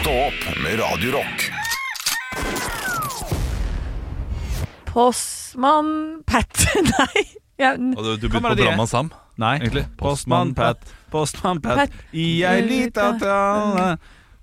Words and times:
Stå 0.00 0.10
opp 0.10 0.44
med 0.62 0.78
Radio 0.80 1.10
Rock. 1.12 1.50
Postmann 4.84 6.22
Pat 6.26 6.66
Nei. 6.74 7.24
Ja, 7.60 7.72
n- 7.74 7.94
Og 7.98 8.04
du, 8.04 8.16
du 8.16 8.28
begynte 8.28 8.48
på 8.48 8.54
det? 8.54 8.64
Brannmann 8.64 8.88
Sam? 8.88 9.10
Nei. 9.40 9.56
Egentlig. 9.60 9.84
Postmann 10.00 10.54
Pat, 10.54 10.80
Postmann 11.12 11.60
Pat, 11.62 11.76
Pat. 11.90 11.90
i 12.12 12.42
ei 12.44 12.62
lita 12.66 13.10
Hva 13.20 13.36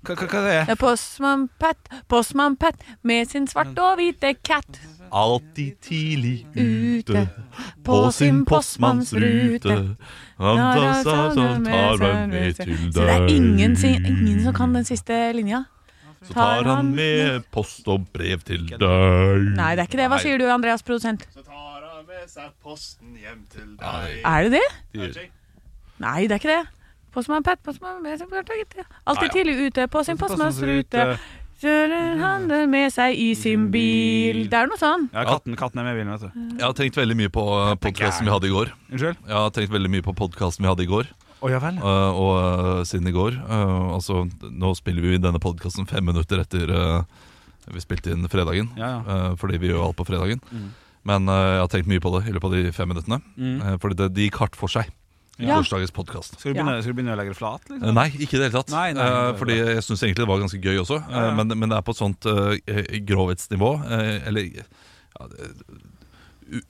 hva- 0.06 0.16
hva 0.16 0.38
er 0.38 0.46
det? 0.46 0.58
Ja, 0.70 0.76
Postmann 0.78 1.48
Pat, 1.60 1.90
Postmann 2.08 2.56
Pat 2.56 2.78
med 3.02 3.28
sin 3.30 3.46
svarte 3.50 3.82
og 3.82 3.98
hvite 4.00 4.34
katt 4.46 4.78
Alltid 5.10 5.80
tidlig 5.80 6.46
ute 6.54 7.24
på 7.84 7.98
sin 8.12 8.44
postmannsrute. 8.48 9.76
Han 10.38 10.60
tar 10.60 11.02
seg 11.02 11.34
sånn 11.38 11.64
tar 11.64 11.64
med 11.64 12.04
han 12.04 12.30
med 12.30 12.60
til 12.60 12.76
Så 12.92 13.02
det 13.02 13.16
er 13.16 13.26
ingen, 13.32 13.74
ingen 13.84 14.40
som 14.44 14.54
kan 14.56 14.76
den 14.76 14.86
siste 14.88 15.18
linja. 15.36 15.64
Så 16.22 16.34
tar 16.34 16.66
han 16.66 16.92
med 16.94 17.44
post 17.54 17.86
og 17.88 18.08
brev 18.12 18.42
til 18.46 18.66
deg. 18.70 18.80
Nei, 19.54 19.70
det 19.78 19.84
er 19.84 19.86
ikke 19.86 20.00
det. 20.00 20.08
Hva 20.12 20.20
sier 20.22 20.40
du, 20.40 20.48
Andreas, 20.50 20.82
produsent? 20.86 21.24
Så 21.34 21.44
tar 21.46 21.84
han 21.86 22.06
med 22.08 22.24
seg 22.30 22.50
posten 22.64 23.14
hjem 23.18 23.44
til 23.52 23.76
deg. 23.78 24.18
Er 24.26 24.48
det 24.48 24.58
det? 24.58 25.30
Nei, 25.98 26.20
det 26.26 26.36
er 26.36 26.42
ikke 26.42 26.56
det. 26.56 26.64
Postmann 27.14 27.42
Pat, 27.42 27.58
postmann 27.64 28.04
Alltid 28.06 29.30
tidlig 29.32 29.66
ute 29.66 29.88
på 29.88 30.04
sin 30.04 30.18
postmannsrute. 30.18 31.16
Kjører 31.58 32.20
han 32.20 32.44
det 32.46 32.60
med 32.70 32.92
seg 32.94 33.18
i 33.18 33.32
sin 33.34 33.64
bil 33.74 34.44
Det 34.46 34.54
er 34.54 34.68
noe 34.70 34.78
sånn. 34.78 35.08
Ja, 35.10 35.24
katten, 35.26 35.56
katten 35.58 35.80
er 35.82 35.88
med 35.88 35.96
i 35.96 36.02
bilen, 36.02 36.12
vet 36.14 36.28
du. 36.28 36.42
Jeg 36.54 36.62
har 36.62 36.76
tenkt 36.78 36.98
veldig 37.00 37.16
mye 37.18 37.32
på 37.34 37.46
podkasten 37.82 38.28
vi 38.28 38.34
hadde 38.34 38.46
i 38.46 38.52
går. 38.52 38.70
Unnskyld? 38.92 39.24
Jeg 39.26 39.34
har 39.34 39.56
tenkt 39.56 39.74
veldig 39.74 39.90
mye 39.90 40.06
på 40.06 40.14
podkasten 40.20 40.62
vi 40.62 40.70
hadde 40.70 40.86
i 40.86 40.90
går. 40.90 41.10
Oh, 41.38 41.50
ja 41.50 41.58
vel. 41.62 41.80
Uh, 41.82 42.18
og 42.18 42.30
uh, 42.38 42.84
siden 42.86 43.06
i 43.06 43.14
går 43.14 43.36
uh, 43.46 43.94
Altså, 43.94 44.24
nå 44.42 44.72
spiller 44.74 45.04
vi 45.06 45.20
denne 45.22 45.38
podkasten 45.42 45.86
fem 45.86 46.02
minutter 46.06 46.42
etter 46.42 46.72
uh, 46.74 47.26
vi 47.74 47.82
spilte 47.82 48.14
inn 48.14 48.26
fredagen. 48.30 48.70
Ja, 48.78 48.90
ja. 48.96 49.00
uh, 49.06 49.32
fordi 49.38 49.58
vi 49.62 49.72
gjør 49.72 49.88
alt 49.88 49.98
på 49.98 50.06
fredagen. 50.08 50.40
Mm. 50.50 50.70
Men 51.10 51.30
uh, 51.30 51.36
jeg 51.56 51.62
har 51.64 51.72
tenkt 51.74 51.90
mye 51.90 52.02
på 52.02 52.12
det 52.16 52.22
i 52.28 52.34
løpet 52.34 52.48
av 52.48 52.56
de 52.56 52.74
fem 52.74 52.90
minuttene. 52.90 53.20
Mm. 53.34 53.58
Uh, 53.64 53.74
fordi 53.82 53.98
det, 53.98 54.08
det 54.16 54.28
gikk 54.28 54.40
hardt 54.44 54.58
for 54.58 54.72
seg. 54.72 54.90
Ja. 55.38 55.54
Gårsdagens 55.60 55.92
podkast. 55.94 56.34
Skal, 56.40 56.50
du 56.50 56.56
begynne, 56.58 56.80
skal 56.82 56.90
du 56.90 56.96
begynne 56.98 57.12
å 57.14 57.18
legge 57.20 57.30
det 57.30 57.38
flat? 57.38 57.62
Liksom? 57.70 57.92
Nei, 57.94 58.08
ikke 58.18 58.34
i 58.34 58.40
det 58.40 58.48
hele 58.48 58.56
tatt. 58.58 58.72
Nei, 58.74 58.88
nei, 58.96 59.04
Uh, 59.06 59.18
er 59.28 59.36
fordi 59.38 59.58
jeg 59.60 59.84
syns 59.86 60.02
egentlig 60.02 60.24
det 60.24 60.30
var 60.32 60.40
ganske 60.42 60.58
gøy 60.64 60.80
også. 60.82 60.98
Ja, 61.04 61.20
ja. 61.28 61.34
Men, 61.38 61.54
men 61.54 61.70
det 61.70 61.76
er 61.78 61.84
på 61.86 61.94
et 61.94 62.00
sånt 62.00 62.26
uh, 62.26 62.56
grovhetsnivå, 63.06 63.70
uh, 63.84 64.26
eller 64.26 64.48
ja, 64.58 65.28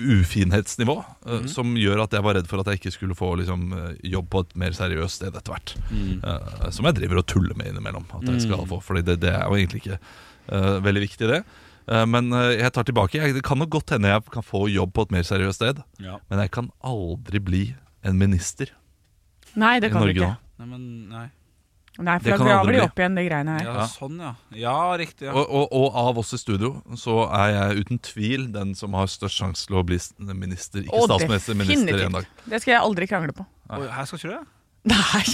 ufinhetsnivå, 0.04 0.96
uh, 1.26 1.32
mm. 1.40 1.48
som 1.48 1.72
gjør 1.78 2.02
at 2.04 2.16
jeg 2.16 2.26
var 2.26 2.36
redd 2.38 2.50
for 2.50 2.60
at 2.60 2.68
jeg 2.72 2.80
ikke 2.82 2.92
skulle 2.96 3.16
få 3.18 3.30
liksom, 3.40 3.72
jobb 4.04 4.28
på 4.34 4.44
et 4.44 4.54
mer 4.64 4.76
seriøst 4.76 5.20
sted 5.22 5.32
etter 5.38 5.54
hvert. 5.54 5.74
Mm. 5.88 6.20
Uh, 6.24 6.68
som 6.74 6.88
jeg 6.90 6.98
driver 7.00 7.22
og 7.22 7.28
tuller 7.30 7.56
med 7.58 7.72
innimellom. 7.72 8.04
At 8.20 8.28
jeg 8.28 8.44
skal 8.44 8.66
Mm. 8.66 8.68
få 8.74 8.80
Fordi 8.84 9.02
det, 9.06 9.20
det 9.22 9.32
er 9.32 9.44
jo 9.46 9.56
egentlig 9.56 9.80
ikke 9.84 9.98
uh, 10.52 10.76
veldig 10.84 11.06
viktig, 11.08 11.28
det. 11.30 11.42
Men 11.88 12.26
jeg 12.52 12.68
tar 12.76 12.84
tilbake. 12.84 13.16
Jeg, 13.16 13.32
det 13.32 13.40
kan 13.48 13.56
nok 13.56 13.70
godt 13.72 13.94
hende 13.94 14.10
jeg 14.10 14.20
kan 14.28 14.44
få 14.44 14.66
jobb 14.68 14.90
på 14.92 15.06
et 15.06 15.12
mer 15.14 15.22
seriøst 15.24 15.56
sted, 15.56 15.78
Ja. 16.04 16.18
men 16.28 16.42
jeg 16.42 16.50
kan 16.52 16.68
aldri 16.84 17.40
bli 17.40 17.60
en 18.04 18.18
minister 18.18 18.68
Nei, 19.56 19.80
det 19.80 19.90
kan 19.90 20.02
du 20.06 20.12
ikke. 20.12 20.36
Nei, 20.58 20.66
men 20.66 20.82
nei. 21.08 21.26
Nei, 21.98 22.14
Det 22.18 22.22
for 22.22 22.30
da 22.30 22.36
kan 22.36 22.46
graver 22.46 22.60
aldri 22.60 22.72
de 22.74 22.78
bli. 22.78 22.86
opp 22.86 23.00
igjen 23.00 23.14
de 23.16 23.22
greiene 23.26 23.54
her. 23.58 23.64
Ja, 23.64 23.72
Ja. 23.74 23.86
sånn, 23.90 24.18
ja. 24.22 24.34
Ja, 24.54 24.74
riktig. 25.00 25.22
ja 25.26 25.32
Og, 25.32 25.48
og, 25.50 25.72
og 25.72 25.96
av 25.96 26.18
oss 26.18 26.32
i 26.32 26.38
studio 26.38 26.82
så 26.94 27.24
er 27.34 27.48
jeg 27.56 27.80
uten 27.84 27.98
tvil 27.98 28.52
den 28.52 28.74
som 28.78 28.92
har 28.94 29.06
størst 29.10 29.40
sjanse 29.40 29.66
til 29.66 29.76
å 29.80 29.82
bli 29.84 29.96
s- 29.96 30.12
minister. 30.20 30.84
Ikke 30.84 30.94
Å, 30.94 31.08
statsminister, 31.08 31.54
minister 31.58 31.86
definitivt. 31.86 32.06
en 32.06 32.12
dag. 32.12 32.26
Det 32.46 32.60
skal 32.62 32.72
jeg 32.76 32.82
aldri 32.82 33.08
krangle 33.10 33.32
på. 33.34 33.46
Oi, 33.70 33.88
Her 33.88 34.04
skal 34.04 34.18
ikke 34.18 34.30
du 34.30 34.36
det? 34.36 34.46
Nei. 34.94 35.24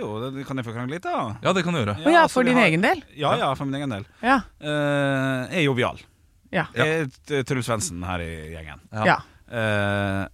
Jo, 0.00 0.30
det 0.30 0.46
kan 0.46 0.56
jeg 0.56 0.66
få 0.66 0.72
krangle 0.74 0.90
litt, 0.96 1.02
da. 1.06 1.36
Ja, 1.42 1.52
det 1.52 1.62
kan 1.62 1.72
du 1.74 1.78
gjøre. 1.84 1.94
Å 2.02 2.10
ja, 2.12 2.26
for 2.26 2.42
vi 2.42 2.50
din 2.50 2.58
har- 2.58 2.66
egen 2.66 2.80
del? 2.80 3.02
Ja, 3.14 3.36
ja, 3.36 3.54
for 3.54 3.64
min 3.66 3.74
egen 3.78 3.90
del. 3.90 4.04
Ja. 4.22 4.40
Eh, 4.60 5.46
jeg 5.52 5.58
er 5.62 5.66
jovial. 5.68 6.00
Ja. 6.50 6.66
Jeg 6.74 6.88
er 6.88 7.06
t- 7.26 7.42
Truls 7.44 7.66
Svendsen 7.68 8.02
her 8.04 8.18
i 8.18 8.50
gjengen. 8.56 8.80
Ja. 8.92 9.04
ja. 9.04 9.18
Eh, 9.52 10.26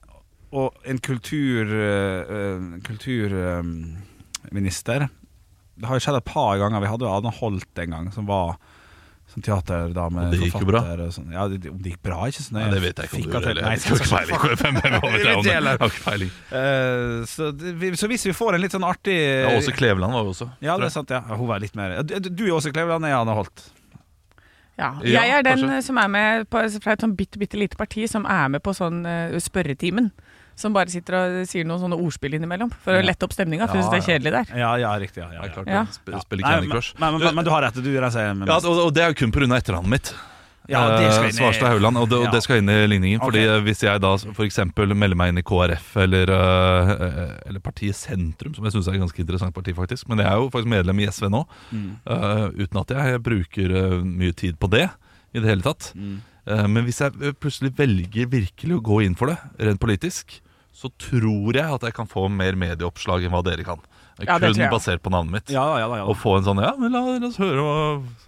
og 0.52 0.74
en 0.88 0.98
kultur 0.98 1.66
uh, 1.68 2.78
Kulturminister 2.86 5.08
Det 5.78 5.86
har 5.86 5.94
jo 5.98 6.02
skjedd 6.02 6.16
et 6.18 6.24
par 6.26 6.56
ganger. 6.58 6.80
Vi 6.82 6.88
hadde 6.90 7.04
jo 7.06 7.12
Anne 7.14 7.30
Holt 7.38 7.78
en 7.84 7.90
gang, 7.94 8.08
som 8.14 8.26
var 8.26 8.56
som 9.28 9.42
teaterdame. 9.44 10.22
Det 10.32 10.38
gikk 10.40 10.56
jo 10.62 10.66
bra. 10.70 10.80
sånn. 11.12 11.28
Ja, 11.36 11.42
det, 11.52 11.68
om 11.68 11.76
det 11.84 11.90
gikk 11.92 12.00
bra, 12.08 12.22
ikke 12.32 12.40
sånn 12.46 12.56
Nei, 12.56 12.70
det 12.72 12.78
vet 12.80 12.96
jeg 12.96 13.04
ikke 13.10 13.18
om 13.18 13.20
du 13.20 13.24
gjør. 13.28 13.44
det- 13.44 13.50
eller- 13.52 13.68
Jeg 15.76 15.78
har 15.78 15.88
ikke 15.92 16.04
peiling. 16.06 16.30
Eh, 16.58 17.20
så, 17.28 17.42
det, 17.52 17.74
vi- 17.76 17.92
så 18.00 18.08
hvis 18.08 18.24
vi 18.24 18.32
får 18.32 18.54
en 18.56 18.62
litt 18.64 18.72
sånn 18.72 18.86
artig 18.88 19.18
Ja, 19.44 19.52
Åse 19.58 19.68
Kleveland 19.76 20.12
var 20.16 20.22
jo 20.24 20.32
også. 20.32 20.48
Ja, 20.64 20.78
det 20.80 20.86
er 20.88 20.94
sant, 20.96 21.10
ja. 21.12 21.20
Hun 21.28 21.44
var 21.46 21.60
litt 21.60 21.76
mer 21.76 22.00
Du, 22.02 22.16
du 22.18 22.44
er 22.46 22.54
Åse 22.56 22.72
Kleveland, 22.72 23.04
jeg 23.04 23.12
er 23.12 23.20
Anne 23.20 23.34
Holt. 23.36 23.66
Ja. 24.78 24.94
Ja, 25.04 25.20
Jeg 25.26 25.30
er 25.36 25.42
den 25.42 25.58
kanskje. 25.60 25.82
som 25.90 25.98
er 25.98 26.08
med 26.08 26.48
på, 26.48 26.64
fra 26.80 26.92
et 26.96 27.00
sånn 27.04 27.16
bitte, 27.18 27.36
bitte 27.38 27.58
lite 27.60 27.76
parti 27.76 28.08
som 28.08 28.24
er 28.24 28.48
med 28.48 28.62
på 28.62 28.72
sånn 28.72 29.04
spørretimen. 29.42 30.08
Som 30.58 30.74
bare 30.74 30.90
sitter 30.90 31.14
og 31.14 31.36
sier 31.46 31.62
noen 31.68 31.78
sånne 31.84 31.98
ordspill 32.02 32.34
innimellom 32.34 32.72
for 32.82 32.98
å 32.98 33.02
lette 33.06 33.22
opp 33.28 33.32
stemninga. 33.36 33.68
For 33.70 33.78
jeg 33.78 33.84
Ja, 33.84 33.90
synes 33.90 33.94
det 33.94 34.00
er 34.02 34.08
kjedelig 34.10 34.32
der. 34.34 34.58
Ja, 34.58 34.70
ja, 34.82 34.90
riktig. 34.98 35.22
Ja, 35.22 35.30
ja, 35.30 35.62
Ja. 35.70 35.84
Sp- 35.86 36.18
Spiller 36.24 36.42
Nei, 36.42 36.50
Candy 36.56 36.66
men, 36.66 36.74
Crush. 36.74 36.94
men, 36.98 37.18
men, 37.22 37.34
men 37.36 37.44
du 37.46 37.50
har 37.54 37.62
rett, 37.62 37.74
du 37.78 37.86
gir 37.86 38.02
deg 38.02 38.36
med 38.36 38.48
Ja, 38.50 38.56
og, 38.58 38.80
og 38.88 38.90
det 38.94 39.04
er 39.04 39.14
jo 39.14 39.18
kun 39.22 39.30
pga. 39.30 39.46
etternavnet 39.60 39.88
mitt. 39.94 40.10
Ja, 40.68 40.82
det 40.98 41.12
skal 41.14 41.24
Eh, 41.24 41.28
inn 41.30 41.36
i- 41.36 41.38
Svarstad 41.38 41.68
Hauland, 41.72 41.96
og 41.96 42.08
det, 42.10 42.18
og 42.26 42.32
det 42.34 42.42
skal 42.42 42.58
inn 42.58 42.68
i 42.68 42.86
ligningen. 42.90 43.20
Fordi 43.22 43.40
Ok. 43.46 43.54
eh, 43.54 43.62
Hvis 43.64 43.80
jeg 43.86 44.00
da 44.02 44.10
f.eks. 44.18 44.58
melder 44.76 45.16
meg 45.16 45.28
inn 45.30 45.38
i 45.38 45.42
KrF 45.42 45.96
eller, 46.02 46.28
eh, 46.28 47.30
eller 47.48 47.60
partiet 47.60 47.94
Sentrum, 47.96 48.54
som 48.54 48.64
jeg 48.66 48.74
syns 48.74 48.88
er 48.88 48.94
et 48.98 49.00
ganske 49.00 49.22
interessant 49.22 49.54
parti, 49.54 49.72
faktisk 49.72 50.08
Men 50.08 50.18
jeg 50.18 50.26
er 50.26 50.36
jo 50.42 50.50
faktisk 50.50 50.68
medlem 50.68 51.00
i 51.00 51.06
SV 51.06 51.30
nå, 51.30 51.46
Mm. 51.72 51.96
eh, 52.06 52.48
uten 52.66 52.80
at 52.80 52.88
jeg 52.88 53.22
bruker 53.22 54.02
mye 54.04 54.34
tid 54.34 54.58
på 54.58 54.68
det 54.68 54.90
i 55.34 55.38
det 55.40 55.48
hele 55.48 55.62
tatt. 55.62 55.92
Mm. 55.96 56.20
Eh, 56.48 56.66
men 56.66 56.84
hvis 56.84 56.98
jeg 57.00 57.12
plutselig 57.40 57.72
velger 57.76 58.26
virkelig 58.28 58.76
å 58.78 58.82
gå 58.82 59.04
inn 59.06 59.14
for 59.14 59.26
det, 59.28 59.38
rent 59.60 59.80
politisk, 59.80 60.40
så 60.78 60.90
tror 60.94 61.56
jeg 61.58 61.66
at 61.74 61.82
jeg 61.88 61.94
kan 61.96 62.06
få 62.06 62.28
mer 62.30 62.54
medieoppslag 62.58 63.24
enn 63.26 63.32
hva 63.34 63.40
dere 63.42 63.64
kan. 63.66 63.80
Ja, 64.18 64.34
Kun 64.42 64.56
basert 64.72 64.98
på 65.04 65.10
navnet 65.14 65.30
mitt. 65.30 65.50
Ja 65.54 65.62
ja. 65.78 65.86
Ja, 65.94 66.02
Og 66.10 66.16
få 66.18 66.32
en 66.40 66.42
sånn 66.42 66.58
Ja, 66.58 66.72
men 66.74 66.90
la, 66.90 66.98
la 67.22 67.28
oss 67.28 67.36
høre 67.38 67.62
hva, 67.62 67.74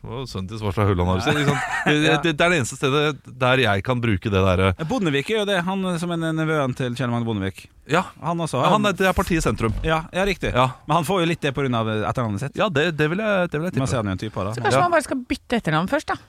hva 0.07 0.19
sønnen 0.31 0.47
til 0.53 0.61
Svarstad 0.61 0.87
Hulland 0.87 1.09
har 1.11 1.19
å 1.19 1.25
si. 1.25 1.33
ikke? 1.43 1.55
Det, 1.91 1.97
det, 2.23 2.35
det 2.39 2.45
er 2.47 2.53
det 2.53 2.59
eneste 2.61 2.79
stedet 2.79 3.33
der 3.43 3.63
jeg 3.65 3.83
kan 3.89 3.99
bruke 4.03 4.31
det 4.31 4.43
derre 4.47 4.69
Bondevik 4.87 5.33
er 5.35 5.41
jo 5.41 5.47
det, 5.51 5.57
han 5.67 5.83
som 5.99 6.13
er 6.15 6.21
nevøen 6.39 6.77
til 6.79 6.95
Kjell 6.95 7.11
Magne 7.11 7.27
Bondevik. 7.27 7.65
Ja, 7.91 8.05
Han 8.23 8.39
også. 8.47 8.61
han 8.71 8.87
er, 8.87 8.95
det 9.01 9.09
er 9.11 9.17
partiet 9.19 9.43
Sentrum. 9.43 9.75
ja, 9.83 10.05
ja, 10.15 10.23
riktig. 10.31 10.53
Ja, 10.55 10.69
Men 10.87 11.01
han 11.01 11.09
får 11.11 11.25
jo 11.25 11.31
litt 11.33 11.43
det 11.43 11.51
pga. 11.59 11.67
etternavnet 11.67 12.45
sitt. 12.45 12.55
ja 12.63 12.69
det, 12.71 12.87
det, 13.01 13.11
vil 13.11 13.19
jeg, 13.27 13.51
det 13.51 13.59
vil 13.65 13.71
jeg 13.73 13.83
Man 13.83 13.91
ser 13.91 13.99
tippe. 13.99 14.05
han 14.05 14.13
jo 14.13 14.15
en 14.15 14.23
type 14.23 14.39
av 14.45 14.55
Så 14.55 14.63
kanskje 14.63 14.79
Ja. 14.79 14.85
man 14.87 14.95
bare 14.95 15.07
skal 15.09 15.25
bytte 15.35 15.59
etternavn 15.59 15.91
først, 15.91 16.07
da. 16.15 16.21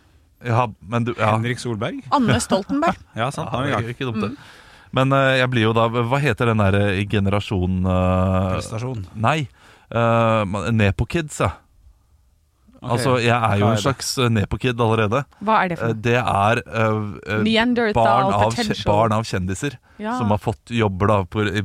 Ja, 0.42 0.66
men 0.90 1.06
du 1.06 1.14
ja. 1.14 1.36
Henrik 1.36 1.62
Solberg. 1.62 2.02
Anne 2.10 2.40
Stoltenberg. 2.42 2.98
Ja, 3.22 3.30
sant. 3.30 3.46
Ja, 3.46 3.60
han 3.60 3.62
er 3.62 3.68
i 3.68 3.70
det 3.70 3.78
gang. 3.78 3.86
er 3.86 3.94
ikke 3.94 4.10
dumt, 4.10 4.26
det. 4.26 4.34
Men 4.94 5.12
eh, 5.16 5.38
jeg 5.40 5.50
blir 5.54 5.68
jo 5.70 5.74
da 5.78 5.88
Hva 5.90 6.20
heter 6.20 6.52
den 6.52 6.58
der 6.64 6.78
generasjonen? 7.08 7.10
generasjon 7.12 7.82
eh, 7.86 8.54
Prestasjon. 8.58 9.06
Nei. 9.16 9.48
Uh, 9.92 10.72
Nepo-kids, 10.72 11.42
ja. 11.44 11.52
Okay. 12.82 12.96
Altså, 12.96 13.12
jeg 13.22 13.36
er 13.36 13.60
jo 13.62 13.68
er 13.68 13.76
en 13.76 13.82
slags 13.84 14.08
eh, 14.18 14.30
Nepo-kid 14.34 14.80
allerede. 14.82 15.20
Hva 15.46 15.60
er 15.64 15.70
det 15.70 15.78
Eh, 15.78 15.82
for 15.82 15.92
noe? 15.92 16.02
Det 16.02 16.16
er 16.18 16.62
uh, 16.66 17.12
eh, 17.28 17.94
barn, 17.94 18.32
av, 18.34 18.56
barn 18.90 19.12
av 19.20 19.28
kjendiser. 19.28 19.78
Ja. 20.02 20.16
som 20.18 20.32
har 20.34 20.40
fått 20.42 20.72
jobber 20.74 21.08
da 21.12 21.18
på, 21.30 21.44
i- 21.46 21.62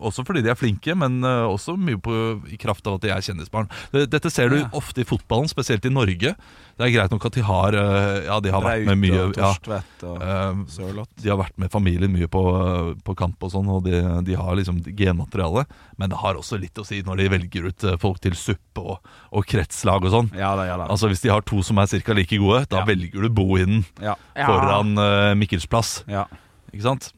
også 0.00 0.24
fordi 0.26 0.42
de 0.44 0.50
er 0.52 0.58
flinke, 0.58 0.92
men 0.96 1.22
eh, 1.24 1.46
også 1.48 1.78
mye 1.80 1.96
på, 2.00 2.12
i 2.52 2.58
kraft 2.60 2.86
av 2.88 2.98
at 2.98 3.06
de 3.06 3.10
er 3.14 3.24
kjendisbarn. 3.24 3.70
Dette 3.92 4.30
ser 4.32 4.50
du 4.52 4.58
Ja. 4.60 4.68
ofte 4.76 5.00
i 5.00 5.04
fotballen, 5.08 5.48
spesielt 5.48 5.84
i 5.86 5.92
Norge. 5.92 6.34
Det 6.80 6.86
er 6.86 6.92
greit 6.94 7.12
nok 7.12 7.24
at 7.28 7.34
de 7.36 7.42
har 7.44 7.76
eh, 7.76 8.22
Ja, 8.24 8.38
de 8.40 8.52
har 8.54 8.62
vært 8.64 8.86
med 8.88 9.00
mye 9.02 9.18
og 9.26 9.34
ja, 9.36 9.50
Torstvedt 9.50 10.04
og 10.08 10.22
eh, 10.24 10.62
Sørloth. 10.72 11.10
De 11.20 11.28
har 11.28 11.36
vært 11.36 11.58
med 11.60 11.68
familien 11.72 12.12
mye 12.14 12.28
på, 12.32 12.40
eh, 12.56 12.88
på 13.04 13.16
kamp 13.18 13.36
og 13.44 13.52
sånn, 13.52 13.68
og 13.68 13.84
de, 13.84 14.00
de 14.24 14.38
har 14.38 14.56
liksom 14.56 14.78
genmateriale. 14.96 15.66
Men 16.00 16.14
det 16.14 16.22
har 16.22 16.40
også 16.40 16.56
litt 16.62 16.80
å 16.80 16.86
si 16.88 17.02
når 17.04 17.20
de 17.20 17.28
velger 17.36 17.68
ut 17.68 17.86
folk 18.00 18.22
til 18.24 18.38
suppe 18.38 18.80
og, 18.80 19.12
og 19.36 19.44
kretslag 19.50 20.08
og 20.08 20.14
sånn. 20.16 20.32
Ja 20.40 20.54
da, 20.56 20.64
ja. 20.70 20.80
Altså 20.86 21.10
Hvis 21.12 21.20
de 21.26 21.34
har 21.34 21.44
to 21.44 21.60
som 21.66 21.76
er 21.82 21.92
ca. 22.00 22.16
like 22.16 22.40
gode, 22.40 22.64
da 22.72 22.80
Ja. 22.80 22.88
velger 22.88 23.28
du 23.28 23.28
Bohinen 23.28 23.84
ja, 24.00 24.16
Ja. 24.34 24.46
foran 24.48 24.96
uh, 24.96 25.34
Mikkelsplass. 25.36 26.04
ja. 26.08 26.24
Ikke 26.72 26.86
sant? 26.86 27.12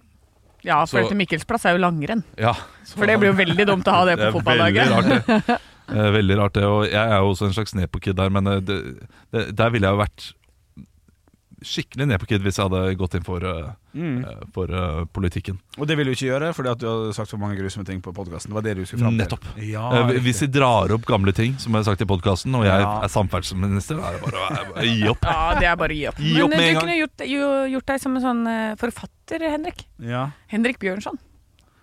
Ja, 0.64 0.80
for 0.86 0.86
Så- 0.86 1.14
Mikkels 1.14 1.42
Mikkelsplass 1.42 1.64
er 1.66 1.76
jo 1.76 1.82
langrenn. 1.82 2.22
Ja 2.38 2.52
For 2.86 3.06
det 3.06 3.18
blir 3.18 3.30
jo 3.32 3.38
veldig 3.38 3.66
dumt 3.66 3.86
å 3.86 3.94
ha 3.94 4.04
det 4.06 4.18
på 4.18 4.26
er 4.28 4.32
fotballaget. 4.32 5.60
Eh, 5.88 6.10
veldig 6.14 6.36
rart 6.38 6.54
det. 6.54 6.64
Og 6.64 6.84
jeg 6.86 6.94
er 7.02 7.18
jo 7.18 7.32
også 7.32 7.46
en 7.50 7.52
slags 7.56 7.74
nepokid 7.74 8.14
der, 8.16 8.30
men 8.30 8.46
eh, 8.46 8.60
det, 8.60 8.78
det, 9.32 9.48
der 9.56 9.70
ville 9.74 9.88
jeg 9.88 9.96
jo 9.98 10.04
vært 10.04 10.32
skikkelig 11.62 12.08
nepokid 12.10 12.42
hvis 12.42 12.56
jeg 12.58 12.66
hadde 12.66 12.94
gått 12.98 13.12
inn 13.14 13.22
for, 13.26 13.44
eh, 13.46 13.70
Mm. 13.94 14.24
for 14.54 14.70
uh, 14.72 15.04
politikken. 15.12 15.58
Og 15.76 15.84
det 15.86 15.98
vil 15.98 16.06
du 16.08 16.12
ikke 16.14 16.24
gjøre, 16.30 16.54
fordi 16.56 16.70
at 16.72 16.78
du 16.80 16.86
har 16.88 17.10
sagt 17.12 17.28
så 17.28 17.36
mange 17.38 17.58
grusomme 17.58 17.84
ting 17.84 18.00
på 18.00 18.08
podkasten. 18.16 18.48
Det 18.48 18.56
var 18.56 18.64
det 18.64 18.72
du 18.78 18.86
skulle 18.88 19.02
fram 19.04 19.18
til. 19.18 19.20
Nettopp. 19.20 19.44
Ja, 19.60 19.90
Eh, 20.00 20.14
hvis 20.24 20.40
de 20.40 20.48
drar 20.48 20.90
opp 20.96 21.04
gamle 21.04 21.34
ting, 21.36 21.58
som 21.60 21.72
jeg 21.76 21.84
har 21.84 21.90
sagt 21.92 22.00
i 22.00 22.08
podkasten, 22.08 22.54
og 22.56 22.64
jeg 22.64 22.80
Ja. 22.80 23.02
er 23.04 23.08
samferdselsminister, 23.12 24.00
da 24.00 24.08
er 24.08 24.12
det 24.16 24.22
bare 24.24 24.64
å 24.80 24.86
gi 24.88 25.08
opp. 25.12 25.20
Ja, 25.28 25.60
det 25.60 25.68
er 25.68 25.76
bare 25.76 25.92
å 25.92 25.98
gi 26.00 26.06
opp. 26.08 26.16
Gi 26.18 26.32
Men 26.32 26.42
opp 26.42 26.50
med 26.50 26.58
en 26.58 26.64
du 26.64 26.72
gang. 26.72 26.80
kunne 26.80 26.98
gjort, 27.02 27.70
gjort 27.76 27.86
deg 27.92 28.00
som 28.00 28.16
en 28.16 28.22
sånn 28.22 28.76
forfatter, 28.80 29.44
Henrik. 29.52 29.84
ja. 30.00 30.30
Henrik 30.48 30.78
Bjørnson. 30.80 31.18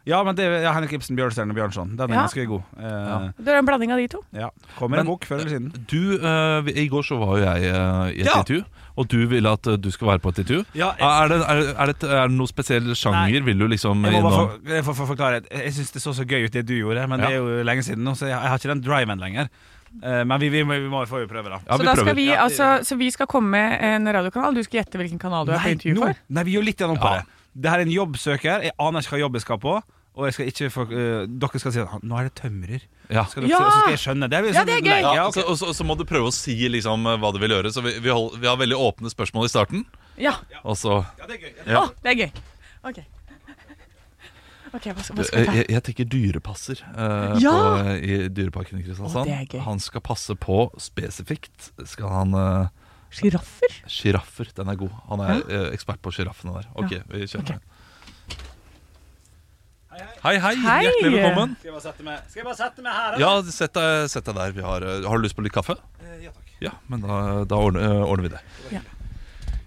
Ja, 0.09 0.19
men 0.25 0.35
det 0.35 0.45
er 0.47 0.63
ja, 0.65 0.73
Henrik 0.75 0.91
Ibsen, 0.97 1.15
Bjørnstjerne 1.17 1.53
og 1.53 1.57
Bjørnson. 1.59 1.93
Den 1.95 2.09
er 2.09 2.15
Ja. 2.15 2.23
ganske 2.25 2.45
god. 2.49 2.63
Eh, 2.79 2.83
Ja. 2.89 3.17
Du 3.37 3.51
er 3.51 3.59
en 3.59 3.65
blanding 3.69 3.91
av 3.93 3.97
de 4.01 4.07
to. 4.07 4.23
ja. 4.33 4.49
Kommer 4.77 4.97
Men- 4.97 5.05
en 5.05 5.11
bok 5.13 5.25
før 5.29 5.39
eller 5.39 5.49
siden. 5.53 5.71
Du, 5.87 6.17
eh, 6.17 6.83
I 6.83 6.87
går 6.89 7.03
så 7.05 7.17
var 7.19 7.37
jo 7.37 7.45
jeg 7.45 7.63
eh, 7.69 8.17
i 8.17 8.21
et 8.21 8.25
Ja. 8.27 8.41
intervju, 8.41 8.63
og 8.97 9.07
du 9.07 9.27
ville 9.27 9.49
at 9.51 9.67
eh, 9.67 9.77
du 9.77 9.89
skal 9.91 10.07
være 10.07 10.19
på 10.19 10.29
et 10.33 10.39
intervju. 10.43 10.65
Ja, 10.75 10.89
Er 10.99 11.27
det, 11.29 11.37
er, 11.47 11.55
det- 11.61 11.75
er, 11.77 11.85
det, 11.85 12.03
er 12.03 12.27
det 12.27 12.37
noen 12.37 12.47
spesiell 12.47 12.83
sjanger? 12.95 13.31
Nei. 13.31 13.39
Vil 13.39 13.57
du 13.59 13.67
liksom 13.67 14.03
Jeg 14.03 14.21
må 14.21 14.29
bare 14.29 14.57
innom 14.59 14.67
jeg 14.67 14.83
får, 14.83 14.93
får 14.95 15.07
forklare 15.15 15.43
Jeg 15.51 15.73
syns 15.73 15.91
det 15.93 16.01
så 16.01 16.11
så 16.13 16.25
gøy 16.25 16.45
ut 16.45 16.51
det 16.51 16.65
du 16.65 16.73
gjorde, 16.73 17.07
men 17.07 17.19
Ja. 17.19 17.27
det 17.27 17.35
er 17.35 17.39
jo 17.39 17.63
lenge 17.63 17.83
siden 17.83 18.03
nå, 18.03 18.11
så 18.17 18.25
jeg, 18.27 18.39
jeg 18.41 18.49
har 18.49 18.57
ikke 18.57 18.73
den 18.73 18.81
driven 18.81 19.19
lenger. 19.19 19.49
Eh, 20.03 20.23
men 20.23 20.39
vi, 20.39 20.49
vi, 20.49 20.61
må- 20.63 20.77
vi 20.79 20.87
må 20.89 21.05
få 21.07 21.21
jo 21.21 21.27
prøve, 21.27 21.49
da. 21.49 21.59
Ja, 21.65 21.73
så, 21.75 21.79
vi 21.79 21.85
da 21.85 21.93
prøver. 21.95 22.05
skal 22.05 22.15
vi, 22.15 22.25
Ja, 22.29 22.43
altså, 22.45 22.83
så 22.85 22.97
vi 22.97 23.09
skal 23.09 23.25
komme 23.25 23.49
med 23.49 23.81
en 23.81 24.05
radiokanal. 24.13 24.53
Du 24.53 24.61
skal 24.63 24.83
gjette 24.83 24.97
hvilken 24.99 25.17
kanal 25.19 25.45
du 25.47 25.51
er 25.51 25.57
på 25.57 25.69
intervju 25.73 25.95
nå- 25.95 26.05
for. 26.05 26.15
Nei, 26.29 26.43
vi 26.43 26.53
gjør 26.55 26.63
litt 26.65 26.77
gjennom 26.77 26.97
på 26.99 27.09
Ja. 27.09 27.17
det. 27.17 27.25
Det 27.59 27.71
her 27.71 27.77
er 27.79 27.81
en 27.81 27.91
jobbsøker. 27.91 28.61
Jeg 28.61 28.71
aner 28.79 28.99
ikke 29.01 29.09
hva 29.09 29.19
jobb 29.19 29.33
jeg 29.33 29.41
skal 29.41 29.57
på. 29.57 29.81
Og 30.19 30.25
jeg 30.27 30.35
skal 30.35 30.49
ikke 30.51 30.67
få, 30.75 30.83
uh, 30.91 31.21
dere 31.41 31.59
skal 31.63 31.71
si 31.75 31.79
at 31.79 32.03
nå 32.03 32.17
er 32.19 32.27
det 32.27 32.33
tømrer. 32.41 32.81
Ja. 33.07 33.23
Skal 33.31 33.45
dere, 33.45 33.51
Ja! 33.53 33.59
Så 33.63 33.77
skal 33.79 33.93
jeg 33.95 34.01
skjønne. 34.03 34.27
Det 34.29 34.37
er, 34.41 34.47
Ja, 34.53 34.63
det 34.67 34.73
er 34.75 34.83
gøy. 34.83 34.97
Ja, 34.99 35.13
Ja, 35.15 35.27
ok. 35.29 35.37
så, 35.39 35.45
og 35.47 35.57
så, 35.61 35.69
og 35.71 35.77
så 35.79 35.85
må 35.87 35.95
du 35.99 36.03
prøve 36.09 36.27
å 36.27 36.33
si 36.35 36.57
liksom 36.69 37.07
eh, 37.07 37.15
hva 37.23 37.31
du 37.33 37.39
vil 37.39 37.55
gjøre. 37.55 37.71
Så 37.71 37.81
vi, 37.85 37.95
vi, 38.03 38.11
hold, 38.11 38.35
vi 38.41 38.49
har 38.51 38.59
veldig 38.59 38.77
åpne 38.77 39.11
spørsmål 39.13 39.47
i 39.47 39.53
starten. 39.55 39.85
Ja. 40.19 40.35
Og 40.65 40.75
så 40.77 40.99
Ja, 41.21 41.29
det 41.31 41.39
er 41.39 41.45
gøy. 41.47 41.55
Ja. 41.71 41.85
Det 42.03 42.11
er 42.11 42.19
gøy. 42.25 42.43
Ok. 42.91 42.99
Ok, 44.69 44.83
hva, 44.93 45.01
skal- 45.01 45.15
hva 45.17 45.23
skal 45.25 45.45
ta? 45.47 45.53
jeg, 45.57 45.65
jeg 45.73 45.83
tenker 45.87 46.05
dyrepasser 46.13 46.81
uh, 46.93 47.39
Ja! 47.41 47.53
på, 47.55 47.93
i 48.05 48.17
Dyreparken 48.29 48.77
i 48.77 48.83
Kristiansand. 48.85 49.23
Å, 49.23 49.25
det 49.25 49.37
er 49.39 49.47
gøy. 49.55 49.63
Han 49.65 49.79
skal 49.81 50.03
passe 50.05 50.35
på 50.37 50.59
spesifikt 50.77 51.71
Skal 51.89 52.11
han 52.13 52.35
uh, 52.37 52.67
Sjiraffer? 53.09 53.79
Sjiraffer. 53.89 54.51
Den 54.53 54.69
er 54.69 54.77
god. 54.77 54.91
Han 55.09 55.23
er 55.25 55.39
eh, 55.49 55.63
ekspert 55.73 55.97
på 56.05 56.11
sjiraffene 56.13 56.53
der. 56.59 56.67
Ok, 56.77 56.91
vi 57.09 57.23
kjører. 57.25 57.55
Ok. 57.57 57.78
Hei, 59.99 60.35
hei, 60.39 60.53
Hei. 60.63 60.83
Hjertelig 60.85 61.11
velkommen. 61.15 61.55
Skal 61.59 61.69
jeg 61.69 61.75
bare 61.75 61.83
sette 61.83 62.05
meg, 62.05 62.19
skal 62.29 62.39
jeg 62.39 62.47
bare 62.47 62.59
sette 62.59 62.83
meg 62.85 62.93
her? 62.99 63.17
Ja, 63.19 63.31
sett 63.55 63.73
deg, 63.75 64.05
sett 64.11 64.29
deg 64.29 64.37
der. 64.39 64.53
Vi 64.55 64.63
har, 64.63 64.85
eh, 64.85 65.07
har 65.07 65.19
du 65.19 65.25
lyst 65.25 65.35
på 65.35 65.43
litt 65.43 65.55
kaffe? 65.55 65.75
ja 66.21 66.31
takk. 66.31 66.45
Ja, 66.63 66.71
men 66.91 67.03
da, 67.03 67.19
da 67.47 67.59
ordner, 67.59 67.83
eh, 67.87 68.03
ordner 68.03 68.27
vi 68.27 68.31
det. 68.35 68.41
Ja. 68.75 68.81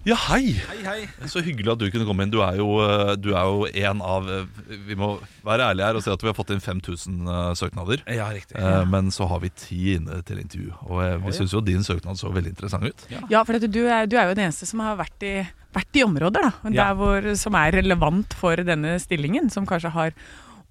Ja, 0.02 0.16
hei! 0.18 0.56
Hei, 0.66 0.80
hei. 0.82 1.26
Så 1.30 1.44
hyggelig 1.46 1.70
at 1.76 1.78
du 1.78 1.84
kunne 1.94 2.06
komme 2.08 2.24
inn. 2.26 2.32
Du 2.32 2.40
er 2.42 2.56
jo, 2.58 2.80
eh, 2.82 3.12
du 3.22 3.28
er 3.38 3.46
jo 3.46 3.68
en 3.86 4.00
av 4.02 4.26
eh, 4.26 4.74
Vi 4.88 4.96
må 4.98 5.12
være 5.46 5.68
ærlige 5.70 5.86
her 5.86 5.98
og 6.00 6.02
si 6.02 6.10
at 6.10 6.24
vi 6.24 6.30
har 6.30 6.34
fått 6.34 6.50
inn 6.50 6.62
5000 6.64 7.20
eh, 7.22 7.52
søknader. 7.60 8.02
Ja, 8.10 8.26
riktig. 8.34 8.58
ja. 8.58 8.82
Men 8.88 9.12
så 9.14 9.28
har 9.30 9.44
vi 9.44 9.52
ti 9.54 9.94
inne 9.94 10.18
til 10.26 10.42
intervju. 10.42 10.74
Og 10.88 10.98
vi 11.04 11.30
ja. 11.30 11.36
syns 11.38 11.54
jo 11.54 11.62
din 11.62 11.86
søknad 11.86 12.18
så 12.18 12.34
veldig 12.34 12.50
interessant 12.50 12.90
ut. 12.90 13.06
Ja, 13.30 13.44
for 13.46 13.62
du, 13.62 13.82
er, 13.86 14.10
du 14.10 14.18
er 14.18 14.26
jo 14.26 14.34
den 14.34 14.48
eneste 14.48 14.66
som 14.66 14.82
har 14.82 14.98
vært 14.98 15.22
i, 15.22 15.36
vært 15.76 16.00
i 16.00 16.06
områder 16.06 16.48
da, 16.48 16.54
Ja. 16.66 16.88
der 16.88 16.98
hvor, 16.98 17.34
som 17.38 17.54
er 17.62 17.78
relevant 17.78 18.34
for 18.34 18.58
denne 18.58 18.98
stillingen, 19.02 19.54
som 19.54 19.70
kanskje 19.70 19.94
har 19.94 20.18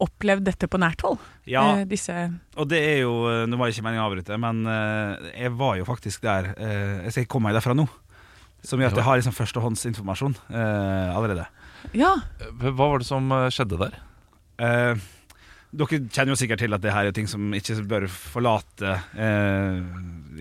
opplevd 0.01 0.45
dette 0.47 0.67
på 0.67 0.79
nært 0.81 1.03
hold. 1.05 1.21
Ja, 1.49 1.63
Eh, 1.77 1.85
disse 1.89 2.13
og 2.59 2.67
det 2.69 2.79
er 2.83 2.97
jo 3.01 3.11
Nå 3.47 3.57
var 3.57 3.69
det 3.69 3.75
ikke 3.75 3.85
meningen 3.85 4.03
å 4.03 4.09
avbryte, 4.09 4.37
men 4.41 4.65
eh, 4.69 5.31
jeg 5.45 5.53
var 5.57 5.77
jo 5.79 5.85
faktisk 5.87 6.21
der 6.25 6.51
eh, 6.57 7.09
Jeg 7.09 7.27
komme 7.31 7.49
meg 7.49 7.57
derfra 7.57 7.75
nå. 7.77 7.87
Som 8.63 8.79
gjør 8.81 8.91
at 8.93 8.99
jeg 8.99 9.07
har 9.07 9.17
liksom 9.21 9.33
førstehåndsinformasjon 9.37 10.35
eh, 10.53 11.15
allerede. 11.15 11.47
Ja, 11.97 12.13
Eh, 12.39 12.51
Hva 12.61 12.75
var 12.91 12.99
det 13.01 13.07
som 13.09 13.31
eh, 13.33 13.47
skjedde 13.53 13.79
der? 13.81 13.95
Eh, 14.61 15.01
dere 15.71 15.97
kjenner 16.11 16.33
jo 16.35 16.39
sikkert 16.41 16.59
til 16.61 16.75
at 16.75 16.81
det 16.83 16.91
her 16.93 17.07
er 17.09 17.15
ting 17.15 17.29
som 17.31 17.53
ikke 17.55 17.77
bør 17.89 18.05
forlate 18.11 18.91
eh, 19.15 19.79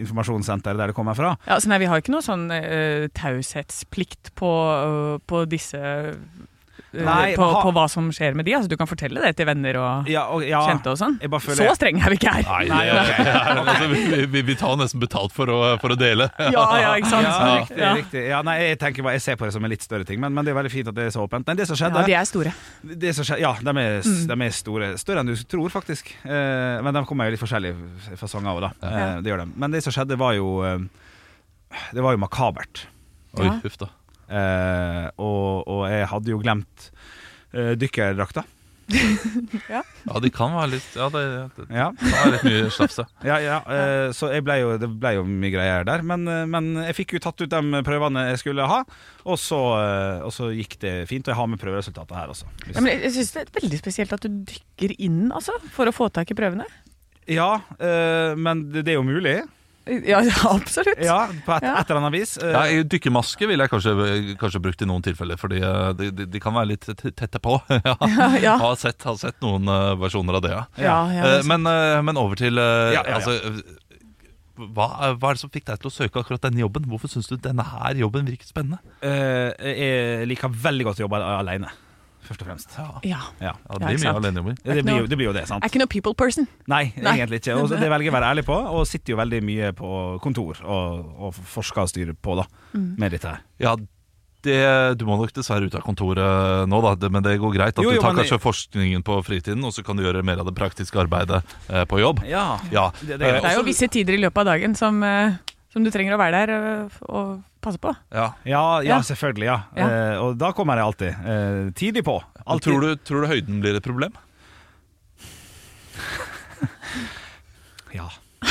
informasjonssenteret 0.02 0.76
der 0.80 0.90
det 0.90 0.96
kommer 0.96 1.14
fra. 1.14 1.36
ja 1.46 1.56
så 1.62 1.70
nei, 1.70 1.78
vi 1.80 1.88
har 1.88 2.02
ikke 2.02 2.12
noe 2.12 2.24
sånn 2.26 2.48
eh, 2.52 3.06
taushetsplikt 3.16 4.32
på, 4.38 4.50
på 5.30 5.44
disse 5.50 5.78
Nei, 6.92 7.36
på, 7.38 7.44
ha- 7.46 7.60
på 7.62 7.70
hva 7.76 7.84
som 7.88 8.08
skjer 8.10 8.34
med 8.34 8.44
de. 8.48 8.54
Altså, 8.56 8.66
du 8.68 8.76
kan 8.76 8.88
fortelle 8.90 9.20
det 9.22 9.36
til 9.38 9.46
venner 9.46 9.76
og 9.78 10.08
Ja, 10.10 10.24
og, 10.34 10.42
ja, 10.42 10.58
kjente 10.66 10.90
og 10.90 10.98
sånn. 10.98 11.18
Jeg 11.22 11.30
Så 11.30 11.74
strenge 11.78 12.02
er 12.02 12.10
vi 12.10 12.16
ikke 12.18 12.32
her. 12.34 12.42
Nei, 12.48 12.64
Nei, 12.66 12.80
okay. 12.90 13.28
ok. 13.30 13.68
altså, 13.70 13.88
vi, 13.92 14.24
vi, 14.32 14.42
vi 14.48 14.56
tar 14.58 14.74
nesten 14.80 14.98
betalt 15.04 15.30
for 15.36 15.46
å, 15.54 15.60
for 15.78 15.94
å 15.94 15.98
dele. 16.00 16.26
Ja, 16.56 16.64
ja, 16.82 16.90
ikke 16.98 17.12
sant? 17.12 17.28
Ja, 17.28 17.52
riktig, 17.60 17.78
Ja. 17.78 17.92
riktig. 18.00 18.24
Ja, 18.32 18.40
nei, 18.42 18.56
jeg 18.72 18.80
tenker 18.82 19.06
jeg 19.12 19.22
ser 19.22 19.38
på 19.38 19.46
det 19.46 19.54
som 19.54 19.64
en 19.64 19.70
litt 19.70 19.86
større 19.86 20.04
ting, 20.08 20.18
men, 20.20 20.34
men 20.34 20.44
det 20.44 20.50
er 20.50 20.58
veldig 20.58 20.72
fint 20.74 20.90
at 20.90 20.98
det 20.98 21.06
er 21.06 21.14
så 21.14 21.22
åpent. 21.28 21.46
Men 21.46 21.56
det 21.62 21.68
som 21.70 21.78
Ja, 21.78 21.90
de 22.02 22.12
er 22.18 22.26
store. 22.26 22.52
det 22.82 23.14
som 23.14 23.24
skjedde, 23.28 23.40
Ja, 23.46 23.54
de 23.60 23.70
er, 23.70 24.00
Mm. 24.00 24.26
de 24.26 24.40
er 24.48 24.50
store. 24.56 24.88
Større 24.98 25.20
enn 25.22 25.30
du 25.30 25.36
tror, 25.46 25.68
faktisk. 25.70 26.10
Eh, 26.24 26.80
men 26.82 26.94
de 26.94 27.04
kommer 27.06 27.26
jo 27.30 27.36
litt 27.36 27.42
forskjellige 27.42 28.16
fasonger 28.18 28.50
av, 28.50 28.60
da. 28.66 28.70
Eh, 28.88 29.20
det 29.22 29.30
gjør 29.30 29.44
de. 29.44 29.52
Men 29.62 29.70
det 29.70 29.82
som 29.86 29.94
skjedde, 29.94 30.18
var 30.18 30.34
jo 30.34 30.48
eh, 30.66 30.78
Det 31.94 32.02
var 32.02 32.16
jo 32.16 32.18
makabert. 32.18 32.86
Oi, 33.38 33.44
Ja. 33.46 33.52
huff 33.62 33.76
da. 33.78 33.86
Eh, 34.30 35.10
og, 35.18 35.66
og 35.66 35.84
jeg 35.90 36.06
hadde 36.12 36.30
jo 36.30 36.38
glemt 36.42 36.90
eh, 37.52 37.74
dykkerdrakta. 37.80 38.44
Ja, 39.70 40.18
de 40.18 40.30
kan 40.34 40.50
være 40.56 40.72
litt 40.72 40.96
Ja, 40.98 41.04
det, 41.14 41.20
det 41.54 41.66
Ja. 41.70 41.84
kan 41.94 42.10
være 42.10 42.30
litt 42.34 42.46
mye 42.48 42.70
slafse. 42.74 43.04
ja. 43.22 43.36
Ja, 43.36 43.36
ja, 43.44 43.58
eh, 43.70 44.08
så 44.16 44.32
jeg 44.34 44.42
ble 44.46 44.56
jo, 44.58 44.72
det 44.82 44.88
ble 44.98 45.12
jo 45.14 45.22
mye 45.28 45.52
greier 45.54 45.84
der. 45.86 46.02
Men, 46.06 46.26
eh, 46.26 46.42
men 46.50 46.72
jeg 46.88 46.96
fikk 46.98 47.14
jo 47.14 47.20
tatt 47.22 47.44
ut 47.44 47.52
de 47.52 47.82
prøvene 47.86 48.24
jeg 48.32 48.40
skulle 48.42 48.66
ha, 48.66 48.80
og 49.22 49.38
så, 49.38 49.60
og 50.26 50.32
så 50.34 50.50
gikk 50.56 50.78
det 50.82 50.94
fint. 51.10 51.22
Og 51.28 51.34
jeg 51.34 51.38
har 51.38 51.50
med 51.52 51.62
prøveresultatet 51.62 52.16
her 52.18 52.32
også. 52.34 52.48
Hvis- 52.64 52.74
Ja, 52.74 52.80
men 52.82 52.92
jeg 52.96 53.02
jeg 53.06 53.12
syns 53.18 53.32
det 53.36 53.42
er 53.46 53.54
veldig 53.60 53.78
spesielt 53.84 54.12
at 54.18 54.26
du 54.26 54.28
dykker 54.54 54.96
inn 54.98 55.30
altså, 55.30 55.54
for 55.70 55.86
å 55.86 55.94
få 55.94 56.10
tak 56.10 56.30
i 56.34 56.38
prøvene. 56.38 56.66
Ja, 57.30 57.60
eh, 57.78 58.34
men 58.34 58.66
det, 58.72 58.84
det 58.88 58.94
er 58.96 58.98
jo 58.98 59.06
mulig. 59.06 59.38
Ja, 60.06 60.20
absolutt. 60.50 61.00
Ja, 61.02 61.24
på 61.46 61.54
et, 61.56 61.64
Ja. 61.64 61.72
et 61.80 61.88
eller 61.90 62.00
annet 62.02 62.12
vis. 62.20 62.36
Eh, 62.38 62.50
Ja, 62.52 62.82
Dykkermaske 62.84 63.48
ville 63.48 63.64
jeg 63.64 63.70
kanskje, 63.72 63.94
kanskje 64.38 64.60
brukt 64.62 64.82
i 64.84 64.86
noen 64.86 65.02
tilfeller, 65.02 65.40
fordi 65.40 65.60
eh, 65.64 65.92
de, 65.98 66.10
de, 66.14 66.26
de 66.30 66.40
kan 66.42 66.54
være 66.54 66.68
litt 66.74 66.86
tette 67.16 67.40
på. 67.42 67.56
ja. 67.88 67.96
ja. 68.44 68.56
Har 68.60 68.76
sett, 68.78 69.02
har 69.08 69.16
sett 69.18 69.40
noen 69.42 69.66
eh, 69.66 69.94
versjoner 69.98 70.36
av 70.38 70.44
det, 70.44 70.52
ja. 70.54 70.64
Ja, 70.78 70.98
ja, 71.16 71.24
det 71.38 71.46
men, 71.48 71.64
men 72.06 72.20
over 72.20 72.38
til 72.38 72.60
Ja, 72.60 73.00
ja, 73.00 73.02
ja. 73.08 73.18
Altså, 73.18 73.38
hva, 74.60 74.86
hva 75.16 75.30
er 75.30 75.38
det 75.38 75.40
som 75.40 75.50
fikk 75.52 75.64
deg 75.70 75.80
til 75.80 75.88
å 75.88 75.94
søke 75.94 76.20
akkurat 76.20 76.42
denne 76.44 76.60
jobben? 76.60 76.84
Hvorfor 76.90 77.08
syns 77.08 77.30
du 77.30 77.38
denne 77.40 77.64
her 77.64 77.96
jobben 78.02 78.26
virker 78.28 78.44
spennende? 78.50 78.82
eh, 79.00 79.48
jeg 79.64 80.28
liker 80.28 80.52
veldig 80.52 80.84
godt 80.90 81.00
å 81.00 81.06
jobbe 81.06 81.20
alene, 81.24 81.70
først 82.30 82.42
og 82.44 82.48
fremst. 82.48 82.74
Ja, 83.04 83.20
ja. 83.42 83.52
Det 83.66 83.82
blir 83.82 84.00
mye 84.04 84.14
alenejobber. 84.22 84.58
Det 84.62 84.80
blir, 84.86 84.98
jo, 85.02 85.06
det 85.10 85.18
blir 85.20 85.28
jo 85.32 85.36
det, 85.36 85.44
sant? 85.50 85.60
Jeg 85.64 85.68
er 85.68 85.74
ikke 85.74 85.82
noe 85.84 85.92
people 85.98 86.14
person. 86.14 86.46
Nei, 86.70 86.84
Nei. 86.96 87.16
egentlig 87.18 87.42
ikke. 87.42 87.58
Og 87.60 87.68
det 87.74 87.80
velger 87.90 88.06
jeg 88.08 88.14
å 88.14 88.18
være 88.20 88.30
ærlig 88.34 88.44
på, 88.48 88.56
og 88.78 88.86
sitter 88.88 89.16
jo 89.16 89.20
veldig 89.20 89.40
mye 89.50 89.72
på 89.76 89.94
kontor 90.24 90.62
og, 90.64 91.08
og 91.28 91.40
forsker 91.56 91.82
og 91.84 91.90
styrer 91.92 92.14
på 92.16 92.38
da, 92.38 92.46
Mm. 92.70 92.92
med 93.02 93.10
dette 93.18 93.26
her. 93.26 93.40
Ja, 93.58 93.74
det, 94.46 94.56
du 94.96 95.02
må 95.04 95.18
nok 95.20 95.32
dessverre 95.36 95.66
ut 95.68 95.74
av 95.76 95.82
kontoret 95.84 96.68
nå, 96.70 96.78
da. 96.86 96.94
Det, 96.96 97.10
men 97.12 97.24
det 97.26 97.34
går 97.42 97.52
greit. 97.58 97.74
At 97.76 97.82
Jo, 97.84 97.90
jo, 97.90 97.98
du 97.98 98.00
tar 98.00 98.14
men- 98.14 98.22
kanskje 98.22 98.38
forskningen 98.40 99.02
på 99.04 99.18
fritiden, 99.26 99.64
og 99.66 99.74
så 99.76 99.82
kan 99.84 99.98
du 99.98 100.02
gjøre 100.06 100.22
mer 100.24 100.38
av 100.40 100.46
det 100.48 100.54
praktiske 100.56 100.96
arbeidet 101.02 101.42
eh, 101.68 101.84
på 101.84 101.98
jobb. 102.00 102.22
Ja, 102.30 102.58
Ja, 102.72 102.86
det, 103.02 103.18
det 103.18 103.26
er 103.26 103.34
Eh, 103.36 103.40
Det 103.42 103.50
er 103.50 103.58
jo 103.58 103.66
visse 103.66 103.88
tider 103.90 104.14
i 104.16 104.22
løpet 104.22 104.38
av 104.40 104.46
dagen 104.54 104.74
som, 104.78 105.02
eh, 105.02 105.34
som 105.74 105.84
du 105.84 105.90
trenger 105.90 106.14
å 106.16 106.20
være 106.22 106.46
der 106.46 106.54
og, 106.56 106.92
og 107.10 107.42
passe 107.60 107.78
på. 107.82 107.92
ja. 108.12 108.32
Ja, 108.44 108.62
ja, 108.80 108.96
Ja. 108.96 108.98
selvfølgelig. 109.02 109.44
ja, 109.50 109.58
Ja. 109.76 109.88
Eh, 109.88 110.18
Og 110.24 110.38
da 110.38 110.52
kommer 110.52 110.76
jeg 110.76 110.84
alltid. 110.84 111.08
eh, 111.24 111.70
tidlig 111.74 112.04
på. 112.04 112.22
Alltid. 112.46 112.62
Tror, 112.72 112.80
du, 112.80 112.96
tror 112.96 113.20
du 113.22 113.26
høyden 113.28 113.60
blir 113.62 113.76
et 113.76 113.82
problem? 113.84 114.12
Ja, 117.92 118.06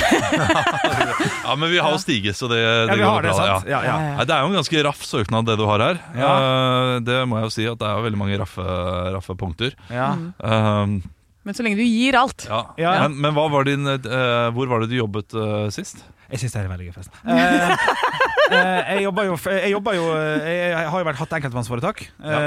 Ja, 1.44 1.56
men 1.56 1.70
vi 1.72 1.80
har 1.80 1.92
jo 1.96 1.98
stige, 2.02 2.34
så 2.36 2.48
det, 2.52 2.60
ja 2.60 2.86
det 2.90 2.98
vi 3.00 3.04
går 3.04 3.10
har 3.10 3.22
det, 3.24 3.30
bra. 3.32 3.38
sant? 3.40 3.70
Ja. 3.72 3.80
Ja, 3.84 3.94
ja. 4.04 4.16
Nei, 4.20 4.26
det 4.28 4.36
er 4.36 4.42
jo 4.44 4.50
en 4.52 4.58
ganske 4.60 4.84
raff 4.86 5.02
søknad 5.08 5.48
det 5.50 5.56
du 5.60 5.64
har 5.66 5.80
her. 5.84 6.02
Ja. 6.18 6.32
Eh, 6.40 7.00
det 7.08 7.18
må 7.30 7.40
jeg 7.40 7.48
jo 7.48 7.54
si 7.56 7.66
at 7.72 7.80
det 7.82 7.88
er 7.88 7.96
jo 7.98 8.04
veldig 8.06 8.20
mange 8.22 8.38
raffe, 8.42 8.66
raffe 9.16 9.36
punkter. 9.40 9.74
ja. 9.90 10.12
Eh, 10.44 11.00
Men 11.48 11.56
så 11.56 11.64
lenge 11.64 11.80
du 11.80 11.86
gir 11.88 12.18
alt. 12.20 12.46
ja. 12.50 12.62
Ja. 12.78 12.92
Men, 13.08 13.16
men 13.24 13.34
hva 13.34 13.48
var 13.50 13.64
din, 13.66 13.88
eh, 13.88 14.50
hvor 14.54 14.68
var 14.70 14.84
det 14.84 14.90
du 14.92 14.98
jobbet 15.00 15.34
eh, 15.34 15.70
sist? 15.74 16.04
Jeg 16.30 16.44
syns 16.44 16.54
det 16.54 16.60
er 16.62 16.68
veldig 16.70 16.90
gøy, 16.92 16.94
forresten. 16.94 17.16
Eh, 17.26 17.72
eh, 17.72 17.78
jeg 18.54 19.04
jobber 19.06 19.30
jo, 19.30 19.38
jeg, 19.52 19.72
jobber 19.76 19.98
jo 19.98 20.08
eh, 20.16 20.50
jeg 20.56 20.90
har 20.94 21.04
jo 21.04 21.08
vært, 21.10 21.22
hatt 21.22 21.38
enkeltmannsforetak. 21.40 22.04
Ja. 22.20 22.42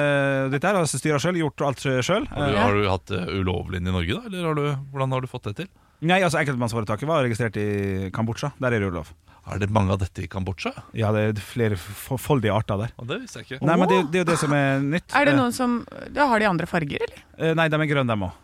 dette 0.53 0.69
her 0.69 0.79
har 0.79 0.87
jeg 0.87 1.03
styra 1.03 1.21
sjøl, 1.23 1.41
gjort 1.43 1.65
alt 1.69 1.83
sjøl. 1.83 2.29
Har 2.33 2.53
du, 2.53 2.59
har 2.59 2.77
du 2.79 2.91
hatt 2.91 3.09
det 3.13 3.23
ulovlig 3.33 3.81
inn 3.81 3.91
i 3.91 3.95
Norge, 3.95 4.19
da? 4.19 4.31
Eller 4.31 4.51
har 4.51 4.59
du, 4.59 4.67
hvordan 4.93 5.17
har 5.17 5.25
du 5.25 5.31
fått 5.31 5.51
det 5.51 5.57
til? 5.63 5.73
nei, 6.03 6.19
altså 6.19 6.41
enkeltmannsforetaket 6.41 7.07
var 7.07 7.23
registrert 7.23 7.57
i 7.63 8.11
Kambodsja. 8.15 8.51
Der 8.59 8.75
er 8.75 8.83
det 8.83 8.89
ulov. 8.91 9.13
Er 9.51 9.59
det 9.59 9.73
mange 9.75 9.95
av 9.95 9.99
dette 10.03 10.23
i 10.23 10.29
Kambodsja? 10.31 10.71
Ja, 10.95 11.11
det 11.15 11.23
er 11.33 11.43
flere 11.43 11.79
foldige 11.79 12.55
arter 12.55 12.79
der. 12.85 12.95
Og 13.03 13.09
det 13.11 13.23
visste 13.25 13.41
jeg 13.41 13.49
ikke. 13.49 13.67
Nei, 13.67 13.77
men 13.81 13.91
det, 13.91 13.99
det 14.13 14.21
er 14.21 14.25
jo 14.25 14.29
det 14.31 14.39
som 14.39 14.55
er 14.55 14.85
nytt. 14.85 15.17
Er 15.19 15.29
det 15.29 15.35
noen 15.39 15.55
som 15.57 15.81
ja, 16.15 16.29
Har 16.31 16.43
de 16.43 16.49
andre 16.51 16.69
farger, 16.71 17.03
eller? 17.09 17.25
Eh, 17.39 17.55
nei, 17.59 17.67
de 17.73 17.81
er 17.81 17.91
grønne, 17.91 18.15
dem 18.15 18.27
òg. 18.29 18.39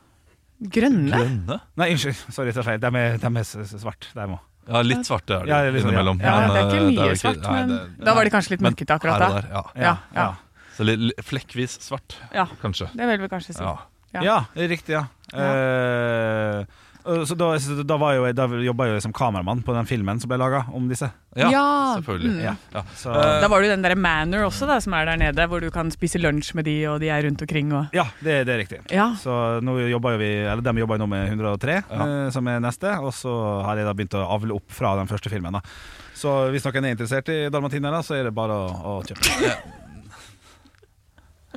Grønne? 0.59 1.13
Grønne? 1.15 1.61
Nei, 1.79 1.91
unnskyld. 1.95 2.23
Sorry, 2.35 2.51
jeg 2.51 2.59
tar 2.59 2.67
feil. 2.67 2.81
De 2.83 2.91
er, 2.99 3.19
de 3.23 3.31
er 3.31 3.79
svart. 3.79 4.11
De 4.11 4.27
òg. 4.27 4.41
Ja, 4.69 4.83
litt 4.85 5.07
svarte 5.09 5.39
er 5.41 5.47
det 5.47 5.49
Ja, 5.49 5.61
liksom, 5.73 5.89
innimellom. 5.91 6.19
Ja, 6.21 6.35
men, 6.41 6.51
det 6.53 6.59
er 6.61 6.67
ikke 6.69 6.79
eh, 6.79 6.89
mye 6.89 7.07
ikke, 7.13 7.21
svart, 7.23 7.41
nei, 7.43 7.53
men 7.61 7.69
det- 7.73 8.05
da 8.05 8.15
var 8.15 8.25
det 8.29 8.33
kanskje 8.35 8.51
litt 8.51 8.61
mørkete 8.67 8.95
akkurat 8.99 9.19
da. 9.23 9.29
der, 9.41 9.49
ja. 9.53 9.63
Ja, 9.75 9.95
ja. 10.15 10.27
Så 10.77 10.85
litt, 10.85 11.25
flekkvis 11.25 11.79
svart, 11.83 12.17
Ja, 12.35 12.45
kanskje. 12.63 12.91
det 12.95 13.07
vil 13.09 13.19
vi 13.25 13.29
kanskje 13.29 13.55
si. 13.57 13.63
Ja. 13.63 13.77
Ja. 14.15 14.21
Ja, 14.23 14.37
det 14.55 14.65
er 14.65 14.69
riktig, 14.77 14.93
ja. 14.95 15.07
Ja, 15.33 15.49
og 16.61 16.67
så 17.27 17.37
da, 17.39 17.47
så 17.59 17.83
da, 17.87 17.97
var 18.01 18.15
jo, 18.17 18.25
jeg- 18.29 18.37
da 18.37 18.47
jobba 18.47 18.87
jeg 18.91 19.03
som 19.03 19.13
kameramann 19.13 19.63
på 19.65 19.75
den 19.77 19.87
filmen 19.89 20.21
som 20.21 20.29
ble 20.29 20.39
laga 20.39 20.65
om 20.75 20.89
disse. 20.89 21.09
Ja, 21.37 21.49
Ja, 21.53 21.65
selvfølgelig. 22.01 22.33
mm. 22.35 22.43
Ja. 22.43 22.55
Ja. 22.75 22.83
Så, 22.97 23.11
Eh, 23.15 23.41
Da 23.41 23.49
var 23.49 23.61
det 23.61 23.69
jo 23.69 23.75
den 23.77 23.83
der 23.83 23.95
Manor 23.95 24.47
også, 24.49 24.67
da, 24.67 24.79
som 24.81 24.93
er 24.95 25.05
der 25.07 25.17
nede, 25.17 25.47
hvor 25.49 25.61
du 25.61 25.71
kan 25.71 25.91
spise 25.91 26.19
lunsj 26.19 26.55
med 26.55 26.65
de, 26.65 26.77
og 26.87 27.01
de 27.01 27.09
er 27.09 27.23
rundt 27.23 27.43
omkring 27.43 27.73
og 27.73 27.87
ja, 27.95 28.05
det, 28.23 28.45
det 28.47 28.55
er 28.55 28.59
riktig. 28.65 28.81
Ja. 28.91 29.13
Så 29.15 29.61
nå 29.63 29.77
jobber 29.91 30.19
vi 30.19 30.31
Eller 30.49 30.63
de 30.63 30.79
jobber 30.81 30.99
jo 30.99 31.07
nå 31.07 31.09
med 31.09 31.29
103, 31.31 31.83
Ja. 31.91 32.05
eh, 32.27 32.31
som 32.31 32.47
er 32.49 32.61
neste. 32.61 32.89
Og 33.03 33.13
så 33.13 33.63
har 33.65 33.77
jeg 33.77 33.87
da 33.87 33.93
begynt 33.95 34.15
å 34.19 34.27
avle 34.29 34.55
opp 34.55 34.71
fra 34.71 34.97
den 34.97 35.07
første 35.07 35.31
filmen. 35.31 35.53
da 35.53 35.61
Så 36.15 36.51
hvis 36.51 36.65
noen 36.65 36.85
er 36.85 36.95
interessert 36.97 37.29
i 37.29 37.49
dalmatinere, 37.49 38.03
så 38.03 38.17
er 38.19 38.25
det 38.25 38.35
bare 38.35 38.51
å, 38.51 39.01
å 39.01 39.03
kjøpe. 39.07 39.63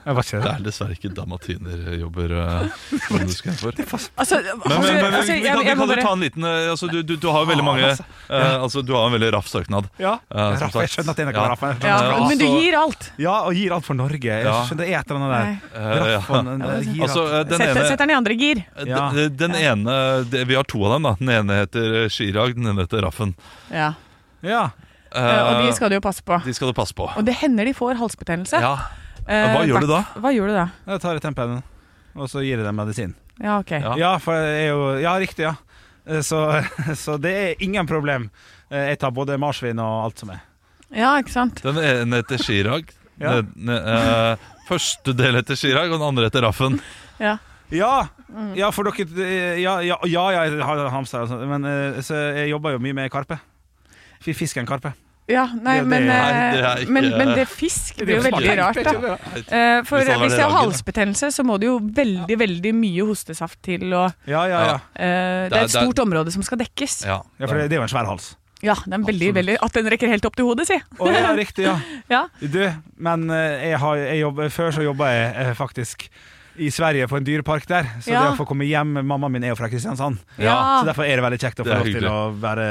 Jeg 0.06 0.16
var 0.18 0.24
ikke 0.26 0.38
Det 0.42 0.44
det. 0.44 0.52
er 0.58 0.64
dessverre 0.66 0.96
ikke 0.98 1.10
dalmatinerjobber 1.14 2.32
uh, 2.34 2.70
som 3.08 3.20
du 3.22 3.34
skal 3.36 3.54
for. 3.60 3.72
Altså, 4.18 4.40
Men, 4.42 4.82
men, 4.82 4.96
men, 4.98 5.14
altså, 5.14 5.34
vi 5.36 5.42
kan, 5.46 5.60
vi 5.60 5.66
kan 5.68 5.78
bare- 5.82 6.02
ta 6.02 6.14
en 6.16 6.24
liten 6.26 6.44
eh, 6.48 6.70
altså, 6.74 6.90
du, 6.90 7.02
du, 7.06 7.14
du 7.22 7.28
har 7.30 7.44
jo 7.46 7.50
veldig 7.52 7.66
mange 7.68 7.92
uh, 7.92 8.56
Altså, 8.64 8.82
du 8.82 8.94
har 8.98 9.06
en 9.10 9.14
veldig 9.14 9.30
raff 9.36 9.48
søknad. 9.52 9.90
Ja, 10.02 10.16
uh, 10.34 10.58
Raff, 10.62 10.74
jeg 10.82 10.90
skjønner 10.96 11.14
at 11.14 11.22
det 11.22 11.28
er 11.28 11.38
Ja. 11.38 11.46
Raff. 11.54 11.62
ja. 11.86 11.98
Men 12.28 12.38
du 12.42 12.46
altså- 12.48 12.60
gir 12.62 12.78
alt. 12.82 13.12
Ja, 13.22 13.36
og 13.46 13.54
gir 13.54 13.76
alt 13.78 13.86
for 13.86 13.94
Norge. 14.00 14.26
Jeg 14.42 14.46
skjønner 14.46 14.82
det 14.82 14.90
er 14.90 15.00
et 15.00 15.12
eller 15.12 15.22
annet 15.22 15.34
der. 15.38 15.82
Eh, 15.82 16.12
ja. 16.16 16.22
Den- 16.42 16.94
gir 16.96 17.04
Altså, 17.08 17.26
eh, 17.28 17.44
den 17.52 17.62
ene 17.68 17.86
sett 17.92 18.00
den 18.02 18.10
i 18.10 18.18
andre 18.18 18.38
gir. 18.42 18.64
eh, 18.78 18.86
den, 19.14 19.36
den 19.38 19.56
ene 19.62 20.00
det, 20.32 20.48
Vi 20.48 20.56
har 20.58 20.64
to 20.66 20.82
av 20.86 20.96
dem, 20.98 21.04
da. 21.10 21.14
Den 21.22 21.30
ene 21.38 21.60
heter 21.62 22.10
Chirag, 22.10 22.56
den 22.58 22.68
ene 22.74 22.88
heter 22.88 23.02
Raffen. 23.06 23.36
Ja. 23.70 23.94
Ja. 24.42 24.72
Uh, 25.12 25.20
Og 25.20 25.66
de 25.68 25.74
skal 25.76 25.90
du 25.92 25.98
jo 25.98 26.02
passe 26.02 26.24
på. 26.24 26.38
de 26.46 26.54
skal 26.56 26.70
du 26.72 26.74
passe 26.74 26.96
på. 26.96 27.04
Og 27.20 27.26
det 27.28 27.34
hender 27.42 27.66
de 27.68 27.74
får 27.76 27.98
halsbetennelse. 28.00 28.62
Ja. 28.64 28.78
Eh, 29.28 29.52
Hva 29.56 29.66
gjør 29.68 29.86
du 29.86 29.90
da? 29.92 30.00
Hva 30.18 30.32
gjør 30.34 30.50
du 30.52 30.56
da? 30.58 30.66
Jeg 30.92 31.02
tar 31.04 31.16
et 31.20 31.24
tempen, 31.26 31.60
og 32.16 32.30
så 32.32 32.42
gir 32.44 32.58
jeg 32.58 32.66
dem 32.66 32.76
medisin. 32.80 33.14
Ja, 33.42 33.60
ok. 33.62 33.72
Ja. 33.78 33.94
Ja, 33.98 34.14
for 34.22 34.38
jeg 34.38 34.66
er 34.68 34.72
jo 34.74 34.88
Ja, 35.02 35.14
riktig, 35.22 35.46
ja. 35.48 35.56
Eh, 36.06 36.22
Så, 36.26 36.40
så 37.04 37.18
det 37.22 37.32
er 37.34 37.62
ingen 37.64 37.88
problem. 37.88 38.30
Eh, 38.70 38.90
Jeg 38.92 39.00
tar 39.00 39.12
både 39.12 39.38
marsvin 39.42 39.80
og 39.80 40.06
alt 40.08 40.20
som 40.20 40.30
er. 40.34 40.42
Ja, 40.92 41.14
ikke 41.22 41.32
sant? 41.32 41.62
Den 41.64 41.78
ene 41.80 42.20
heter 42.22 42.42
Chirag. 42.42 42.90
Ja. 43.22 43.38
Den, 43.42 43.70
eh, 43.70 44.36
første 44.68 45.14
del 45.16 45.38
heter 45.40 45.56
Chirag, 45.56 45.92
og 45.92 46.00
den 46.00 46.08
andre 46.10 46.28
heter 46.30 46.44
Raffen. 46.48 46.80
Ja. 47.22 47.38
Ja, 47.72 48.08
ja 48.58 48.68
for 48.76 48.84
dere 48.84 49.56
Ja, 49.62 49.78
ja, 49.80 49.96
ja 50.06 50.24
jeg 50.36 50.58
har 50.60 50.82
hamster, 50.92 51.24
og 51.24 51.30
sånt, 51.32 51.48
men 51.48 51.64
eh, 51.70 52.02
så 52.04 52.18
jeg 52.36 52.50
jobber 52.52 52.74
jo 52.76 52.82
mye 52.84 52.94
med 52.98 53.12
karpe. 53.14 53.38
Fisken 54.22 54.68
karpe. 54.68 54.92
Ja, 55.32 55.46
nei, 55.56 55.78
Det- 55.80 55.84
det- 55.84 55.88
men, 55.88 56.08
Nei, 56.08 56.18
eh, 56.18 56.52
det 56.54 56.64
er 56.64 56.82
ikke- 56.84 56.92
men, 56.98 57.10
men 57.18 57.32
det 57.38 57.48
fisk 57.48 57.96
det 58.02 58.10
er 58.10 58.16
jo 58.18 58.24
veldig 58.28 58.58
rart, 58.60 58.84
da. 58.84 59.18
Eh, 59.38 59.84
For 59.88 60.00
Hvis 60.02 60.36
de 60.36 60.42
har 60.42 60.52
halsbetennelse, 60.58 61.32
så 61.32 61.44
må 61.48 61.58
det 61.60 61.68
jo 61.70 61.80
veldig 61.80 62.38
veldig 62.38 62.74
mye 62.76 63.06
hostesaft 63.08 63.62
til. 63.64 63.94
Og, 63.94 64.14
Ja, 64.28 64.46
ja, 64.46 64.60
ja. 64.66 64.76
eh, 64.96 65.50
det 65.50 65.54
er- 65.54 65.58
er 65.62 65.64
et 65.64 65.70
stort 65.72 66.00
område 66.00 66.32
som 66.32 66.44
skal 66.44 66.58
dekkes. 66.60 67.06
Ja. 67.06 67.22
ja 67.40 67.46
for 67.48 67.56
det, 67.56 67.70
det 67.70 67.78
er 67.78 67.82
jo 67.82 67.84
en 67.84 67.90
svær 67.90 68.06
hals. 68.06 68.36
Ja, 68.62 68.76
det 68.76 68.94
er 68.94 68.98
veldig, 69.00 69.34
veldig 69.34 69.58
At 69.64 69.74
den 69.74 69.86
rekker 69.90 70.08
helt 70.08 70.24
opp 70.26 70.36
til 70.36 70.46
hodet, 70.46 70.68
si. 70.68 70.76
Oh, 71.00 71.08
ja, 71.10 71.34
riktig, 71.34 71.64
ja. 71.66 71.80
Ja. 72.12 72.28
Du, 72.40 72.72
men 73.00 73.28
jeg 73.30 73.80
har, 73.80 73.96
jeg 73.96 74.20
jobber, 74.22 74.50
før 74.54 74.70
så 74.72 74.84
jobba 74.84 75.06
jeg 75.10 75.56
faktisk 75.58 76.10
i 76.56 76.70
Sverige 76.74 77.08
på 77.08 77.18
en 77.18 77.26
dyrepark 77.28 77.68
der. 77.70 77.84
Så 78.02 78.12
Ja. 78.12 78.22
det 78.24 78.34
å 78.34 78.38
få 78.40 78.48
komme 78.48 78.66
hjem 78.68 79.00
Mammaen 79.06 79.32
min 79.32 79.44
er 79.44 79.54
jo 79.54 79.56
fra 79.56 79.70
Kristiansand. 79.70 80.18
Ja. 80.38 80.82
Så 80.82 80.86
derfor 80.90 81.06
er 81.06 81.16
det 81.16 81.24
veldig 81.24 81.40
kjekt 81.40 81.60
å 81.60 81.68
få 81.68 81.78
lov 81.80 81.84
til 81.92 82.08
å 82.10 82.32
være, 82.42 82.68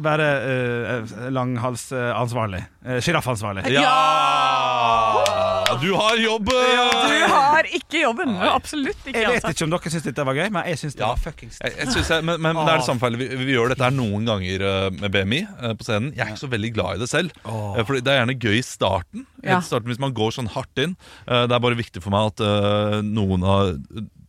være 0.00 0.28
uh, 0.44 1.30
langhalsansvarlig. 1.30 2.64
Uh, 2.86 3.00
Sjiraffansvarlig. 3.00 3.68
Ja! 3.74 5.62
Du 5.82 5.90
har 5.98 6.16
jobb! 6.20 6.46
Du 6.50 7.22
har 7.32 7.66
ikke 7.78 8.00
jobben! 8.02 8.34
Absolutt 8.48 9.06
ikke. 9.06 9.18
Jeg 9.20 9.28
vet 9.30 9.44
Altså. 9.44 9.52
ikke 9.54 9.64
om 9.66 9.70
dere 9.74 9.92
syns 9.94 10.06
dette 10.06 10.24
var 10.28 10.34
gøy, 10.38 10.48
men 10.54 10.68
jeg 10.70 10.78
syns 10.80 10.94
det 10.96 11.02
Ja. 11.04 11.08
var 11.12 11.20
fuckings 11.24 11.58
Jeg, 11.62 11.74
jeg 11.78 11.88
synes 11.94 12.08
jeg, 12.14 12.24
men, 12.24 12.40
men 12.44 12.56
det 12.60 12.72
er 12.74 12.80
det 12.82 12.86
samme 12.86 13.00
feilet. 13.02 13.18
Vi, 13.24 13.28
vi 13.44 13.52
gjør 13.56 13.68
dette 13.74 13.84
her 13.84 13.94
noen 13.96 14.24
ganger 14.28 14.64
eh, 14.70 14.90
med 15.00 15.12
BMI 15.14 15.40
eh, 15.44 15.74
på 15.80 15.86
scenen. 15.88 16.12
Jeg 16.14 16.24
er 16.26 16.32
ikke 16.34 16.44
så 16.44 16.50
veldig 16.54 16.72
glad 16.74 16.96
i 16.96 17.02
det 17.04 17.10
selv. 17.10 17.30
Åh. 17.44 17.78
Eh, 17.78 17.84
Fordi 17.88 18.00
Det 18.06 18.12
er 18.14 18.20
gjerne 18.22 18.38
gøy 18.40 18.58
i 18.58 18.62
starten. 18.66 19.26
Ja. 19.42 19.54
Helt 19.56 19.64
i 19.66 19.70
starten 19.72 19.88
Hvis 19.92 20.02
man 20.02 20.14
går 20.14 20.30
sånn 20.38 20.50
hardt 20.54 20.78
inn. 20.84 20.96
Eh, 21.26 21.46
Det 21.46 21.52
er 21.58 21.64
bare 21.66 21.78
viktig 21.80 22.02
for 22.04 22.10
meg 22.14 22.32
at 22.34 22.40
eh, 22.44 23.00
noen 23.02 23.42
av 23.44 23.74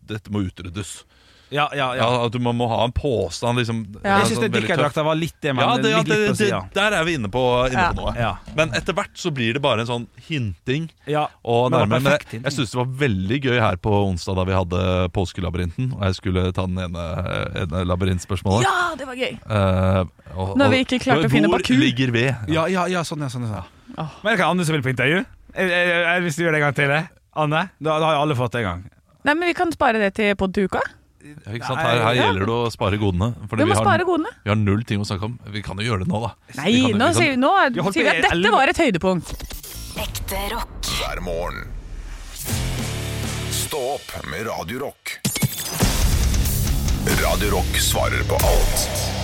dette 0.06 0.30
må 0.34 0.44
utryddes. 0.46 1.04
Ja, 1.50 1.70
ja, 1.74 1.96
Ja, 1.96 1.96
ja. 1.96 2.25
At 2.25 2.34
du 2.34 2.40
må, 2.40 2.54
ha 2.68 2.84
en 2.86 2.92
påstand. 2.92 3.60
Liksom, 3.60 3.86
Ja. 4.04 4.20
Jeg 4.20 4.32
syns 4.32 4.40
sånn 4.40 4.52
det 4.52 4.62
dykkerdrakta 4.62 5.04
var 5.06 5.16
litt 5.16 5.36
det, 5.42 5.54
men 5.54 5.64
Ja, 5.66 5.78
det, 5.78 5.92
ja 5.92 5.98
litt, 5.98 6.08
det, 6.08 6.18
litt 6.30 6.40
det, 6.40 6.62
der 6.74 6.96
er 7.00 7.04
vi 7.06 7.16
inne 7.20 7.30
på, 7.30 7.44
inne 7.70 7.82
Ja. 7.82 7.92
på 7.92 8.02
noe. 8.02 8.14
Ja. 8.18 8.32
Men 8.56 8.74
etter 8.74 8.94
hvert 8.94 9.14
så 9.16 9.32
blir 9.32 9.54
det 9.54 9.62
bare 9.62 9.82
en 9.82 9.88
sånn 9.88 10.08
hinting. 10.28 10.90
Ja. 11.06 11.28
Og 11.44 11.72
nærmere, 11.72 11.88
men 11.88 12.04
perfekt 12.04 12.34
jeg, 12.34 12.44
jeg 12.44 12.54
syns 12.54 12.72
det 12.72 12.80
var 12.82 12.92
veldig 13.06 13.42
gøy 13.44 13.60
her 13.60 13.78
på 13.78 13.92
onsdag 14.10 14.36
da 14.36 14.44
vi 14.44 14.58
hadde 14.58 15.10
Påskelabyrinten. 15.14 15.94
Og 15.94 16.02
jeg 16.04 16.16
skulle 16.16 16.52
ta 16.52 16.66
den 16.66 16.80
ene, 16.80 17.06
ene 17.64 17.86
labyrintspørsmålet. 17.86 18.66
Ja, 18.66 18.96
det 18.98 19.08
var 19.08 19.16
gøy! 19.16 19.38
Uh, 19.46 20.06
og, 20.36 20.58
Når 20.58 20.70
vi 20.74 20.82
ikke 20.84 21.00
klarte 21.00 21.30
å 21.30 21.32
finne 21.32 21.52
Hvor 21.52 21.62
ligger 21.62 22.12
ved? 22.12 22.34
Ja, 22.52 22.66
ja, 22.68 22.88
ja, 22.92 23.04
sånn, 23.04 23.22
ja. 23.22 23.30
Sånn, 23.30 23.48
ja. 23.50 23.64
Oh. 23.96 24.12
Men 24.24 24.34
er 24.34 24.36
det 24.36 24.40
ikke 24.40 24.50
Anne 24.50 24.66
som 24.66 24.75
vil 24.75 24.84
på 24.84 24.92
intervju? 24.92 25.24
Hvis 25.56 26.36
du 26.36 26.44
gjør 26.44 26.56
det 26.56 26.60
en 26.60 26.66
gang 26.68 26.75
til? 26.75 26.92
Anne? 27.36 27.70
Da, 27.80 28.00
da 28.00 28.06
har 28.10 28.18
jo 28.18 28.22
alle 28.25 28.36
fått 28.36 28.56
det 28.56 28.64
en 28.64 28.70
gang. 28.70 28.86
Nei, 29.25 29.34
men 29.34 29.48
Vi 29.50 29.56
kan 29.58 29.72
spare 29.74 30.00
det 30.02 30.14
til 30.20 30.36
pod 30.40 30.54
til 30.56 30.70
uka. 30.70 30.82
Ja, 31.25 31.51
ikke 31.58 31.65
sant? 31.67 31.79
Her, 31.82 32.01
her 32.05 32.15
gjelder 32.20 32.46
det 32.46 32.55
å 32.55 32.72
spare 32.74 32.98
godene. 33.01 33.32
Fordi 33.50 33.63
Vi 33.63 33.70
må 33.70 33.75
har, 33.75 33.84
spare 33.86 34.05
godene. 34.05 34.32
vi 34.44 34.50
har 34.51 34.55
null 34.62 34.84
ting 34.84 35.00
å 35.01 35.05
snakke 35.10 35.24
om. 35.29 35.39
Vi 35.50 35.62
kan 35.65 35.77
jo 35.82 35.84
gjøre 35.89 36.05
det 36.05 36.10
nå, 36.12 36.22
da. 36.22 36.34
Nei, 36.62 36.72
Vi 36.72 36.82
kan- 36.82 36.91
nå 36.91 36.94
vi 36.94 37.00
kan- 37.00 37.13
sier 37.20 37.32
vi, 37.32 37.36
nå 37.41 37.51
Vi 37.74 37.82
holdt 37.82 37.94
sier 37.94 38.03
vi 38.03 38.10
på 38.10 38.13
i 38.13 38.17
at 38.17 38.22
dette 38.22 38.36
elleve- 38.36 38.51
var 38.51 38.67
et 38.70 38.77
høydepunkt. 38.77 39.27
Ekte 40.05 40.41
rock. 40.53 40.82
hver 41.00 41.22
morgen. 41.22 41.72
Stå 43.51 43.79
opp 43.96 44.25
med 44.29 44.46
Radio 44.48 44.79
Rock. 44.79 45.20
Radio 47.22 47.50
Rock 47.51 47.72
svarer 47.79 48.24
på 48.29 48.36
alt 48.36 49.15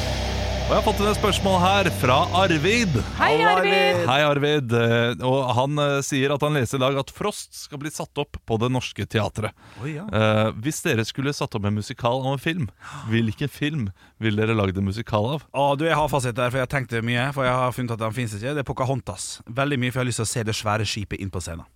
Og 0.72 0.78
jeg 0.78 0.84
har 0.86 0.94
fått 0.96 1.02
et 1.04 1.18
spørsmål 1.18 1.56
her 1.60 1.88
fra 2.00 2.16
Arvid. 2.46 2.94
Hei, 3.18 3.42
Arvid! 3.44 3.98
Hei, 4.08 4.20
Arvid. 4.24 4.72
Eh, 4.72 5.24
Og 5.28 5.50
han 5.58 5.82
eh, 5.84 5.98
sier 6.08 6.32
at 6.32 6.46
han 6.48 6.56
leser 6.56 6.80
i 6.80 6.82
dag 6.86 7.00
at 7.02 7.10
Frost 7.12 7.58
skal 7.66 7.82
bli 7.82 7.90
satt 7.92 8.22
opp 8.24 8.38
på 8.48 8.58
Det 8.62 8.70
Norske 8.72 9.04
Teatret. 9.04 9.52
Oh, 9.82 9.90
ja. 9.92 10.06
Eh, 10.08 10.54
hvis 10.64 10.80
dere 10.86 11.04
skulle 11.04 11.34
satt 11.36 11.58
opp 11.60 11.68
en 11.68 11.76
musikal 11.76 12.24
av 12.24 12.38
en 12.38 12.40
film, 12.40 12.70
hvilken 13.12 13.52
film 13.52 13.90
ville 14.24 14.40
dere 14.40 14.56
lagd 14.56 14.80
en 14.80 14.88
musikal 14.88 15.28
av? 15.34 15.44
Oh, 15.52 15.74
du, 15.76 15.84
Jeg 15.90 15.98
har 16.00 16.08
fasit 16.08 16.40
der, 16.40 16.48
for 16.48 16.62
jeg 16.62 16.70
har 16.70 16.72
tenkt 16.72 16.96
det 16.96 17.04
mye. 17.04 17.26
For 17.36 17.44
jeg 17.44 17.58
har 17.66 17.76
funnet 17.76 17.92
at 17.98 18.06
den 18.06 18.16
finnes 18.22 18.38
ikke. 18.40 18.54
Det 18.56 18.64
er 18.64 18.70
Pocahontas. 18.72 19.26
Veldig 19.52 19.82
mye, 19.82 19.92
for 19.92 20.00
jeg 20.00 20.06
har 20.06 20.12
lyst 20.14 20.24
til 20.24 20.30
å 20.30 20.34
se 20.38 20.46
det 20.48 20.56
svære 20.56 20.88
skipet 20.88 21.20
inn 21.20 21.36
på 21.36 21.44
scenen. 21.44 21.68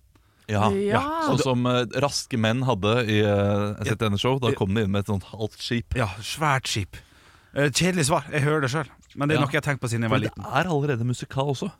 Ja, 0.48 0.70
Ja. 0.72 1.02
Sånn 1.26 1.42
som 1.44 1.68
uh, 1.68 1.82
Raske 2.00 2.40
menn 2.40 2.64
hadde 2.64 2.96
i 3.12 3.20
uh, 3.26 3.74
et 3.82 4.20
show 4.22 4.38
Da 4.40 4.54
kom 4.56 4.72
de 4.72 4.86
inn 4.86 4.92
med 4.94 5.04
et 5.04 5.12
sånt 5.12 5.28
halvt 5.34 5.60
skip. 5.60 5.98
Ja, 6.00 6.08
svært 6.24 6.72
skip. 6.72 6.96
Eh, 7.56 7.70
kjedelig 7.72 8.04
svar. 8.10 8.26
Jeg 8.30 8.42
hører 8.44 8.60
det 8.66 8.70
sjøl. 8.70 8.88
Men 9.16 9.28
det 9.28 9.34
er 9.36 9.40
Ja. 9.40 9.44
noe 9.46 9.52
jeg 9.52 9.62
har 9.64 9.72
tenkt 9.72 9.80
på 9.80 9.88
siden 9.88 10.02
jeg 10.02 10.10
var 10.12 10.18
liten. 10.20 10.42
det 10.42 10.52
er 10.52 10.68
allerede 10.68 11.04
musikal 11.04 11.48
også. 11.54 11.70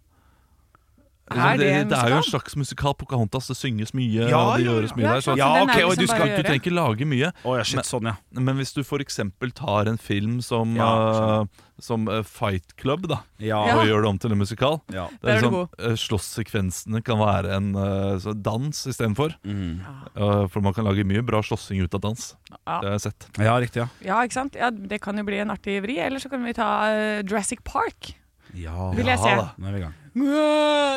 Er 1.30 1.56
det 1.58 1.66
det, 1.66 1.88
det 1.90 1.98
er 1.98 2.08
jo 2.12 2.16
en 2.20 2.22
slags 2.22 2.54
musikal. 2.56 2.94
Pocahontas. 2.94 3.48
Det 3.50 3.56
synges 3.58 3.90
mye, 3.92 4.28
Ja, 4.30 4.38
og 4.38 4.58
det 4.58 4.66
gjøres 4.68 4.92
mye 4.96 5.02
ja, 5.08 5.14
der. 5.14 5.20
Så, 5.26 5.36
Ja, 5.36 5.48
okay, 5.64 5.82
ok, 5.82 5.84
og 5.84 5.90
liksom 5.90 5.98
du 5.98 6.06
skal- 6.06 6.28
du 6.36 6.42
trenger 6.42 6.60
ikke 6.62 6.74
lage 6.74 7.04
mye. 7.06 7.32
Oh, 7.44 7.56
ja, 7.56 7.62
shit, 7.64 7.80
sånn, 7.84 8.04
ja. 8.06 8.16
Men 8.32 8.56
hvis 8.56 8.72
du 8.72 8.82
f.eks. 8.84 9.16
tar 9.54 9.88
en 9.88 9.98
film 9.98 10.40
som, 10.40 10.76
Ja, 10.76 11.40
uh, 11.42 11.46
som 11.80 12.06
eh, 12.08 12.22
Fight 12.22 12.76
Club, 12.78 13.08
da 13.08 13.18
Ja. 13.38 13.58
Og 13.76 13.86
gjør 13.86 14.02
det 14.02 14.08
om 14.08 14.18
til 14.18 14.32
en 14.32 14.38
musikal 14.38 14.80
ja. 14.88 15.08
det 15.10 15.20
Der 15.22 15.34
er 15.34 15.40
sånn, 15.42 15.50
god. 15.52 15.68
eh, 15.78 15.96
Slåssekvensene 15.96 17.02
kan 17.04 17.18
være 17.18 17.56
en 17.56 17.74
uh, 17.74 18.18
så 18.22 18.32
dans 18.40 18.70
istedenfor. 18.86 19.34
Mm. 19.44 19.80
Uh, 20.16 20.46
for 20.48 20.60
man 20.62 20.72
kan 20.74 20.84
lage 20.86 21.04
mye 21.04 21.22
bra 21.26 21.42
slåssing 21.42 21.82
ut 21.82 21.92
av 21.94 22.00
dans. 22.06 22.34
Ja. 22.50 22.80
Det 22.80 22.88
har 22.88 22.92
jeg 22.98 23.00
sett. 23.00 23.28
ja, 23.38 23.56
riktig, 23.58 23.82
ja. 23.82 23.88
Ja, 24.00 24.22
ikke 24.22 24.32
sant? 24.38 24.54
Ja, 24.54 24.70
Det 24.70 25.00
kan 25.02 25.16
jo 25.18 25.24
bli 25.24 25.38
en 25.42 25.50
artig 25.50 25.82
vri. 25.82 25.98
Eller 25.98 26.18
så 26.22 26.30
kan 26.30 26.44
vi 26.44 26.52
ta 26.54 27.20
Jurassic 27.26 27.64
Park. 27.64 28.14
Ja, 28.54 28.90
Vil 28.92 29.04
jeg 29.04 29.18
se. 29.18 29.34
da. 29.36 29.50
Nå 29.58 29.68
er 29.68 29.72
vi 29.72 29.78
i 29.78 29.82
gang. 29.82 29.94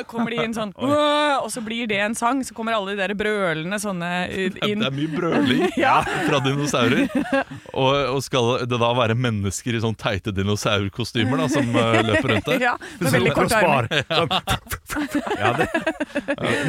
Kommer 0.09 0.31
de 0.31 0.43
inn 0.45 0.53
sånn 0.55 0.71
Og 1.43 1.49
så 1.51 1.61
blir 1.63 1.87
det 1.89 1.99
en 2.03 2.15
sang. 2.17 2.41
Så 2.45 2.55
kommer 2.55 2.75
alle 2.77 2.93
de 2.95 3.01
der 3.01 3.13
brølende 3.19 3.79
sånne 3.81 4.09
eh, 4.29 4.59
inn. 4.67 4.83
Det 4.83 4.89
er 4.89 4.95
mye 4.95 5.11
brøling 5.13 5.65
Ja. 5.79 5.99
fra 6.05 6.39
dinosaurer. 6.43 7.07
Og, 7.73 7.93
og 8.15 8.21
skal 8.25 8.65
det 8.69 8.79
da 8.79 8.91
være 8.97 9.15
mennesker 9.19 9.75
i 9.77 9.81
sånn 9.83 9.97
teite 9.99 10.33
dinosaurkostymer 10.35 11.43
da, 11.43 11.47
som 11.51 11.69
uh, 11.75 11.99
løper 12.05 12.33
rundt 12.33 12.49
der? 12.49 12.63
Ja, 12.69 12.75
med 12.99 13.13
veldig 13.15 13.35
kort 13.37 13.55
arm. 13.55 13.87
Sånn. 14.89 15.07
Ja, 15.39 15.51
det. 15.59 15.67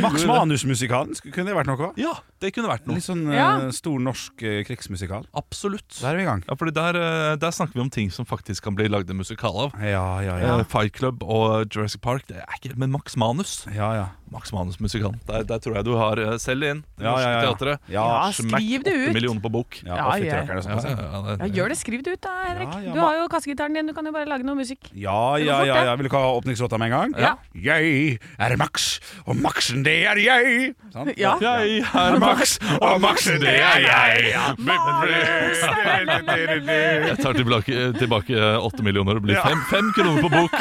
Max 0.02 0.24
Manus-musikalen 0.28 1.16
kunne 1.30 1.50
det 1.50 1.56
vært 1.56 1.70
noe? 1.70 1.90
Ja, 2.00 2.14
det 2.42 2.52
kunne 2.56 2.70
vært 2.70 2.86
noe. 2.88 2.98
Litt 2.98 3.06
sånn 3.06 3.24
eh, 3.32 3.66
stor 3.76 4.00
norsk 4.02 4.44
uh, 4.44 4.60
krigsmusikal. 4.68 5.26
Absolutt. 5.36 5.88
Der 6.00 6.12
er 6.12 6.20
vi 6.20 6.24
i 6.26 6.28
gang. 6.28 6.44
Ja, 6.48 6.56
fordi 6.60 6.74
der, 6.76 6.98
uh, 7.00 7.32
der 7.40 7.54
snakker 7.54 7.78
vi 7.78 7.84
om 7.84 7.92
ting 7.92 8.12
som 8.14 8.28
faktisk 8.28 8.66
kan 8.66 8.76
bli 8.78 8.88
lagd 8.90 9.10
en 9.12 9.20
musikal 9.20 9.56
av. 9.66 9.76
Ja, 9.80 10.04
ja, 10.24 10.36
ja. 10.42 10.54
Eh, 10.60 10.66
Fight 10.70 10.94
Club 10.96 11.24
og 11.24 11.66
Jurassic 11.72 12.02
Park, 12.04 12.26
det 12.30 12.39
ikke 12.56 12.76
Men 12.78 12.90
Max 12.92 13.16
Manus. 13.16 13.66
ja, 13.74 13.92
ja. 13.94 14.06
Max 14.30 14.52
Manus 14.54 14.76
musikant. 14.78 15.16
Der, 15.26 15.42
der 15.42 15.58
tror 15.58 15.74
jeg 15.74 15.84
du 15.84 15.96
har 15.98 16.14
selv 16.38 16.38
Selg 16.38 16.62
inn. 16.70 16.80
Det 16.98 17.02
Ja, 17.04 17.10
norske 17.10 17.26
ja, 17.26 17.30
ja. 17.30 17.40
teatret. 17.50 17.78
Ja, 17.90 18.02
Ja, 18.26 18.30
skriv 18.32 18.82
det 18.84 18.92
8 18.94 19.08
ut. 19.08 19.14
millioner 19.14 19.40
på 19.40 19.50
bok. 19.50 19.78
ja, 19.84 19.96
Ja, 19.96 20.14
ja. 20.14 20.42
det 20.46 20.62
skal 20.62 20.76
Ja, 20.76 20.90
ja, 20.90 20.90
ja, 20.90 21.36
det- 21.36 21.40
Ja, 21.40 21.54
gjør 21.56 21.68
det, 21.68 21.78
skriv 21.78 22.02
det 22.04 22.12
ut 22.14 22.20
da, 22.22 22.34
Henrik. 22.46 22.68
Ja, 22.74 22.80
ja, 22.80 22.92
du 22.94 23.00
har 23.00 23.14
jo 23.18 23.28
kassegitaren 23.28 23.74
din, 23.74 23.86
du 23.86 23.92
kan 23.92 24.04
jo 24.06 24.12
bare 24.12 24.26
lage 24.26 24.44
noe 24.46 24.54
musikk. 24.54 24.90
Ja, 24.94 25.36
ja, 25.36 25.64
ja, 25.64 25.84
ja. 25.84 25.96
Vil 25.96 26.06
du 26.06 26.10
ikke 26.10 26.22
ha 26.22 26.30
åpningslåta 26.38 26.78
med 26.78 26.92
en 26.92 27.10
gang? 27.12 27.14
Ja. 27.18 27.34
Jeg 27.54 28.18
er 28.38 28.56
Max, 28.56 29.00
og 29.26 29.34
Maxen 29.36 29.82
det 29.82 30.06
er 30.06 30.16
jeg. 30.22 30.74
Sant? 30.92 31.10
Ja. 31.18 31.34
Jeg 31.40 31.82
er 31.82 32.18
Max, 32.20 32.58
og 32.80 33.00
Maxen 33.00 33.40
det 33.40 33.48
er 33.48 33.80
jeg. 33.82 34.30
Jeg 37.08 37.18
tar 37.18 37.32
tilbake, 37.34 38.36
åtte 38.62 38.82
millioner. 38.86 39.14
Det 39.18 39.22
blir 39.26 39.42
fem, 39.42 39.60
fem 39.70 39.92
kroner 39.96 40.22
på 40.22 40.30
bok 40.30 40.52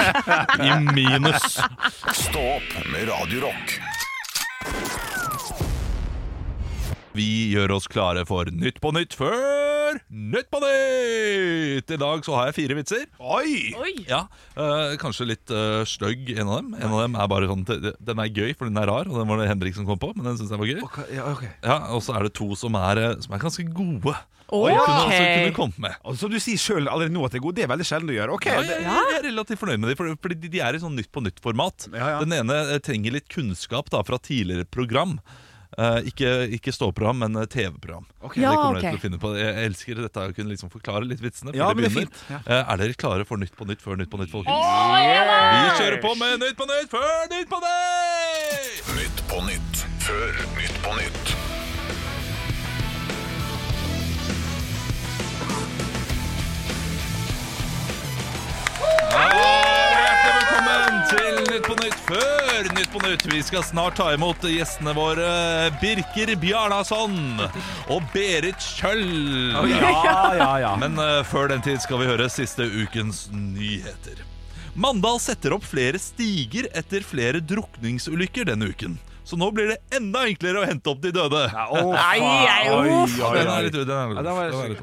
i 0.60 0.72
minus. 0.94 1.60
Stå 1.70 2.42
opp 2.42 2.72
med 2.90 3.06
Radio 3.10 3.44
Rock. 3.44 3.76
Vi 7.14 7.26
gjør 7.52 7.76
oss 7.76 7.86
klare 7.90 8.24
for 8.26 8.50
Nytt 8.54 8.80
på 8.82 8.90
nytt 8.96 9.14
før 9.18 10.00
Nytt 10.10 10.50
på 10.50 10.62
nytt! 10.64 11.94
I 11.94 12.00
dag 12.02 12.26
så 12.26 12.36
har 12.38 12.50
jeg 12.50 12.56
fire 12.58 12.78
vitser. 12.78 13.06
Oi! 13.22 13.76
Oi! 13.78 13.94
Ja, 14.10 14.24
øh, 14.58 14.96
Kanskje 15.02 15.28
litt 15.30 15.54
øh, 15.54 15.82
stygg, 15.90 16.30
en 16.38 16.50
av 16.50 16.60
dem. 16.62 16.74
En 16.78 16.94
av 16.94 17.04
dem 17.06 17.18
er 17.18 17.30
bare 17.30 17.50
sånn 17.50 17.66
Den 17.66 18.22
er 18.22 18.30
gøy, 18.34 18.54
for 18.58 18.70
den 18.70 18.78
er 18.82 18.90
rar, 18.90 19.10
og 19.10 19.18
den 19.22 19.30
var 19.30 19.42
det 19.42 19.50
Henrik 19.50 19.78
som 19.78 19.86
kom 19.90 20.02
på. 20.02 20.12
Men 20.18 20.30
den 20.32 20.42
synes 20.42 20.54
jeg 20.54 20.62
var 20.62 20.70
gøy 20.70 20.84
okay, 20.86 21.08
ja, 21.18 21.26
okay. 21.30 21.54
Ja, 21.66 21.80
Og 21.98 22.02
så 22.06 22.18
er 22.18 22.26
det 22.30 22.36
to 22.38 22.50
som 22.58 22.78
er, 22.82 23.02
eh, 23.02 23.18
som 23.26 23.34
er 23.38 23.46
ganske 23.46 23.66
gode. 23.70 24.18
Og 24.50 24.66
Ok. 24.66 24.86
kunne 24.86 25.02
altså, 25.06 25.26
kunne 25.30 25.56
kommet 25.56 25.82
med. 25.86 25.98
Og 26.04 26.16
Som 26.18 26.32
du 26.34 26.40
sier 26.42 26.58
sjøl 26.58 26.88
allerede 26.90 27.14
nå 27.14 27.26
at 27.26 27.36
det 27.36 27.40
er 27.42 27.46
god, 27.46 27.58
det 27.60 27.66
er 27.66 27.70
veldig 27.74 27.86
sjelden 27.86 28.10
du 28.10 28.16
gjør. 28.16 28.34
Ok, 28.34 28.48
Ja, 28.50 28.62
ja, 28.62 28.72
jeg, 28.72 28.88
jeg 28.88 29.20
er 29.20 29.28
relativt 29.30 29.62
fornøyd 29.62 29.84
med 29.84 29.92
dem, 29.92 30.00
for, 30.00 30.16
fordi 30.24 30.40
de, 30.42 30.50
de 30.56 30.64
er 30.66 30.74
i 30.78 30.82
sånn 30.82 30.96
Nytt 30.98 31.12
på 31.14 31.22
nytt-format. 31.24 31.90
Ja, 31.94 32.16
ja. 32.16 32.18
Den 32.24 32.34
ene 32.34 32.58
eh, 32.74 32.82
trenger 32.84 33.14
litt 33.14 33.30
kunnskap 33.30 33.92
da 33.94 34.02
fra 34.04 34.18
tidligere 34.18 34.66
program. 34.66 35.20
Uh, 35.78 36.02
ikke 36.10 36.28
ikke 36.58 36.74
ståprogram, 36.74 37.20
men 37.22 37.38
eh, 37.38 37.46
TV-program. 37.46 38.08
Ja, 38.34 38.50
det 38.50 38.58
kommer 38.58 38.80
ok. 38.80 38.82
dere 38.82 38.90
til 38.90 38.98
å 38.98 39.04
finne 39.04 39.20
på 39.22 39.30
Jeg 39.38 39.68
elsker 39.68 40.02
dette 40.02 40.24
å 40.26 40.34
kunne 40.34 40.50
liksom 40.50 40.72
forklare 40.74 41.06
litt 41.06 41.22
vitsene. 41.22 41.54
Ja, 41.56 41.70
men 41.72 41.86
det 41.86 41.92
er 41.92 41.96
fint. 42.02 42.18
Ja. 42.28 42.42
uh, 42.42 42.74
er 42.74 42.82
dere 42.82 42.98
klare 42.98 43.28
for 43.30 43.38
Nytt 43.40 43.54
på 43.56 43.70
nytt 43.70 43.86
før 43.86 44.02
Nytt 44.02 44.10
på 44.10 44.18
nytt, 44.20 44.34
folkens? 44.34 44.58
Vi 44.58 45.78
kjører 45.78 46.02
på 46.04 46.16
med 46.20 46.42
Nytt 46.42 46.58
på 46.58 46.68
nytt 46.74 46.90
før 46.92 47.14
Nytt 47.36 47.54
på 47.54 47.62
nytt! 47.64 48.94
Nytt 48.98 49.26
på 49.30 49.38
nytt 49.46 49.86
før 50.10 50.32
Nytt 50.58 50.78
på 50.84 50.98
nytt. 50.98 51.19
Vi 63.40 63.44
skal 63.44 63.64
snart 63.64 63.96
ta 63.96 64.14
imot 64.14 64.44
gjestene 64.44 64.92
våre 64.98 65.28
Birker 65.80 66.34
Bjarnason 66.42 67.16
og 67.88 68.08
Berit 68.12 68.60
Kjøll. 68.60 69.54
Ja, 69.72 70.34
ja, 70.36 70.50
ja. 70.60 70.72
Men 70.82 71.00
eh, 71.00 71.22
før 71.24 71.48
den 71.54 71.64
tid 71.64 71.80
skal 71.80 72.02
vi 72.02 72.10
høre 72.10 72.28
siste 72.34 72.68
ukens 72.68 73.28
nyheter. 73.32 74.20
Mandal 74.76 75.22
setter 75.24 75.56
opp 75.56 75.64
flere 75.68 76.02
stiger 76.04 76.68
etter 76.76 77.06
flere 77.08 77.40
drukningsulykker 77.40 78.50
denne 78.52 78.74
uken. 78.74 79.00
Så 79.30 79.38
nå 79.38 79.52
blir 79.54 79.68
det 79.70 79.78
enda 79.94 80.24
enklere 80.26 80.64
å 80.64 80.66
hente 80.66 80.90
opp 80.90 81.04
de 81.04 81.12
døde. 81.14 81.44
Å, 81.54 81.82
Nei, 81.94 82.18
nei. 82.18 82.64
Den 82.66 83.50
er 83.54 83.68
litt, 83.68 83.76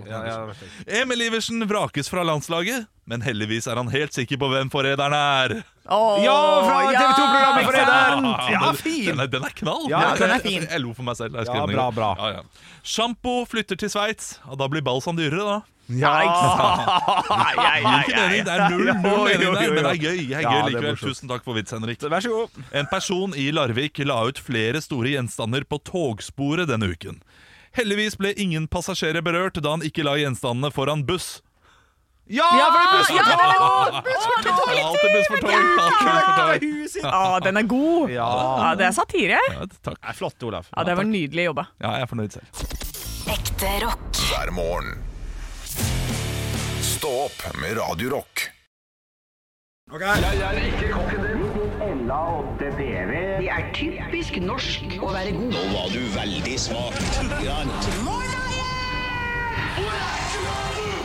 Ja, 0.07 0.21
ja, 0.21 0.21
ja, 0.31 0.37
litt- 0.47 0.87
Emil 1.01 1.25
Iversen 1.27 1.65
vrakes 1.67 2.07
fra 2.13 2.23
landslaget, 2.23 2.87
men 3.11 3.25
heldigvis 3.27 3.67
er 3.67 3.81
han 3.81 3.91
helt 3.91 4.15
sikker 4.15 4.39
på 4.39 4.49
hvem 4.53 4.71
forræderen 4.71 5.17
er. 5.19 5.57
Åh, 5.91 6.23
Ja, 6.23 6.37
fra 6.67 6.79
TV2-programmet 6.95 7.63
ikke 7.65 7.73
Forræderen! 7.73 8.31
Ja, 8.55 8.61
den, 8.69 8.79
fin! 8.85 9.05
Den 9.11 9.21
er, 9.27 9.33
den 9.35 9.47
er 9.51 9.55
knall. 9.63 9.85
Ja, 9.91 10.05
den 10.19 10.35
er 10.37 10.43
fin. 10.47 10.67
Jeg 10.71 10.83
lo 10.87 10.95
for 10.95 11.07
meg 11.11 11.19
selv. 11.19 11.39
Ja, 11.43 11.67
bra, 11.71 11.89
bra. 11.95 12.13
Ja, 12.19 12.31
ja. 12.39 12.71
Sjampo 12.87 13.41
flytter 13.51 13.79
til 13.83 13.91
Sveits, 13.91 14.37
og 14.47 14.59
da 14.63 14.71
blir 14.71 14.83
balsam 14.87 15.19
dyrere, 15.19 15.43
da. 15.43 15.59
Ja, 15.87 16.13
ikke 18.03 18.17
mening, 18.17 18.43
det 18.47 18.53
er 18.57 18.63
null, 18.73 18.89
null 18.91 19.31
jo, 19.31 19.53
mening 19.53 19.55
der, 19.55 19.75
men 19.77 19.85
det 19.85 19.93
er 19.93 20.01
gøy. 20.03 20.21
Jeg 20.27 20.43
er 20.43 20.49
gøy 20.49 20.59
er 20.59 20.71
likevel. 20.73 20.99
Tusen 20.99 21.31
takk 21.31 21.45
for 21.47 21.55
vits, 21.59 21.75
Henrik. 21.77 22.03
Vær 22.03 22.25
så 22.25 22.33
god. 22.33 22.61
En 22.75 22.89
person 22.91 23.37
i 23.39 23.49
Larvik 23.55 24.01
la 24.03 24.19
ut 24.27 24.41
flere 24.43 24.83
store 24.83 25.15
gjenstander 25.15 25.67
på 25.69 25.79
togsporet 25.87 26.67
denne 26.71 26.91
uken. 26.91 27.21
Heldigvis 27.77 28.17
ble 28.19 28.33
ingen 28.41 28.67
passasjerer 28.73 29.23
berørt 29.23 29.61
da 29.63 29.77
han 29.77 29.85
ikke 29.87 30.03
la 30.07 30.17
gjenstandene 30.19 30.73
foran 30.75 31.05
buss. 31.07 31.37
Ja, 32.27 32.43
Ja, 32.59 32.67
for 32.75 32.79
det 32.83 33.23
er! 33.23 34.01
Buss 34.03 34.25
for 34.27 34.43
tog! 34.43 34.71
Alltid 34.75 35.11
buss 35.15 35.29
for 35.31 35.39
tog! 35.47 35.53
Ja, 37.05 37.41
den 37.45 37.57
er 37.61 37.67
god. 37.71 38.11
Ja. 38.11 38.27
Ja, 38.65 38.71
det 38.81 38.89
er 38.89 38.97
satire. 38.97 39.39
Ja, 39.53 39.67
takk. 39.87 40.01
Nei, 40.03 40.15
Flott, 40.19 40.43
Olav. 40.43 40.67
Ja, 40.75 40.83
det 40.89 40.97
var 40.99 41.07
nydelig 41.07 41.47
jobba. 41.53 41.69
Ja, 41.79 41.93
jeg 42.01 42.09
er 42.09 42.11
fornøyd 42.11 42.35
selv. 42.35 42.65
Ekte 43.31 43.71
rock. 43.85 44.25
hver 44.33 44.51
morgen. 44.57 44.97
Stå 47.07 47.19
opp 47.25 47.57
med 47.61 47.77
Radio 47.79 48.11
Rock. 48.11 48.51
Det 49.91 50.07
er 53.47 53.69
typisk 53.77 54.39
norsk 54.43 54.97
å 54.99 55.13
være 55.15 55.37
god. 55.37 55.53
Nå 55.55 55.63
var 55.71 55.95
du 55.95 56.03
veldig 56.17 56.57
smak. 56.59 56.99
Grant. 57.45 57.87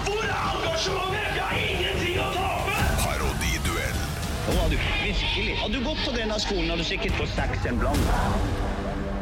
Hvor 0.08 0.26
er 0.26 0.42
engasjementet? 0.42 1.30
Jeg 1.38 1.46
har 1.46 1.62
ingenting 1.68 2.18
å 2.18 2.34
tape! 2.34 2.82
Parodiduell. 3.06 4.04
Nå 4.48 4.58
var 4.58 4.74
du 4.74 4.78
virkelig. 4.82 5.56
Hadde 5.62 5.74
du 5.78 5.86
gått 5.86 6.02
på 6.08 6.18
denne 6.18 6.42
skolen, 6.42 6.74
hadde 6.74 6.82
du 6.82 6.90
sikkert 6.96 7.22
fått 7.22 7.38
seks 7.38 7.70
en 7.70 7.78
blant. 7.86 8.81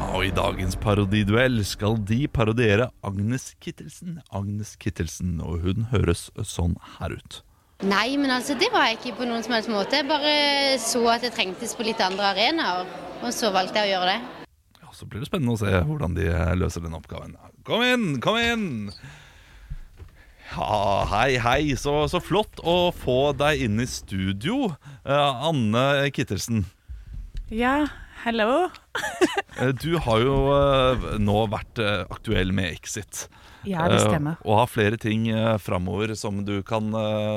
Og 0.09 0.23
i 0.25 0.31
dagens 0.33 0.73
parodiduell 0.81 1.59
skal 1.67 1.99
de 2.09 2.23
parodiere 2.33 2.89
Agnes 3.05 3.51
Kittelsen. 3.61 4.17
Agnes 4.35 4.73
Kittelsen, 4.81 5.37
og 5.45 5.61
hun 5.63 5.85
høres 5.91 6.27
sånn 6.49 6.73
her 6.97 7.13
ut. 7.13 7.39
Nei, 7.85 8.17
men 8.19 8.33
altså 8.33 8.57
det 8.59 8.71
var 8.73 8.89
jeg 8.89 8.97
ikke 8.97 9.19
på 9.21 9.27
noen 9.29 9.45
som 9.45 9.53
helst 9.55 9.71
måte. 9.71 10.01
Jeg 10.01 10.09
bare 10.09 10.33
så 10.83 11.03
at 11.13 11.23
det 11.23 11.31
trengtes 11.37 11.77
på 11.77 11.85
litt 11.87 12.01
andre 12.03 12.33
arenaer, 12.33 12.89
og 13.21 13.29
så 13.35 13.53
valgte 13.55 13.79
jeg 13.79 13.91
å 13.91 13.93
gjøre 13.93 14.15
det. 14.15 14.49
Ja, 14.81 14.91
Så 14.97 15.07
blir 15.07 15.21
det 15.23 15.29
spennende 15.29 15.55
å 15.55 15.61
se 15.61 15.71
hvordan 15.87 16.17
de 16.17 16.27
løser 16.59 16.83
den 16.83 16.97
oppgaven. 16.97 17.37
Kom 17.67 17.85
inn, 17.85 18.19
kom 18.23 18.41
inn! 18.41 18.67
Ja, 20.49 21.05
hei, 21.13 21.37
hei. 21.37 21.75
Så, 21.77 21.93
så 22.09 22.19
flott 22.19 22.59
å 22.65 22.89
få 22.97 23.31
deg 23.37 23.61
inn 23.67 23.77
i 23.79 23.87
studio, 23.87 24.73
eh, 25.05 25.45
Anne 25.47 26.09
Kittelsen. 26.15 26.65
Ja, 27.53 27.85
hello. 28.25 28.69
Eh, 29.59 29.73
Du 29.75 29.97
har 29.99 30.21
jo 30.23 30.35
eh, 30.55 31.05
nå 31.19 31.35
vært 31.51 31.79
eh, 31.83 32.05
aktuell 32.13 32.53
med 32.55 32.69
Exit. 32.71 33.25
Ja, 33.67 33.89
det 33.91 33.97
stemmer. 34.05 34.37
Og 34.47 34.55
har 34.55 34.69
flere 34.71 34.95
ting 34.95 35.25
uh, 35.35 35.57
framover 35.59 36.13
som, 36.15 36.37
du 36.47 36.61
kan, 36.63 36.87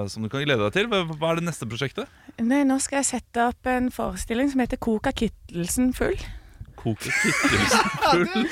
som 0.06 0.22
du 0.22 0.28
kan 0.30 0.44
glede 0.44 0.62
deg 0.62 0.76
til. 0.76 0.86
Hva, 0.86 1.32
er 1.32 1.40
det 1.40 1.48
neste 1.48 1.66
prosjektet? 1.66 2.06
Nei, 2.38 2.60
nå 2.68 2.76
skal 2.78 3.00
jeg 3.00 3.08
sette 3.08 3.48
opp 3.50 3.66
en 3.66 3.90
forestilling 3.90 4.52
som 4.52 4.62
heter 4.62 4.78
Koka 4.78 5.10
Kittelsen 5.18 5.90
full. 5.98 6.14
Koka 6.78 7.10
Kittelsen 7.10 7.90
full. 8.06 8.46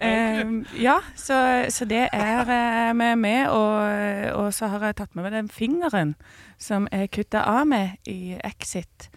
Eh, 0.00 0.56
ja, 0.80 0.96
så, 1.12 1.42
så 1.68 1.84
det 1.92 2.06
er 2.08 2.54
eh, 2.56 2.96
med 2.96 3.52
og, 3.52 4.40
og 4.40 4.48
så 4.56 4.72
har 4.72 4.88
jeg 4.88 5.02
tatt 5.02 5.12
med 5.12 5.28
meg 5.28 5.36
den 5.36 5.52
fingeren 5.52 6.16
som 6.56 6.88
jeg 6.88 7.12
kutta 7.20 7.44
av 7.44 7.68
med 7.68 8.00
i 8.08 8.38
Exit. 8.48 9.09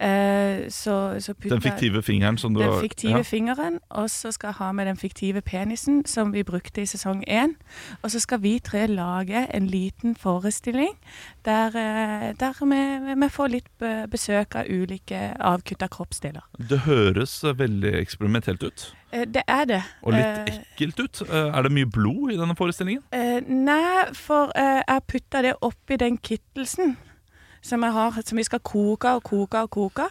Eh, 0.00 0.70
så, 0.70 1.20
så 1.20 1.34
Den 1.42 1.62
fiktive 1.62 2.02
fingeren 2.02 2.38
som 2.38 2.54
du 2.54 2.60
Den 2.60 2.80
fiktive 2.80 3.16
ja. 3.16 3.22
fingeren, 3.22 3.80
og 3.90 4.10
så 4.10 4.30
skal 4.32 4.48
jeg 4.48 4.54
ha 4.54 4.72
med 4.72 4.86
den 4.86 4.96
fiktive 4.96 5.40
penisen 5.40 6.04
som 6.06 6.32
vi 6.32 6.42
brukte 6.42 6.82
i 6.82 6.86
sesong 6.86 7.24
én. 7.28 7.56
Og 8.02 8.10
så 8.10 8.20
skal 8.20 8.42
vi 8.42 8.58
tre 8.58 8.86
lage 8.86 9.46
en 9.54 9.66
liten 9.66 10.14
forestilling 10.16 10.94
der, 11.44 11.66
eh, 11.74 12.34
der 12.38 12.54
vi, 12.62 13.14
vi 13.20 13.28
får 13.28 13.48
litt 13.48 13.86
besøk 14.10 14.54
av 14.54 14.70
ulike 14.70 15.34
avkutta 15.40 15.88
kroppsdeler. 15.90 16.46
Det 16.58 16.78
høres 16.86 17.42
veldig 17.42 17.94
eksperimentelt 17.98 18.62
ut. 18.62 18.94
Eh, 19.12 19.26
Det 19.26 19.42
er 19.48 19.64
det. 19.64 19.82
Og 20.02 20.12
litt 20.12 20.54
ekkelt 20.54 21.00
ut. 21.00 21.22
Er 21.30 21.62
det 21.62 21.72
mye 21.72 21.90
blod 21.90 22.32
i 22.32 22.38
denne 22.38 22.54
forestillingen? 22.54 23.02
Nei, 23.48 24.04
for 24.14 24.52
jeg 24.54 25.02
putta 25.08 25.42
det 25.42 25.54
oppi 25.60 25.96
den 25.96 26.18
kittelsen 26.18 26.96
som, 27.62 27.82
jeg 27.82 27.92
har, 27.92 28.20
som 28.24 28.38
vi 28.38 28.46
skal 28.46 28.62
koke 28.64 29.16
og 29.18 29.22
koke 29.26 29.64
og 29.66 29.70
koke. 29.70 30.08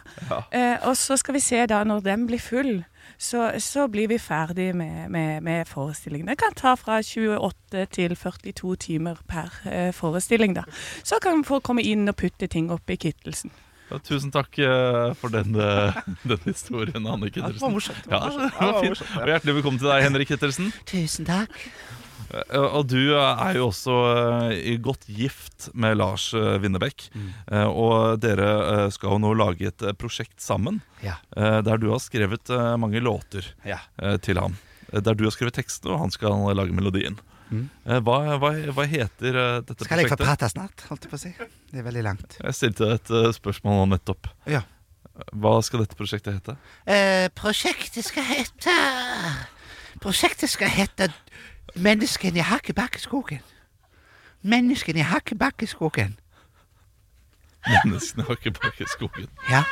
Eh, 0.52 0.76
og 0.86 0.96
så 0.96 1.16
skal 1.16 1.38
vi 1.38 1.42
se 1.44 1.64
da, 1.70 1.82
når 1.84 2.04
den 2.06 2.26
blir 2.28 2.42
full, 2.42 2.82
så, 3.18 3.50
så 3.58 3.86
blir 3.88 4.08
vi 4.08 4.18
ferdig 4.18 4.74
med, 4.76 5.08
med, 5.10 5.42
med 5.42 5.66
forestillingen. 5.66 6.28
Det 6.28 6.38
kan 6.38 6.54
ta 6.54 6.74
fra 6.78 7.00
28 7.02 7.86
til 7.94 8.16
42 8.16 8.76
timer 8.76 9.22
per 9.28 9.54
eh, 9.66 9.92
forestilling, 9.94 10.54
da. 10.58 10.66
Så 11.02 11.18
kan 11.22 11.40
vi 11.40 11.48
få 11.48 11.60
komme 11.64 11.82
inn 11.82 12.08
og 12.08 12.16
putte 12.16 12.46
ting 12.46 12.70
opp 12.74 12.90
i 12.90 12.98
kittelsen. 13.00 13.50
Ja, 13.88 13.96
tusen 14.04 14.32
takk 14.32 14.58
eh, 14.60 15.14
for 15.16 15.32
den, 15.32 15.56
eh, 15.56 15.96
den 16.28 16.42
historien, 16.44 17.06
Anne 17.06 17.30
Kittelsen. 17.30 17.54
det 17.56 17.62
var 17.64 17.72
morsomt. 17.72 18.10
Ja, 18.10 18.20
det 18.28 18.50
var 18.60 18.82
fint. 18.84 19.06
Og 19.16 19.32
hjertelig 19.32 19.54
velkommen 19.60 19.80
til 19.80 19.88
deg, 19.88 20.04
Henrik 20.04 20.28
Kittelsen. 20.28 20.68
Tusen 20.90 21.28
takk. 21.28 21.56
Eh, 22.30 22.58
Og 22.58 22.86
du 22.90 22.98
er 23.16 23.54
jo 23.56 23.68
også 23.70 23.94
eh, 24.52 24.56
i 24.72 24.76
godt 24.82 25.06
gift 25.08 25.68
med 25.74 25.96
Lars 26.00 26.30
eh, 26.34 26.58
Winnebekk. 26.62 27.08
Mm. 27.14 27.28
Eh, 27.52 27.66
Og 27.68 28.18
dere 28.20 28.48
eh, 28.84 28.86
skal 28.94 29.14
jo 29.16 29.20
nå 29.22 29.32
lage 29.38 29.68
et 29.70 29.82
eh, 29.82 29.92
prosjekt 29.98 30.40
sammen, 30.44 30.80
Ja. 31.02 31.16
eh, 31.36 31.60
der 31.62 31.78
du 31.78 31.90
har 31.92 31.98
skrevet 32.04 32.50
eh, 32.50 32.76
mange 32.76 33.00
låter 33.00 33.44
Ja. 33.64 33.78
eh, 34.02 34.16
til 34.18 34.38
ham. 34.38 34.56
Eh, 34.92 35.00
Der 35.00 35.14
du 35.14 35.24
har 35.24 35.30
skrevet 35.32 35.54
tekstene, 35.54 35.94
og 35.94 36.00
han 36.06 36.10
skal 36.10 36.36
lage 36.54 36.72
melodien. 36.72 37.18
Mm. 37.50 37.70
Hva, 38.04 38.36
hva, 38.36 38.50
hva 38.76 38.84
heter 38.84 39.32
eh, 39.32 39.60
dette 39.64 39.72
prosjektet? 39.72 39.86
Skal 39.88 40.02
jeg 40.04 40.10
få 40.12 40.18
prate 40.20 40.48
snart, 40.52 40.82
holdt 40.90 41.06
jeg 41.06 41.10
på 41.10 41.16
å 41.16 41.22
si? 41.22 41.30
Det 41.72 41.78
er 41.80 41.86
veldig 41.86 42.02
langt. 42.04 42.36
Jeg 42.44 42.54
stilte 42.58 42.90
et 42.98 43.08
eh, 43.10 43.30
spørsmål 43.32 43.78
nå 43.80 43.86
nettopp. 43.94 44.28
Ja. 44.44 44.60
Hva 45.32 45.54
skal 45.64 45.80
dette 45.82 45.96
prosjektet 45.98 46.36
hete? 46.36 46.58
Eh, 46.86 47.26
prosjektet 47.34 48.04
skal 48.06 48.22
hete 48.28 48.74
Prosjektet 49.98 50.52
skal 50.52 50.68
hete 50.70 51.08
Menneskene 51.74 52.38
i 52.38 52.46
Hakkebakkeskogen. 52.46 53.42
Menneskene 54.42 55.02
i 55.02 55.06
Hakkebakkeskogen. 55.08 56.16
Menneskene 57.68 58.24
i 58.24 58.28
Hakkebakkeskogen. 58.30 59.28
Ja. 59.52 59.62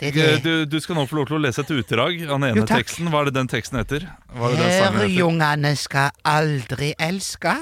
Det 0.00 0.14
det. 0.14 0.44
Du, 0.44 0.64
du 0.64 0.78
skal 0.80 0.96
nå 0.96 1.02
få 1.04 1.18
lov 1.18 1.26
til 1.28 1.36
å 1.36 1.40
lese 1.44 1.60
et 1.60 1.70
utdrag 1.76 2.22
av 2.24 2.38
den 2.40 2.46
ene 2.48 2.62
Jo, 2.62 2.68
teksten. 2.70 3.10
Hva 3.12 3.20
er 3.20 3.28
det 3.28 3.34
den 3.36 3.50
teksten 3.52 3.76
heter? 3.82 4.06
Er? 4.32 4.94
Hørjungane 4.96 5.74
skal 5.76 6.14
aldri 6.24 6.94
elske. 6.96 7.52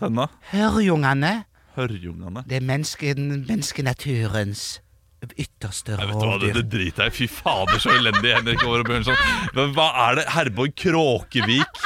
Denne? 0.00 0.26
Hørjungane, 0.50 1.44
Hørjungene. 1.76 2.42
det 2.50 2.58
er 2.58 2.66
mennesken, 2.66 3.44
menneskenaturens 3.46 4.80
ytterste 5.38 5.94
rovdyr. 6.00 6.48
det, 6.48 6.54
det 6.56 6.64
driter 6.72 7.06
jeg 7.06 7.12
i. 7.12 7.16
Fy 7.20 7.28
fader, 7.30 7.78
så 7.78 7.92
elendig 7.94 8.34
Henrik 8.34 8.64
Over 8.66 8.82
Bjørnson. 8.88 9.14
Men 9.54 9.70
Hva 9.76 9.86
er 10.08 10.18
det 10.18 10.24
Herborg 10.34 10.74
Kråkevik? 10.82 11.84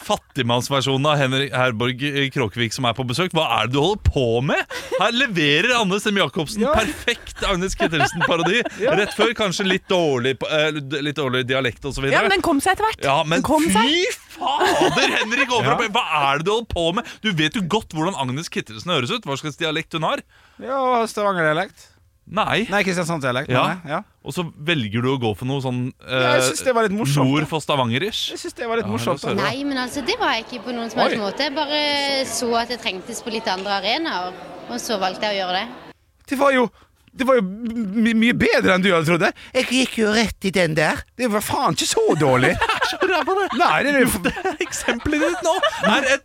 Fattigmannsversjonen 0.00 1.06
av 1.10 1.18
Henrik 1.20 1.52
Herborg 1.54 2.30
Kråkevik 2.34 2.74
som 2.74 2.86
er 2.88 2.96
på 2.96 3.04
besøk. 3.08 3.34
Hva 3.36 3.46
er 3.58 3.68
det 3.68 3.76
du 3.76 3.80
holder 3.82 4.02
på 4.06 4.24
med? 4.44 4.78
Her 4.96 5.12
leverer 5.16 5.74
Anne 5.78 6.00
Semme 6.02 6.22
Jacobsen 6.22 6.64
perfekt 6.70 7.44
Agnes 7.46 7.76
Kittelsen-parodi. 7.78 8.62
Rett 9.00 9.14
før 9.16 9.34
kanskje 9.38 9.68
litt 9.68 9.86
dårlig, 9.90 10.36
eh, 10.48 10.80
litt 11.04 11.20
dårlig 11.20 11.44
dialekt 11.48 11.84
osv. 11.90 12.08
Ja, 12.10 12.24
men 12.24 12.34
den 12.36 12.44
kom 12.44 12.62
seg 12.64 12.76
etter 12.76 12.88
hvert. 12.88 13.04
Ja, 13.04 13.20
men 13.28 13.44
fy 13.44 13.94
fader, 14.40 15.16
Henrik 15.18 15.52
Overhopp! 15.52 15.86
Hva 15.92 16.04
er 16.30 16.40
det 16.40 16.48
du 16.48 16.54
holder 16.54 16.70
på 16.72 16.86
med? 16.96 17.14
Du 17.24 17.30
vet 17.36 17.56
jo 17.58 17.64
godt 17.70 17.94
hvordan 17.96 18.16
Agnes 18.20 18.48
Kittelsen 18.52 18.92
høres 18.94 19.12
ut. 19.12 19.26
Hva 19.28 19.36
slags 19.40 19.60
dialekt 19.60 19.96
hun 19.96 20.06
har. 20.08 20.24
Ja, 20.62 20.80
Stavanger-dialekt. 21.10 21.89
Nei. 22.30 22.62
Nei, 22.70 22.80
Kristiansand-dialekt. 22.86 23.50
Ja. 23.50 23.64
jeg. 23.72 23.90
ja. 23.90 24.00
Og 24.22 24.34
så 24.36 24.44
velger 24.66 25.02
du 25.02 25.08
å 25.10 25.16
gå 25.18 25.32
for 25.38 25.48
noe 25.50 25.62
sånn 25.64 25.80
eh, 26.04 26.12
Ja, 26.14 26.34
jeg 26.38 26.44
synes 26.50 26.62
det 26.68 26.74
var 26.76 26.86
litt 26.86 26.94
morsomt, 26.94 27.26
Nord 27.26 27.48
for 27.50 27.64
Stavanger-ish. 27.64 28.20
Jeg 28.34 28.42
synes 28.44 28.58
det 28.58 28.68
var 28.70 28.78
litt 28.78 28.86
Ja, 28.86 28.92
morsomt. 28.92 29.24
da. 29.24 29.34
Nei, 29.38 29.64
men 29.66 29.80
altså, 29.82 30.04
det 30.06 30.14
var 30.20 30.36
jeg 30.36 30.46
ikke 30.46 30.62
på 30.68 30.76
noen 30.76 30.92
som 30.92 31.02
helst 31.02 31.18
måte. 31.22 31.48
Jeg 31.48 31.56
bare 31.56 31.80
så 32.30 32.52
at 32.60 32.70
det 32.70 32.78
trengtes 32.84 33.24
på 33.26 33.34
litt 33.34 33.50
andre 33.50 33.80
arenaer, 33.80 34.38
og 34.70 34.78
så 34.82 35.00
valgte 35.02 35.26
jeg 35.26 35.40
å 35.40 35.42
gjøre 35.42 35.58
det. 35.64 35.90
Det 36.30 36.38
var 36.38 36.54
jo 36.54 36.70
det 37.10 37.26
var 37.26 37.40
jo 37.40 37.42
my 37.42 38.12
mye 38.14 38.34
bedre 38.38 38.76
enn 38.76 38.84
du 38.84 38.92
hadde 38.92 39.08
trodd. 39.08 39.24
Jeg 39.56 39.66
gikk 39.66 39.96
jo 39.98 40.12
rett 40.14 40.46
i 40.46 40.52
den 40.54 40.76
der. 40.78 41.00
Det 41.18 41.26
var 41.32 41.42
faen 41.42 41.74
ikke 41.74 41.88
så 41.90 42.04
dårlig. 42.20 42.52
Nei, 43.58 43.72
det 43.82 43.96
er 43.96 44.04
jo 44.04 44.32
Eksempelet 44.62 45.24
ditt 45.24 45.42
nå 45.42 45.56
er 45.90 46.06
et 46.14 46.22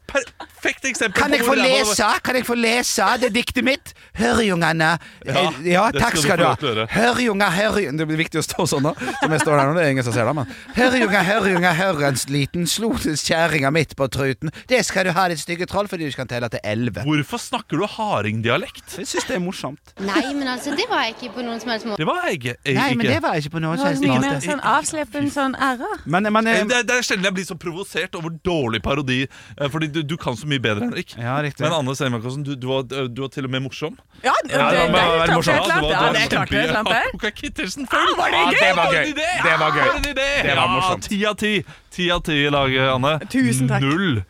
perfekt 0.65 0.85
eksempel 0.89 1.21
Kan 1.21 1.31
jeg 1.35 1.43
på 1.45 1.51
få 1.51 1.55
lese? 1.59 2.07
Kan 2.25 2.35
jeg 2.39 2.45
få 2.47 2.55
lese 2.57 3.07
det 3.21 3.29
diktet 3.35 3.63
mitt? 3.67 3.93
Hørjungene. 4.17 4.91
Ja, 5.25 5.33
Eh, 5.35 5.57
ja 5.71 5.83
takk 5.91 6.15
skal 6.17 6.23
skal 6.23 6.75
du 6.75 6.81
ha. 6.81 6.85
Hørjunga, 6.89 7.49
hørjunger 7.51 7.97
Det 7.99 8.07
blir 8.07 8.17
viktig 8.23 8.39
å 8.41 8.45
stå 8.45 8.65
sånn, 8.69 8.83
da. 8.87 8.93
Som 9.21 9.31
jeg 9.35 9.41
står 9.43 9.57
der 9.59 9.67
nå. 9.69 9.73
Det 9.77 9.83
er 9.85 9.91
ingen 9.93 10.05
som 10.07 10.13
ser 10.15 10.25
det, 10.25 10.33
men 10.35 10.47
Hørjunga, 10.75 11.21
hørjunga, 11.27 11.73
hørens 11.77 12.25
liten, 12.31 12.65
slo 12.69 12.91
kjerringa 12.95 13.71
midt 13.75 13.95
på 13.99 14.07
truten. 14.11 14.51
Det 14.69 14.81
skal 14.85 15.05
du 15.05 15.11
ha, 15.15 15.27
ditt 15.31 15.39
stygge 15.43 15.67
troll, 15.69 15.87
fordi 15.91 16.09
du 16.09 16.15
kan 16.17 16.27
telle 16.29 16.49
til 16.49 16.59
elleve. 16.63 17.03
Hvorfor 17.05 17.41
snakker 17.41 17.77
du 17.81 17.85
hardingdialekt? 17.95 18.97
Jeg 18.97 19.07
syns 19.09 19.27
det 19.29 19.35
er 19.37 19.43
morsomt. 19.43 19.93
Nei, 19.99 20.33
men 20.33 20.47
altså, 20.51 20.73
det 20.77 20.85
var 20.89 21.05
jeg 21.07 21.15
ikke 21.17 21.33
på 21.37 21.45
noen 21.45 21.59
som 21.61 21.71
helst 21.73 21.85
måte. 21.89 21.99
Det 22.01 22.07
var 22.09 22.21
jeg 22.29 22.39
ikke. 22.39 22.55
Nei, 22.79 22.89
men 22.95 23.05
det 23.11 23.19
var 23.23 23.35
jeg 23.37 23.45
ikke 23.45 23.55
på 23.57 23.63
noen 23.65 23.77
som 23.81 23.89
helst 23.89 24.05
mye 24.05 24.19
mer 24.19 24.35
måte. 24.37 24.47
sånn 24.49 24.63
avsleppen 24.75 25.29
sånn 25.33 25.55
r-er. 25.59 26.05
Men, 26.05 26.29
men 26.31 26.45
Eh, 26.45 26.59
eh, 26.61 26.65
Det, 26.69 26.81
det 26.87 26.95
er 26.99 27.05
sjelden 27.05 27.25
jeg 27.29 27.33
blir 27.39 27.47
så 27.47 27.55
provosert 27.57 28.15
over 28.19 28.29
dårlig 28.45 28.81
parodi. 28.85 29.21
eh, 29.57 29.69
Fordi 29.69 29.87
du, 29.91 30.01
du 30.03 30.15
kan 30.17 30.35
så 30.37 30.45
mye 30.47 30.54
bedre, 30.63 30.85
Henrik. 30.87 31.15
Ja, 31.17 31.37
riktig. 31.43 31.63
Men 31.65 31.73
Anne 31.77 31.95
Seimakosen, 31.95 32.43
du, 32.45 32.53
du, 32.55 32.67
var, 32.69 32.85
du 32.87 33.21
var 33.21 33.31
til 33.33 33.47
og 33.47 33.53
med 33.53 33.63
morsom. 33.65 33.97
Ja, 34.23 34.33
det, 34.43 34.51
det, 34.51 34.59
Ja, 34.59 34.69
det 34.71 34.81
det, 34.81 35.31
klarte 35.31 35.51
jeg 35.51 35.63
klart. 35.65 35.87
Ja, 35.91 36.05
det 36.13 36.29
klarte 36.29 36.55
jeg 36.55 36.69
klart. 36.69 37.89
Full! 37.91 38.13
var 38.17 38.35
det 38.35 38.43
gøy? 38.45 38.59
Det 38.61 38.75
var 38.77 38.93
gøy. 38.93 39.11
Det 39.15 39.57
var 39.59 39.79
gøy. 39.79 40.13
Det 40.15 40.55
var 40.55 40.71
morsomt. 40.73 41.09
Ti 41.09 41.19
av 41.25 41.35
ti. 41.41 41.53
Ti 41.95 42.09
av 42.11 42.23
ti 42.27 42.39
i 42.45 42.53
laget, 42.53 42.87
Anne. 42.95 43.17
Tusen 43.31 43.71
takk. 43.71 43.83
Null 43.85 44.23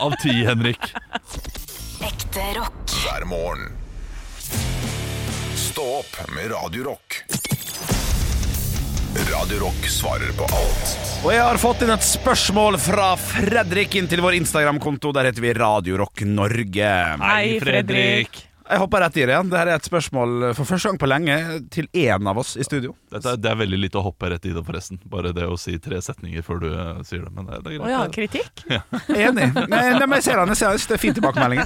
av 0.00 0.16
ti, 0.22 0.32
Henrik. 0.46 0.92
Ekte 2.00 2.46
rock. 2.56 2.96
hver 3.02 3.24
morgen. 3.28 3.72
Stå 5.54 5.84
opp 6.00 6.16
med 6.34 6.50
Radio 6.50 6.84
Rock. 6.84 7.22
Radio 9.18 9.58
Rock 9.58 9.86
svarer 9.90 10.30
på 10.38 10.46
alt 10.46 10.90
Og 11.24 11.32
jeg 11.32 11.42
har 11.42 11.58
fått 11.58 11.80
inn 11.82 11.90
et 11.90 12.04
spørsmål 12.06 12.76
fra 12.78 13.08
Fredrik 13.18 13.96
inn 13.98 14.06
til 14.06 14.22
vår 14.22 14.36
Instagram-konto. 14.38 15.10
Der 15.16 15.26
heter 15.26 15.42
vi 15.42 15.54
Radio 15.58 15.96
Rock 15.98 16.22
Norge. 16.22 16.92
Hei, 17.18 17.56
Fredrik. 17.58 18.44
Jeg 18.68 18.78
hopper 18.78 19.02
rett 19.02 19.16
i 19.16 19.24
det 19.24 19.32
igjen. 19.32 19.50
Dette 19.50 19.64
er 19.64 19.72
et 19.74 19.88
spørsmål 19.88 20.52
for 20.54 20.68
første 20.68 20.92
gang 20.92 21.00
på 21.00 21.08
lenge 21.10 21.38
til 21.74 21.88
én 21.96 22.30
av 22.30 22.38
oss 22.38 22.52
i 22.60 22.66
studio. 22.68 22.94
Dette, 23.10 23.34
det 23.40 23.50
er 23.50 23.58
veldig 23.58 23.80
litt 23.80 23.98
å 23.98 24.04
hoppe 24.06 24.30
rett 24.30 24.46
i 24.46 24.52
det, 24.54 24.62
forresten. 24.62 25.00
Bare 25.10 25.32
det 25.34 25.48
å 25.48 25.56
si 25.58 25.74
tre 25.82 25.98
setninger 26.04 26.44
før 26.46 26.62
du 26.62 26.68
eh, 26.70 27.02
sier 27.08 27.24
det. 27.24 27.32
Men 27.34 27.48
det, 27.48 27.62
det 27.64 27.74
er 27.74 27.88
Å 27.88 27.90
ja, 27.90 28.04
kritikk? 28.14 28.62
kritikk? 28.68 29.16
Enig. 29.16 29.48
Nei, 29.64 29.82
nei, 29.98 30.04
men 30.04 30.18
jeg 30.20 30.28
ser 30.28 30.42
den. 30.44 30.54
jeg 30.54 30.62
ser 30.62 30.76
den. 30.76 30.84
Det 30.84 30.98
er 31.00 31.02
fin 31.08 31.18
tilbakemelding. 31.18 31.64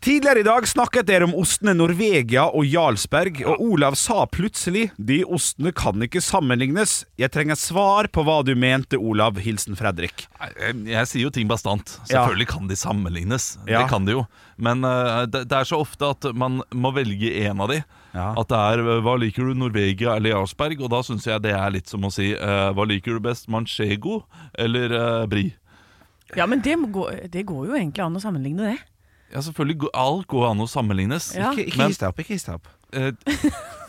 Tidligere 0.00 0.40
i 0.40 0.42
dag 0.42 0.68
snakket 0.68 1.04
dere 1.10 1.26
om 1.26 1.34
ostene 1.36 1.74
Norvegia 1.76 2.46
og 2.56 2.64
Jarlsberg, 2.64 3.42
og 3.44 3.60
Olav 3.60 3.98
sa 4.00 4.22
plutselig 4.32 4.86
de 4.96 5.18
ostene 5.28 5.74
kan 5.76 6.00
ikke 6.00 6.22
sammenlignes. 6.24 7.02
Jeg 7.20 7.28
trenger 7.34 7.58
svar 7.60 8.08
på 8.08 8.22
hva 8.24 8.38
du 8.40 8.54
mente, 8.56 8.96
Olav. 8.96 9.36
Hilsen 9.44 9.76
Fredrik. 9.76 10.24
Jeg, 10.40 10.78
jeg 10.88 11.10
sier 11.10 11.26
jo 11.26 11.32
ting 11.36 11.50
bastant. 11.50 11.98
Ja. 11.98 12.06
Selvfølgelig 12.14 12.48
kan 12.48 12.70
de 12.70 12.78
sammenlignes. 12.80 13.50
Ja. 13.68 13.82
Det 13.82 13.90
kan 13.92 14.08
de 14.08 14.14
jo. 14.16 14.22
Men 14.56 14.86
uh, 14.88 15.26
det, 15.28 15.42
det 15.50 15.58
er 15.58 15.68
så 15.68 15.82
ofte 15.84 16.08
at 16.16 16.30
man 16.32 16.62
må 16.72 16.94
velge 16.96 17.34
én 17.42 17.60
av 17.60 17.68
de. 17.68 17.82
Ja. 18.16 18.30
At 18.40 18.48
det 18.48 18.60
er 18.70 18.80
eh, 18.80 19.02
hva 19.04 19.18
liker 19.20 19.50
du, 19.50 19.52
Norvegia 19.60 20.14
eller 20.16 20.32
Jarlsberg? 20.32 20.80
Og 20.80 20.94
da 20.94 21.02
syns 21.04 21.28
jeg 21.28 21.44
det 21.44 21.52
er 21.52 21.74
litt 21.76 21.92
som 21.92 22.08
å 22.08 22.12
si 22.14 22.30
uh, 22.32 22.70
hva 22.72 22.88
liker 22.88 23.20
du 23.20 23.26
best, 23.28 23.52
Manchego 23.52 24.22
eller 24.56 24.96
uh, 24.96 25.26
Brie? 25.28 25.52
Ja, 26.40 26.48
men 26.48 26.64
det, 26.64 26.78
må 26.80 26.88
gå, 26.88 27.04
det 27.28 27.44
går 27.44 27.68
jo 27.68 27.76
egentlig 27.76 28.06
an 28.06 28.16
å 28.16 28.24
sammenligne 28.24 28.72
det. 28.72 28.78
Ja, 29.30 29.40
selvfølgelig. 29.46 29.90
Alt 29.94 30.26
går 30.32 30.48
an 30.50 30.62
å 30.64 30.66
sammenlignes. 30.70 31.30
Ja. 31.36 31.52
Ikke, 31.52 31.68
ikke 31.70 31.78
Men- 31.78 31.92
his 31.92 31.98
deg 32.02 32.08
opp. 32.10 32.18
Ikke 32.24 32.34
his 32.34 32.44
deg 32.48 32.54
opp. 32.58 32.68
Eh, 32.92 33.12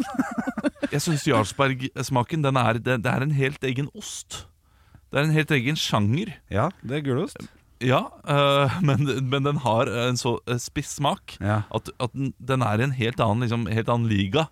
jeg 0.93 1.01
syns 1.01 1.25
Jarlsberg-smaken 1.27 2.43
den 2.45 2.59
er, 2.61 2.77
det, 2.77 2.99
det 3.05 3.11
er 3.11 3.25
en 3.25 3.33
helt 3.35 3.63
egen 3.65 3.89
ost. 3.97 4.43
Det 5.11 5.19
er 5.19 5.27
en 5.27 5.35
helt 5.35 5.51
egen 5.57 5.75
sjanger. 5.79 6.35
Ja, 6.53 6.69
det 6.85 6.99
er 7.01 7.05
gulost. 7.09 7.41
Ja, 7.81 8.03
øh, 8.29 8.75
men, 8.87 9.07
men 9.31 9.47
den 9.47 9.57
har 9.63 9.89
en 10.07 10.19
så 10.21 10.35
øh, 10.45 10.59
spiss 10.61 10.93
smak 10.99 11.37
Ja. 11.41 11.63
at, 11.73 11.89
at 11.99 12.13
den, 12.13 12.33
den 12.37 12.61
er 12.61 12.77
i 12.79 12.85
en 12.85 12.93
helt 12.95 13.19
annen, 13.23 13.41
liksom, 13.47 13.65
helt 13.71 13.89
annen 13.89 14.09
liga. 14.11 14.45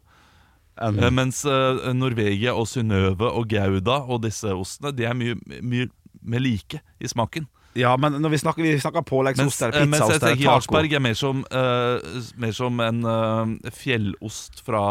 Eh, 0.82 1.10
mens 1.14 1.44
øh, 1.46 1.92
Norvegia 1.94 2.54
og 2.58 2.66
Synnøve 2.72 3.30
og 3.30 3.50
Gouda 3.52 4.00
og 4.08 4.22
disse 4.24 4.48
ostene 4.56 4.94
De 4.96 5.04
er 5.06 5.14
mye, 5.18 5.36
mye 5.62 5.90
mer 6.24 6.40
like 6.44 6.80
i 7.00 7.08
smaken. 7.08 7.46
Ja, 7.80 7.96
men 8.00 8.18
når 8.22 8.34
vi 8.36 8.40
snakker, 8.42 8.66
vi 8.66 8.76
snakker 8.82 9.06
påleggsost 9.08 9.62
eller 9.66 9.80
øh, 9.82 9.88
mens 9.88 10.02
jeg 10.02 10.08
pizzaost 10.08 10.24
eller 10.24 10.36
tenker 10.36 10.44
taco 10.44 10.52
Jarlsberg 10.52 10.96
er 11.00 11.04
mer 11.06 11.18
som, 11.18 11.44
uh, 11.50 12.20
mer 12.44 12.54
som 12.58 12.80
en 12.84 13.00
uh, 13.08 13.72
fjellost 13.76 14.62
fra 14.68 14.84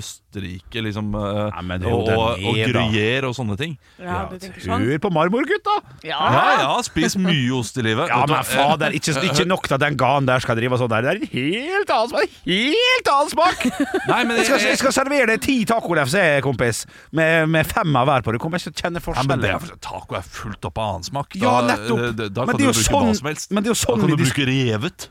Østerrike, 0.00 0.82
liksom. 0.86 1.12
Uh, 1.14 1.50
Ja, 1.50 1.62
men 1.66 1.82
jo, 1.84 1.96
og, 1.98 2.08
og, 2.14 2.44
og 2.50 2.58
er 2.60 2.70
gruyère 2.72 3.28
og 3.28 3.34
sånne 3.36 3.56
ting. 3.60 3.76
Ja, 4.00 4.22
du 4.30 4.36
tenker 4.40 4.62
sånn. 4.64 4.84
Hør 4.86 5.00
på 5.02 5.10
marmorgutta! 5.14 5.76
Ja, 6.06 6.20
ja, 6.62 6.70
spis 6.86 7.16
mye 7.20 7.50
ost 7.58 7.78
i 7.80 7.84
livet. 7.84 8.10
Ja, 8.10 8.22
men 8.28 8.44
fader, 8.46 8.94
ikke, 8.96 9.14
ikke 9.26 9.46
nok 9.48 9.68
til 9.68 9.76
at 9.76 9.84
den 9.84 9.98
ganen 10.00 10.28
der 10.28 10.42
skal 10.44 10.58
drive 10.58 10.76
og 10.76 10.82
sånn 10.82 10.92
der. 10.92 11.06
Det 11.06 11.12
er 11.12 11.20
en 11.20 11.32
helt 11.34 11.94
annen 11.94 12.12
smak! 12.14 12.38
Helt 12.46 13.12
annen 13.14 13.32
smak! 13.34 13.66
Nei, 14.08 14.20
men 14.24 14.40
Jeg 14.40 14.48
skal, 14.48 14.64
jeg 14.70 14.80
skal 14.80 14.96
servere 14.96 15.28
deg 15.34 15.44
ti 15.44 15.56
tacolefse, 15.68 16.24
kompis, 16.46 16.84
med, 17.16 17.48
med 17.52 17.68
fem 17.68 18.00
av 18.00 18.08
hver 18.08 18.24
på. 18.26 18.34
Du 18.36 18.40
kommer 18.42 18.60
ikke 18.60 18.70
til 18.70 18.78
å 18.78 18.86
kjenne 18.86 19.04
Ja, 19.10 19.26
men 19.28 19.42
det 19.42 19.52
er, 19.52 19.70
taco 19.82 20.16
er 20.18 20.24
fullt 20.26 20.64
opp 20.70 20.80
av 20.80 20.94
annen 20.94 21.08
smak. 21.10 21.36
Ja, 21.40 21.56
nettopp. 21.66 22.04
Da, 22.18 22.29
da 22.32 22.44
Men 22.46 22.56
kan 22.56 22.60
du 22.60 22.66
bruke 22.70 22.84
sånn- 22.86 23.08
hva 23.10 23.16
som 23.18 23.26
helst. 23.32 23.50
men 23.50 23.62
det 23.64 23.70
er 23.70 23.74
jo 23.74 23.80
sånn 23.84 23.96
da 24.00 24.06
kan 24.06 24.16
du 24.16 24.22
bruke 24.24 24.46
revet. 24.50 25.08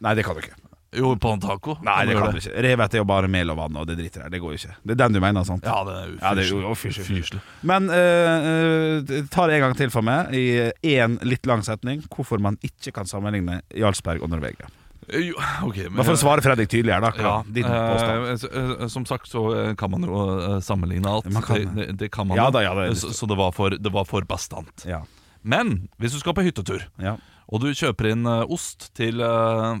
Nei, 0.00 0.14
det 0.14 0.24
kan 0.24 0.34
du 0.38 0.40
ikke. 0.44 0.54
Jo, 0.94 1.08
på 1.18 1.32
en 1.34 1.40
taco. 1.42 1.72
Nei, 1.82 2.04
det 2.06 2.14
kan 2.14 2.30
du 2.30 2.38
ikke. 2.38 2.52
Revet 2.62 2.94
er 2.94 2.98
jo 3.00 3.04
bare 3.04 3.26
mel 3.26 3.50
og 3.50 3.56
vann, 3.58 3.76
og 3.80 3.86
det 3.88 3.96
driter 3.98 4.22
jeg. 4.22 4.30
Det 4.30 4.38
går 4.44 4.52
jo 4.54 4.58
ikke. 4.60 4.74
Det 4.86 4.92
er 4.94 5.00
den 5.00 5.12
du 5.16 5.18
mener, 5.24 5.42
sant? 5.48 5.64
Ja, 5.66 5.80
det 5.82 5.94
er 5.98 6.06
jo 6.06 6.18
Ja, 6.22 6.34
det 6.38 6.44
er 6.44 6.50
jo- 6.52 6.60
ufyselig. 6.60 6.70
å, 6.70 6.76
fy, 6.78 6.90
fy, 6.94 7.02
fy. 7.02 7.14
Ufyselig. 7.18 7.40
Men 7.66 7.88
uh, 7.90 9.26
ta 9.34 9.46
det 9.48 9.56
en 9.58 9.64
gang 9.66 9.74
til 9.78 9.90
for 9.90 10.02
meg, 10.06 10.30
i 10.38 10.70
én 10.94 11.18
litt 11.26 11.46
lang 11.50 11.62
setning, 11.66 12.04
hvorfor 12.14 12.38
man 12.38 12.56
ikke 12.62 12.92
kan 12.94 13.06
sammenligne 13.10 13.60
Jarlsberg 13.74 14.22
og 14.22 14.30
Norvegia. 14.30 14.70
Eh, 15.10 15.18
Jo, 15.20 15.34
ok 15.68 15.82
men, 15.90 16.04
for 16.04 16.14
å 16.14 16.20
svare 16.20 16.40
Fredrik 16.46 16.70
tydelig 16.72 16.94
her, 16.94 17.00
da. 17.04 17.10
ja, 17.18 17.34
Din 17.58 17.66
påstand. 17.68 18.46
eh, 18.54 18.84
eh, 18.84 18.86
Som 18.88 19.04
sagt 19.04 19.28
så 19.28 19.42
eh, 19.52 19.74
kan 19.74 19.90
man 19.90 20.06
jo 20.06 20.22
eh, 20.38 20.60
sammenligne 20.64 21.10
alt. 21.10 21.26
Kan 21.44 21.74
det, 21.76 21.90
det. 21.98 22.10
kan 22.14 22.26
man 22.30 22.38
Ja 22.38 22.46
da, 22.54 22.62
ja, 22.64 22.72
det 22.78 22.96
så, 23.02 23.10
så 23.12 23.26
det, 23.28 23.36
var 23.36 23.50
for, 23.52 23.70
det 23.76 23.92
var 23.92 24.04
for 24.08 24.22
bastant. 24.22 24.86
Ja. 24.88 25.02
Men 25.44 25.74
hvis 26.00 26.14
du 26.16 26.20
skal 26.22 26.34
på 26.36 26.44
hyttetur, 26.46 26.86
Ja. 27.02 27.16
og 27.52 27.60
du 27.60 27.68
kjøper 27.76 28.10
inn 28.14 28.24
eh, 28.26 28.44
ost 28.48 28.90
til, 28.96 29.20
eh, 29.20 29.80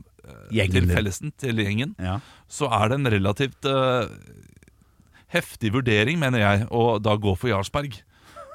Gjengen 0.52 0.72
til 0.76 0.90
fellesen, 0.94 1.32
til 1.40 1.56
gjengen, 1.60 1.94
Ja. 2.00 2.18
så 2.48 2.68
er 2.72 2.88
det 2.92 2.98
en 3.00 3.10
relativt 3.12 3.64
uh, 3.68 4.06
heftig 5.34 5.72
vurdering, 5.74 6.18
mener 6.20 6.38
jeg, 6.42 6.66
å 6.70 6.98
da 7.02 7.16
gå 7.20 7.34
for 7.36 7.50
Jarlsberg. 7.50 8.02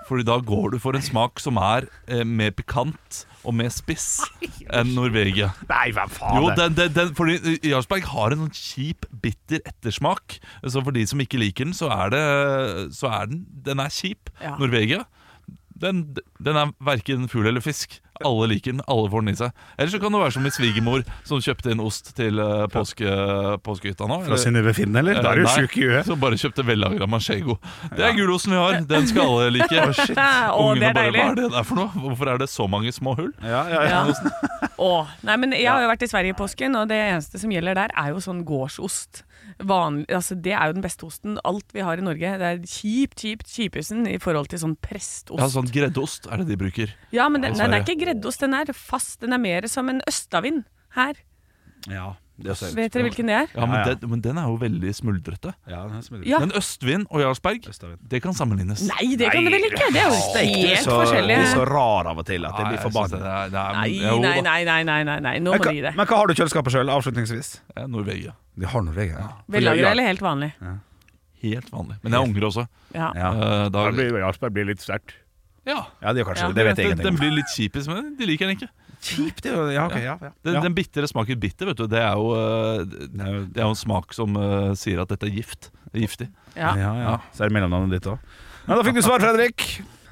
Fordi 0.09 0.23
da 0.25 0.39
går 0.41 0.71
du 0.73 0.79
for 0.81 0.95
en 0.97 1.03
smak 1.05 1.37
som 1.43 1.59
er 1.61 1.85
eh, 2.09 2.23
mer 2.25 2.49
pikant 2.57 3.19
og 3.45 3.53
mer 3.59 3.69
spiss 3.69 4.17
enn 4.73 4.95
Norvegia. 4.95 5.51
Nei, 5.69 5.91
hvem 5.93 6.09
faen 6.15 6.39
Jo, 6.39 6.49
den, 6.57 6.73
den, 6.79 6.93
den, 6.95 7.11
fordi 7.17 7.35
eh, 7.37 7.59
Jarlsberg 7.69 8.07
har 8.09 8.33
en 8.33 8.47
sånn 8.47 8.55
kjip, 8.57 9.05
bitter 9.21 9.61
ettersmak. 9.69 10.39
Så 10.65 10.81
for 10.81 10.95
de 10.97 11.05
som 11.09 11.21
ikke 11.21 11.37
liker 11.43 11.69
den, 11.69 11.77
så 11.77 11.91
er, 11.93 12.09
det, 12.15 12.23
så 12.97 13.11
er 13.19 13.29
den 13.29 13.43
Den 13.67 13.83
er 13.85 13.93
kjip. 13.93 14.31
Ja. 14.41 14.55
Norvegia, 14.57 15.03
den, 15.81 16.03
den 16.43 16.57
er 16.59 16.71
verken 16.83 17.27
fugl 17.31 17.47
eller 17.49 17.63
fisk. 17.63 17.99
Alle 18.19 18.49
liker 18.51 18.73
den, 18.73 18.81
alle 18.91 19.07
får 19.07 19.21
den 19.23 19.31
i 19.31 19.37
seg. 19.39 19.53
Eller 19.79 19.91
så 19.93 19.99
kan 20.03 20.11
det 20.11 20.19
være 20.19 20.33
som 20.35 20.43
min 20.43 20.51
svigermor, 20.51 21.05
som 21.23 21.39
kjøpte 21.39 21.71
inn 21.71 21.79
ost 21.79 22.09
til 22.17 22.41
uh, 22.43 22.65
påske, 22.67 23.07
påskehytta 23.63 24.09
nå. 24.09 24.17
Fra 24.25 24.33
eller- 24.33 24.41
Synnøve 24.43 24.73
Finn, 24.75 24.95
eller? 24.99 25.21
Da 25.23 25.31
er 25.31 25.39
du 25.39 25.45
Eh, 25.45 25.47
nei, 25.47 25.63
sjuk 25.63 25.77
i 25.79 25.85
huet. 25.87 26.05
Som 26.09 26.19
bare 26.19 26.35
kjøpte 26.41 26.65
vellagra 26.67 27.07
manchego. 27.07 27.55
Det 27.95 28.03
er 28.09 28.17
gulosten 28.17 28.51
vi 28.51 28.59
har. 28.59 28.81
Den 28.89 29.07
skal 29.07 29.23
alle 29.37 29.53
like. 29.55 29.71
Å, 29.87 29.93
det 29.95 30.27
Ungene 30.59 30.89
er 30.89 30.99
bare, 30.99 31.05
deilig. 31.05 31.23
Hva 31.23 31.29
er 31.31 31.39
det 31.39 31.47
der 31.55 31.69
for 31.71 31.79
noe? 31.79 32.03
Hvorfor 32.03 32.33
er 32.33 32.43
det 32.43 32.49
så 32.51 32.67
mange 32.67 32.91
små 32.95 33.15
hull? 33.21 33.31
Ja, 33.39 33.63
ja, 33.71 33.85
ja. 33.87 34.03
Ja. 34.11 34.67
Åh, 34.79 35.15
nei, 35.27 35.39
men 35.39 35.55
jeg 35.55 35.71
har 35.71 35.81
jo 35.83 35.87
vært 35.93 36.03
i 36.03 36.11
Sverige 36.11 36.35
i 36.35 36.39
påsken, 36.43 36.75
og 36.75 36.91
det 36.91 36.99
eneste 37.07 37.39
som 37.39 37.51
gjelder 37.55 37.79
der, 37.85 37.95
er 37.95 38.11
jo 38.11 38.19
sånn 38.23 38.43
gårdsost. 38.47 39.23
Vanlig, 39.57 40.05
altså 40.13 40.37
det 40.39 40.53
er 40.55 40.69
jo 40.69 40.77
den 40.77 40.85
beste 40.85 41.07
osten. 41.07 41.39
Alt 41.47 41.73
vi 41.75 41.83
har 41.85 41.99
i 41.99 42.05
Norge. 42.05 42.35
Det 42.41 42.51
er 42.51 42.61
kjipt, 42.63 43.19
kjipt, 43.23 43.49
kjipesen 43.49 44.07
i 44.09 44.17
forhold 44.21 44.51
til 44.53 44.61
sånn 44.61 44.77
prestost. 44.83 45.39
Ja, 45.41 45.49
sånn 45.51 45.69
greddost 45.73 46.29
er 46.29 46.43
det 46.43 46.49
de 46.53 46.59
bruker. 46.61 46.95
Ja, 47.15 47.27
men 47.29 47.43
den, 47.45 47.57
nei, 47.57 47.65
den 47.65 47.77
er 47.79 47.85
ikke 47.85 47.99
greddost. 48.05 48.45
den 48.45 48.55
er 48.57 48.71
fast. 48.77 49.19
Den 49.23 49.35
er 49.35 49.41
mer 49.41 49.67
som 49.71 49.91
en 49.91 50.01
østavind 50.09 50.65
her. 50.97 51.21
ja. 51.89 52.15
Det 52.39 52.53
er 52.55 52.71
Vet 52.71 52.93
dere 52.93 53.03
hvilken 53.03 53.27
det 53.27 53.35
er? 53.35 53.49
Ja, 53.51 53.65
men. 53.67 53.81
Den, 53.83 54.09
men 54.13 54.21
den 54.23 54.37
er 54.39 54.45
jo 54.47 54.55
veldig 54.61 54.91
smuldrete. 54.95 55.51
Ja, 55.67 55.81
den 55.89 55.97
er 55.97 56.03
smuldrete. 56.05 56.29
Ja. 56.31 56.39
Men 56.39 56.53
østvind 56.55 57.07
og 57.09 57.19
Jarlsberg, 57.19 57.67
Østavind. 57.67 57.99
det 58.11 58.21
kan 58.23 58.37
sammenlignes. 58.37 58.85
Nei, 58.87 59.09
det 59.19 59.31
kan 59.33 59.43
det 59.43 59.53
vel 59.57 59.67
ikke? 59.67 59.89
Det 59.91 59.99
er 59.99 60.07
jo 60.07 60.13
helt 60.15 60.85
så, 60.85 61.01
du 61.03 61.33
er 61.35 61.49
så 61.51 61.65
rar 61.67 62.07
av 62.13 62.21
og 62.23 62.27
til 62.29 62.47
at 62.47 62.61
jeg 62.61 62.71
blir 62.71 62.83
forbanna. 62.85 63.19
Nei, 63.51 63.91
nei, 63.99 64.39
nei, 64.39 64.61
nei, 64.63 64.83
nei, 64.87 65.01
nei, 65.11 65.17
nei. 65.27 65.35
nå 65.43 65.57
må 65.57 65.59
du 65.65 65.73
gi 65.75 65.83
det. 65.83 65.91
men 65.99 66.07
hva 66.07 66.21
har 66.21 66.31
du 66.31 66.35
i 66.35 66.39
kjøleskapet 66.39 66.77
sjøl, 66.77 66.93
avslutningsvis? 66.95 67.51
Ja, 67.75 67.87
Norvegia. 67.91 68.37
De 68.59 68.67
har 68.67 68.83
Norvegia. 68.85 69.23
Ja. 69.23 69.29
Vellagra 69.55 69.91
eller 69.93 70.09
helt 70.09 70.21
vanlig? 70.23 70.51
Helt 71.39 71.71
vanlig. 71.71 71.95
Men 72.03 72.15
jeg 72.17 72.27
angrer 72.27 72.47
også. 72.49 72.65
Ja. 72.91 73.09
Ja. 73.15 73.31
Uh, 73.31 73.65
da, 73.71 73.85
Jarlsberg 73.95 74.55
blir 74.57 74.67
litt 74.67 74.83
sterkt. 74.83 75.15
ja. 75.69 75.85
Ja, 76.01 76.11
det 76.11 76.21
gjør 76.23 76.31
kanskje 76.33 76.43
Ja. 76.43 76.51
det. 76.51 76.55
Det 76.59 76.65
vet 76.67 76.77
jeg 76.77 76.89
den, 76.89 76.97
den 76.97 76.99
ingenting 76.99 77.15
om. 77.15 77.19
blir 77.21 77.35
litt 77.37 77.53
kjipis, 77.55 77.87
men 77.87 78.15
de 78.19 78.27
liker 78.27 78.49
den 78.49 78.57
ikke. 78.57 78.69
Kjipt, 78.99 79.43
det 79.45 79.53
er 79.53 79.69
Ja, 79.71 79.85
ok, 79.87 79.95
ja. 79.95 80.17
ja. 80.19 80.31
Den, 80.43 80.57
ja. 80.57 80.61
den 80.65 80.75
bitre 80.75 81.07
smaker 81.07 81.39
bitter, 81.39 81.69
vet 81.71 81.79
du. 81.79 81.85
Det 81.87 82.01
er 82.03 82.19
jo, 82.19 82.33
eh, 82.35 82.81
det 82.83 83.23
er 83.23 83.31
jo, 83.37 83.45
det 83.45 83.61
er 83.61 83.69
jo 83.69 83.71
en 83.71 83.79
smak 83.79 84.11
som 84.17 84.35
uh, 84.35 84.73
sier 84.75 84.99
at 84.99 85.13
dette 85.13 85.29
er 85.29 85.31
gift. 85.37 85.71
Det 85.87 86.01
er 86.01 86.03
giftig. 86.03 86.29
Ja. 86.57 86.73
ja, 86.75 86.91
ja. 87.05 87.15
Så 87.31 87.45
er 87.45 87.53
det 87.53 87.55
mellomnavnet 87.55 87.95
ditt 87.95 88.11
òg. 88.11 88.19
Ja, 88.67 88.75
da 88.75 88.83
fikk 88.83 88.99
du 88.99 89.03
svar, 89.05 89.23
Fredrik. 89.23 89.69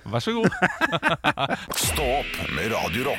Vær 0.08 0.24
så 0.24 0.38
god. 0.38 0.48
Stå 1.90 2.08
opp 2.22 2.44
med 2.56 2.72
Radio 2.72 3.10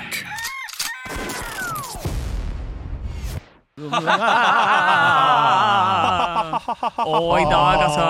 Og 7.09 7.41
i 7.41 7.45
dag, 7.47 7.83
altså. 7.87 8.07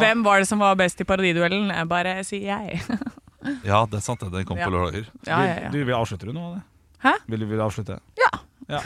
Hvem 0.00 0.24
var 0.24 0.38
det 0.40 0.48
som 0.48 0.58
var 0.62 0.74
best 0.80 1.00
i 1.00 1.04
parodiduellen? 1.08 1.70
Jeg 1.70 1.88
Bare 1.90 2.24
sier 2.26 2.46
jeg. 2.54 2.80
Ja, 3.66 3.82
det 3.90 3.96
er 3.98 4.02
sant. 4.04 4.20
det. 4.22 4.30
Den 4.30 4.44
kom 4.46 4.54
på 4.54 4.70
lørdager. 4.70 5.02
Ja, 5.26 5.40
ja, 5.42 5.54
ja. 5.64 5.70
Du, 5.74 5.82
vil 5.82 5.96
avslutte 5.96 6.28
du 6.28 6.32
nå? 6.36 6.44
Det? 6.54 6.60
Hæ? 7.02 7.12
Vil 7.26 7.40
du, 7.42 7.46
vil 7.50 7.58
du 7.58 7.64
avslutte? 7.64 7.96
Ja. 8.20 8.28
Ja, 8.70 8.78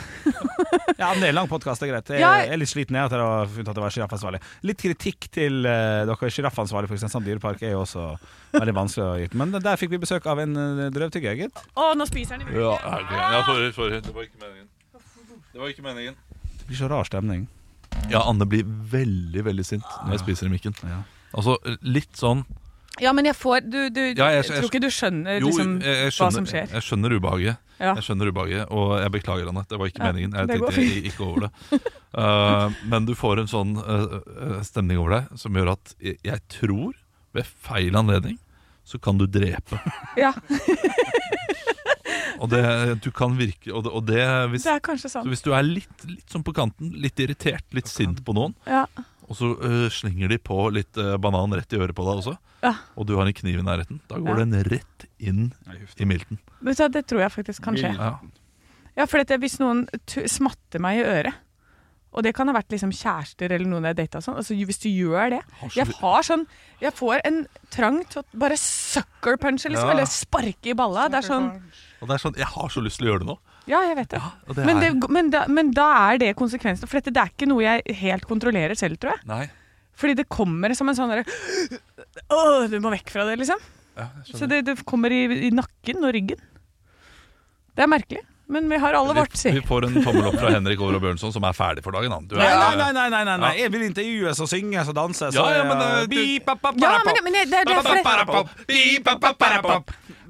ja 0.97 1.11
men 1.13 1.21
Det 1.21 1.27
er 1.29 1.35
lang 1.37 1.45
podkast, 1.49 1.81
det 1.81 1.87
er 1.87 1.91
greit. 1.93 2.09
Jeg, 2.17 2.21
jeg 2.23 2.49
er 2.53 2.57
litt 2.57 2.71
sliten 2.71 2.95
jeg 2.97 3.05
etter 3.05 3.21
å 3.21 3.27
ha 3.29 3.43
funnet 3.45 3.69
at 3.69 3.77
jeg 3.77 3.83
var 3.85 3.93
sjiraffansvarlig. 3.95 4.39
Litt 4.65 4.79
kritikk 4.81 5.27
til 5.33 5.53
uh, 5.61 5.69
dere 5.69 6.09
sjiraffansvarlige 6.09 6.33
sjiraffansvarlig 6.33 6.89
for 6.89 6.97
Kristiansand 6.97 7.25
dyrepark 7.29 7.61
er 7.61 7.71
jo 7.75 7.83
også 7.83 8.07
veldig 8.55 8.75
vanskelig 8.79 9.05
å 9.05 9.13
gi. 9.21 9.27
Men 9.37 9.53
der 9.53 9.77
fikk 9.77 9.93
vi 9.93 10.01
besøk 10.01 10.25
av 10.33 10.41
en 10.43 10.53
uh, 10.57 10.87
drøvtygger, 10.95 11.37
gitt. 11.43 11.61
Å, 11.77 11.91
nå 11.99 12.03
spiser 12.09 12.39
han 12.39 12.49
i 12.49 12.57
Ja, 12.57 12.73
okay. 12.73 13.21
ja 13.21 13.45
sorry, 13.45 13.69
sorry. 13.77 14.01
Det 14.01 14.11
var 14.15 14.25
ikke 14.25 14.41
meningen. 14.41 14.65
Det 15.57 15.63
var 15.63 15.71
ikke 15.73 15.81
meningen. 15.87 16.13
Det 16.59 16.67
blir 16.69 16.77
så 16.77 16.87
rar 16.91 17.07
stemning. 17.07 17.47
Ja, 18.11 18.19
Anne 18.29 18.45
blir 18.45 18.61
veldig, 18.91 19.41
veldig 19.47 19.63
sint 19.65 19.85
når 20.05 20.13
jeg 20.13 20.21
spiser 20.21 20.45
i 20.45 20.51
mikken. 20.53 20.75
Ja. 20.85 20.99
Altså, 21.33 21.55
litt 21.81 22.13
sånn 22.15 22.43
Ja, 23.01 23.11
men 23.13 23.25
jeg 23.27 23.35
får 23.35 23.65
Du, 23.69 23.89
du 23.89 23.99
Ja, 24.13 24.29
jeg- 24.29 24.43
jeg, 24.45 24.45
jeg- 24.45 24.59
tror 24.61 24.69
ikke 24.69 24.81
du 24.81 24.87
skjønner 24.93 25.39
Jo, 25.41 25.47
liksom, 25.49 25.73
jeg, 25.81 25.95
jeg, 25.97 26.11
hva 26.13 26.29
som 26.31 26.45
skjønner, 26.45 26.51
skjer. 26.51 26.71
jeg 26.77 26.81
skjønner 26.87 27.15
ubehaget. 27.17 27.57
Ja. 27.79 27.93
Jeg 27.95 28.03
skjønner 28.07 28.27
ubehaget, 28.31 28.71
Og 28.71 28.99
jeg 29.01 29.11
beklager, 29.17 29.47
Anne. 29.49 29.65
Det 29.69 29.79
var 29.81 29.85
ikke 29.87 30.03
Ja, 30.05 30.11
meningen. 30.11 30.33
Jeg 30.37 30.47
tenkte 30.47 30.75
jeg, 30.77 31.03
ikke 31.11 31.25
over 31.25 31.39
det. 31.47 31.81
Uh, 32.13 32.69
men 32.93 33.05
du 33.05 33.13
får 33.15 33.39
en 33.39 33.47
sånn 33.47 33.77
uh, 33.81 34.61
stemning 34.63 34.97
over 35.01 35.09
deg 35.19 35.37
som 35.37 35.53
gjør 35.53 35.71
at 35.73 35.95
jeg, 36.01 36.17
jeg 36.23 36.41
tror, 36.49 36.93
ved 37.33 37.45
feil 37.45 37.93
anledning, 37.97 38.37
så 38.85 39.01
kan 39.01 39.17
du 39.17 39.25
drepe. 39.27 39.81
Ja, 40.17 40.33
Og 42.39 42.49
det, 42.51 42.61
du 43.03 43.09
kan 43.11 43.35
virke 43.37 43.73
Og 43.73 43.83
det, 43.85 43.91
og 43.91 44.05
det 44.07 44.23
hvis, 44.51 44.63
det 44.67 44.73
er 44.77 44.81
kanskje 44.85 45.09
så 45.09 45.23
hvis 45.27 45.41
du 45.45 45.51
er 45.57 45.63
litt, 45.65 46.05
litt 46.07 46.29
sånn 46.33 46.43
på 46.45 46.53
kanten, 46.57 46.91
litt 47.01 47.19
irritert, 47.23 47.65
litt 47.73 47.87
sint 47.91 48.23
på 48.25 48.35
noen, 48.37 48.55
Ja. 48.67 48.85
og 49.27 49.35
så 49.35 49.51
uh, 49.57 49.87
slenger 49.93 50.29
de 50.29 50.37
på 50.37 50.57
litt 50.75 50.97
uh, 50.97 51.15
banan 51.17 51.53
rett 51.57 51.73
i 51.73 51.79
øret 51.81 51.95
på 51.97 52.05
deg 52.07 52.21
også, 52.23 52.37
Ja. 52.63 52.75
og 52.95 53.07
du 53.07 53.15
har 53.17 53.25
en 53.27 53.33
kniv 53.33 53.59
i 53.59 53.65
nærheten, 53.65 53.99
da 54.07 54.19
går 54.21 54.37
Ja. 54.39 54.45
den 54.45 54.63
rett 54.69 55.07
inn 55.19 55.53
i 55.97 56.05
milten. 56.05 56.37
Men 56.61 56.75
så, 56.75 56.87
Det 56.91 57.05
tror 57.07 57.21
jeg 57.25 57.31
faktisk 57.31 57.63
kan 57.63 57.75
skje. 57.75 57.93
Ja. 57.97 58.19
Ja, 58.97 59.05
for 59.05 59.17
dette, 59.21 59.37
Hvis 59.37 59.59
noen 59.61 59.85
smatter 60.25 60.79
meg 60.81 60.99
i 60.99 61.03
øret, 61.05 61.33
og 62.17 62.23
det 62.25 62.33
kan 62.35 62.49
ha 62.49 62.53
vært 62.57 62.73
liksom 62.73 62.89
kjærester 62.97 63.51
eller 63.53 63.69
noen 63.69 63.85
jeg 63.91 63.97
data 63.99 64.19
sånn, 64.25 64.39
altså 64.41 64.55
hvis 64.57 64.79
du 64.81 64.87
gjør 64.89 65.35
det 65.35 65.41
Har 65.61 65.75
Jeg 65.77 65.91
har 66.01 66.23
sånn 66.25 66.45
Jeg 66.81 66.93
får 66.97 67.21
en 67.29 67.37
trang 67.73 67.99
til 68.09 68.23
å 68.23 68.39
bare 68.43 68.57
sucker 68.57 69.37
punche, 69.37 69.69
liksom, 69.69 69.87
Ja. 69.87 69.93
eller 69.93 70.09
sparke 70.09 70.71
i 70.73 70.73
balla. 70.73 71.07
Det 71.13 71.19
er 71.21 71.27
sånn 71.29 71.51
Og 72.01 72.07
det 72.09 72.15
er 72.17 72.23
sånn, 72.25 72.35
Jeg 72.41 72.49
har 72.55 72.69
så 72.73 72.81
lyst 72.81 72.97
til 72.99 73.07
å 73.07 73.11
gjøre 73.13 73.23
det 73.25 73.29
nå. 73.29 73.37
Ja, 73.67 73.81
jeg 73.83 73.95
vet 73.97 74.09
det. 74.15 74.19
Ja, 74.23 74.53
det 74.53 74.65
men, 74.65 74.77
er- 74.81 74.93
det 74.97 75.09
men, 75.11 75.29
da, 75.29 75.45
men 75.47 75.71
da 75.75 75.87
er 76.13 76.17
det 76.17 76.35
konsekvensen. 76.39 76.87
For 76.87 76.97
dette 77.01 77.11
det 77.13 77.21
er 77.21 77.31
ikke 77.35 77.47
noe 77.51 77.61
jeg 77.65 77.95
helt 78.01 78.25
kontrollerer 78.25 78.77
selv, 78.79 78.97
tror 78.97 79.11
jeg. 79.17 79.25
Nei, 79.27 79.49
Fordi 79.97 80.15
det 80.15 80.27
kommer 80.29 80.73
som 80.77 80.87
en 80.89 80.95
sånn 80.95 81.09
derre 81.09 81.25
Åh, 82.31 82.67
du 82.71 82.79
må 82.79 82.91
vekk 82.93 83.09
fra 83.11 83.25
det, 83.25 83.37
liksom. 83.41 83.59
ja, 83.97 84.07
Så 84.23 84.47
det, 84.47 84.63
det 84.65 84.77
kommer 84.85 85.11
i, 85.11 85.25
i 85.47 85.51
nakken 85.51 86.03
og 86.05 86.13
ryggen. 86.13 86.39
Det 87.75 87.83
er 87.83 87.87
merkelig. 87.91 88.23
Men 88.49 88.69
vi 88.71 88.77
har 88.79 88.93
alle 88.95 89.13
vårt, 89.13 89.33
si. 89.35 89.51
vi 89.51 89.61
får 89.61 89.85
en 89.89 89.97
tommel 90.03 90.27
opp 90.29 90.37
fra 90.39 90.49
Henrik 90.53 90.79
Over 90.79 90.95
og 90.95 91.01
Bjørnson, 91.03 91.33
som 91.35 91.43
er 91.43 91.55
ferdig 91.57 91.83
for 91.83 91.91
dagen. 91.91 92.13
Du 92.31 92.37
er, 92.37 92.39
Nei, 92.39 92.75
nei, 92.79 92.91
nei, 92.95 93.07
nei, 93.11 93.23
nei, 93.27 93.37
nei. 93.41 93.49
Jeg 93.59 93.71
vil 93.73 93.83
intervjues 93.89 94.39
og 94.39 94.47
synges 94.47 94.87
og 94.87 94.95
danses. 94.95 95.35
Ja, 95.35 95.49
ja, 95.57 95.63
men, 95.67 95.81
eh, 95.83 96.05
du- 96.07 96.15
Ja, 96.79 96.93
men, 97.03 97.23
men 97.27 97.33
det, 97.33 97.43
det 97.51 97.59
er 97.59 97.65
derfor 97.75 97.99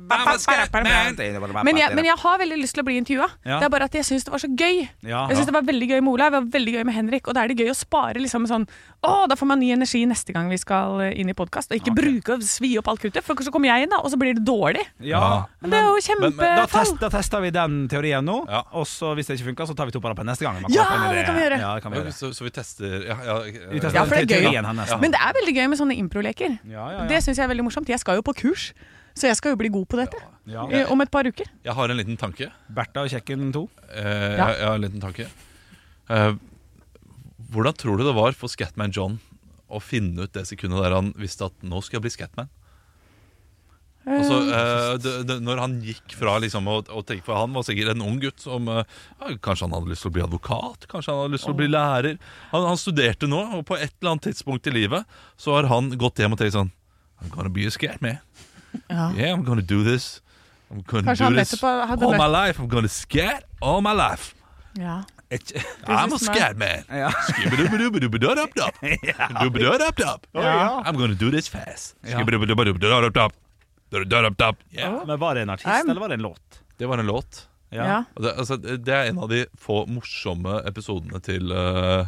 men 0.07 1.77
jeg, 1.77 1.95
men 1.95 2.05
jeg 2.07 2.17
har 2.21 2.37
veldig 2.41 2.57
lyst 2.61 2.75
til 2.77 2.83
å 2.83 2.87
bli 2.87 2.97
intervjua. 3.01 3.27
Ja. 3.45 3.59
Det 3.59 3.67
er 3.67 3.71
bare 3.73 3.87
at 3.89 3.95
jeg 3.97 4.05
syns 4.07 4.25
det 4.27 4.33
var 4.33 4.41
så 4.43 4.49
gøy. 4.49 4.81
Ja. 5.07 5.25
Jeg 5.29 5.37
synes 5.39 5.49
Det 5.49 5.55
var 5.55 5.65
veldig 5.67 5.89
gøy 5.91 6.01
med 6.03 6.11
Olav, 6.13 6.31
det 6.31 6.39
var 6.41 6.49
veldig 6.57 6.73
gøy 6.77 6.83
med 6.87 6.95
Henrik. 6.97 7.27
Og 7.27 7.35
da 7.37 7.43
er 7.43 7.51
det 7.51 7.57
gøy 7.61 7.71
å 7.73 7.77
spare 7.77 8.21
liksom 8.23 8.47
sånn 8.49 8.67
Å, 9.07 9.27
da 9.29 9.35
får 9.37 9.47
man 9.51 9.59
ny 9.61 9.69
energi 9.75 10.01
neste 10.09 10.33
gang 10.33 10.47
vi 10.49 10.57
skal 10.57 11.01
eh, 11.05 11.19
inn 11.21 11.29
i 11.29 11.35
podkast. 11.37 11.71
Og 11.71 11.77
ikke 11.79 11.93
bruke 11.95 12.37
og 12.37 12.45
svi 12.47 12.71
opp 12.79 12.87
alt 12.91 13.03
kruttet, 13.03 13.23
for 13.25 13.37
så 13.45 13.53
kommer 13.53 13.69
jeg 13.69 13.85
inn, 13.85 13.91
da, 13.93 13.99
og 14.01 14.09
så 14.11 14.17
blir 14.19 14.33
det 14.37 14.43
dårlig. 14.47 14.83
Ja, 15.05 15.45
Men 15.61 15.73
det 15.73 15.79
er 15.79 15.85
jo 15.85 15.93
men 15.93 16.01
Da, 16.01 16.07
kjempefall. 16.07 16.71
test, 16.73 16.97
da 17.03 17.09
tester 17.13 17.43
vi 17.45 17.51
den 17.53 17.77
teorien 17.91 18.25
nå, 18.25 18.39
Ja. 18.49 18.63
og 18.73 18.87
så 18.89 19.13
hvis 19.15 19.29
det 19.29 19.37
ikke 19.37 19.51
funker, 19.51 19.69
så 19.69 19.75
tar 19.77 19.85
vi 19.85 19.93
to 19.95 20.01
på 20.01 20.25
neste 20.25 20.43
gang. 20.47 20.57
Ja, 20.73 20.83
det 21.13 21.25
kan 21.27 21.35
vi 21.37 21.45
gjøre. 21.45 21.59
Ja, 21.61 21.79
kan 21.79 21.91
vi 21.93 21.97
Ja, 21.99 22.03
gjøre. 22.03 22.15
så, 22.17 22.33
så 22.33 22.43
vi 22.43 22.49
tester 22.49 23.05
Ja, 23.07 23.17
ja, 23.23 23.37
Vi 23.71 23.79
tester 23.79 23.99
Ja, 23.99 24.03
for 24.05 24.15
det 24.15 24.31
er 24.31 24.49
gøy. 24.49 24.53
Ja. 24.57 24.97
Men 24.97 25.11
det 25.13 25.19
er 25.21 25.33
veldig 25.37 25.55
gøy 25.55 25.67
med 25.69 25.77
sånne 25.79 25.97
improleker. 25.97 26.57
Ja, 26.65 26.89
ja, 26.91 26.97
ja. 27.03 27.07
Det 27.07 27.21
syns 27.23 27.37
jeg 27.37 27.45
er 27.45 27.51
veldig 27.53 27.67
morsomt. 27.69 27.87
Jeg 27.89 27.99
skal 27.99 28.17
jo 28.19 28.25
på 28.25 28.33
kurs, 28.35 28.73
så 29.17 29.27
jeg 29.31 29.37
skal 29.39 29.53
jo 29.55 29.59
bli 29.59 29.69
god 29.73 29.87
på 29.91 29.97
dette 29.99 30.19
Ja. 30.47 30.63
eh, 30.69 30.91
om 30.93 31.01
et 31.03 31.11
par 31.11 31.27
uker. 31.27 31.45
Jeg 31.65 31.73
har 31.75 31.89
en 31.89 31.97
liten 31.99 32.17
tanke. 32.17 32.51
Bertha 32.69 33.03
og 33.03 33.09
Kjekken 33.11 33.49
2. 33.55 33.63
Eh, 33.89 34.37
Ja. 34.37 34.47
jeg, 34.47 34.59
jeg 34.61 34.67
har 34.67 34.75
en 34.75 34.85
liten 34.85 35.01
tanke. 35.03 35.27
Eh, 36.09 36.33
hvordan 37.51 37.73
tror 37.79 37.97
du 37.97 38.03
det 38.07 38.15
var 38.15 38.31
for 38.37 38.47
Scatman 38.51 38.91
John 38.95 39.19
å 39.69 39.81
finne 39.83 40.23
ut 40.23 40.31
det 40.35 40.45
sekundet 40.47 40.79
der 40.83 40.95
han 40.95 41.11
visste 41.19 41.45
at 41.49 41.53
nå 41.63 41.81
skal 41.83 41.97
jeg 41.99 42.05
bli 42.07 42.13
Scatman? 42.15 42.49
Altså, 44.07 44.37
eh, 44.39 44.93
det, 45.03 45.13
det, 45.27 45.35
når 45.43 45.59
han 45.59 45.73
gikk 45.83 46.13
fra 46.15 46.37
liksom 46.39 46.63
å, 46.71 46.77
å 46.95 47.01
tenke 47.03 47.25
For 47.27 47.35
han 47.41 47.51
var 47.51 47.65
sikkert 47.67 47.89
en 47.91 48.05
ung 48.05 48.21
gutt 48.23 48.39
som 48.39 48.69
eh, 48.71 48.85
Kanskje 49.43 49.65
han 49.67 49.73
hadde 49.75 49.91
lyst 49.91 50.05
til 50.05 50.13
å 50.13 50.15
bli 50.15 50.23
advokat? 50.23 50.85
Kanskje 50.87 51.11
han 51.11 51.25
hadde 51.25 51.33
lyst 51.35 51.43
til 51.43 51.51
å 51.51 51.57
bli 51.59 51.67
lærer? 51.67 52.15
Han, 52.53 52.67
han 52.69 52.79
studerte 52.79 53.27
nå, 53.27 53.41
og 53.57 53.65
på 53.67 53.75
et 53.75 53.91
eller 53.99 54.13
annet 54.13 54.29
tidspunkt 54.29 54.69
i 54.71 54.75
livet 54.77 55.03
så 55.35 55.57
har 55.57 55.67
han 55.73 55.91
gått 55.99 56.23
hjem 56.23 56.37
og 56.37 56.39
tenkt 56.39 56.55
sånn 56.55 56.71
I'm 57.19 57.33
gonna 57.33 57.49
be 57.51 57.65
a 57.67 57.73
Scatman. 57.73 58.21
Ja. 58.89 59.11
Yeah, 59.17 59.37
I'm 59.37 59.43
gonna 59.45 59.61
do 59.61 59.83
this. 59.83 60.21
I'm 60.71 60.83
gonna 60.85 61.03
Kanskje 61.07 61.23
do 61.23 61.23
han 61.23 61.35
this 61.35 61.51
nettopp 61.53 61.87
hadde 61.89 62.05
all 62.05 62.17
my 62.17 62.27
life. 62.47 62.61
I'm 62.61 62.67
gonna 62.67 62.87
scat 62.91 63.43
all 63.61 63.81
my 63.81 63.93
life. 63.93 64.33
Ja. 64.77 65.03
I'm 65.87 66.13
a 66.13 66.19
scat 66.19 66.57
man. 66.57 66.83
Ja. 66.89 67.11
Ja. 70.33 70.83
I'm 70.85 70.95
gonna 70.97 71.13
do 71.19 71.31
this 71.31 71.49
fast. 71.49 71.95
Ja. 72.03 72.17
Yeah. 74.71 75.05
Men 75.07 75.19
Var 75.19 75.35
det 75.35 75.41
en 75.41 75.49
artist, 75.49 75.67
I'm- 75.67 75.89
eller 75.91 75.99
var 76.01 76.07
det 76.09 76.13
en 76.13 76.21
låt? 76.21 76.61
Det 76.77 76.85
var 76.85 76.97
en 76.97 77.05
låt. 77.07 77.47
Ja. 77.69 77.83
Og 78.15 78.23
Det, 78.23 78.33
altså, 78.37 78.55
det 78.57 78.87
er 78.93 79.09
en 79.09 79.17
av 79.19 79.29
de 79.29 79.45
få 79.59 79.85
morsomme 79.91 80.61
episodene 80.67 81.19
til 81.19 81.51
eh, 81.51 82.07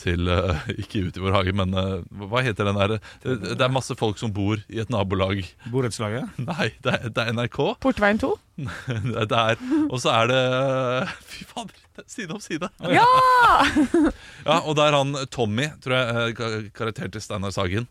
til 0.00 0.28
eh, 0.32 0.68
Ikke 0.82 1.02
Ut 1.06 1.16
i 1.18 1.22
vår 1.22 1.36
hage, 1.36 1.54
men 1.56 1.74
eh, 1.76 2.02
hva 2.30 2.42
heter 2.46 2.68
den 2.68 2.78
der 2.80 2.94
Det, 3.24 3.56
er 3.60 3.72
masse 3.74 3.96
folk 3.98 4.18
som 4.20 4.32
bor 4.34 4.60
i 4.68 4.80
et 4.82 4.90
nabolag. 4.92 5.42
Borettslaget? 5.72 6.28
Nei, 6.50 6.70
det 6.84 6.94
er, 6.94 7.08
det 7.12 7.24
er 7.24 7.36
NRK. 7.36 7.58
Portveien 7.84 8.20
2? 8.22 8.32
Det 9.28 9.38
er. 9.38 9.60
Og 9.86 10.00
så 10.02 10.10
er 10.16 10.30
det 10.32 10.40
Fy 11.30 11.44
fader, 11.46 11.76
er 12.00 12.08
side 12.10 12.34
om 12.34 12.40
side. 12.42 12.68
Ja! 12.90 13.04
Ja, 14.44 14.58
Og 14.64 14.74
der 14.78 14.96
han 14.96 15.14
Tommy, 15.30 15.68
tror 15.84 15.94
jeg, 15.94 16.34
Karakter 16.38 16.68
karakteren 16.74 17.14
til 17.14 17.22
Steinar 17.24 17.54
Sagen 17.54 17.86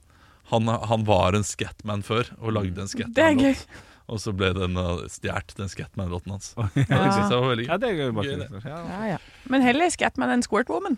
han, 0.51 0.67
han 0.67 1.03
var 1.07 1.35
en 1.35 1.43
Scatman 1.43 2.03
før 2.07 2.29
og 2.39 2.53
lagde 2.55 2.79
en 2.79 2.87
Det. 2.87 2.93
Scatman-låt. 2.93 3.65
Og 4.07 4.21
så 4.23 4.31
ble 4.31 4.53
den 4.55 4.79
uh, 4.79 5.01
stjålet, 5.11 5.51
den 5.57 5.67
Scatman-låten 5.67 6.31
hans. 6.31 6.53
Det 6.55 6.85
synes 6.87 7.27
jeg 7.27 7.41
var 7.41 7.49
veldig 7.51 7.65
gøy. 7.65 7.71
Ja, 7.73 7.77
det 7.83 7.89
er 7.89 7.97
gøy, 7.97 8.11
Gøy, 8.15 8.37
det. 8.39 8.61
ja. 8.63 8.77
Ja, 8.87 9.01
ja. 9.11 9.17
Men 9.51 9.65
heller 9.65 9.91
Scatman 9.91 10.31
enn 10.31 10.45
Squirt 10.45 10.71
Woman. 10.71 10.95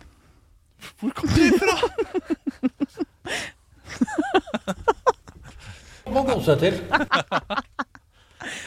Hvor 0.99 1.11
kom 1.15 1.29
det 1.35 1.53
fra? 1.59 1.75
Må 6.09 6.23
gå 6.25 6.39
seg 6.45 6.59
til. 6.63 6.79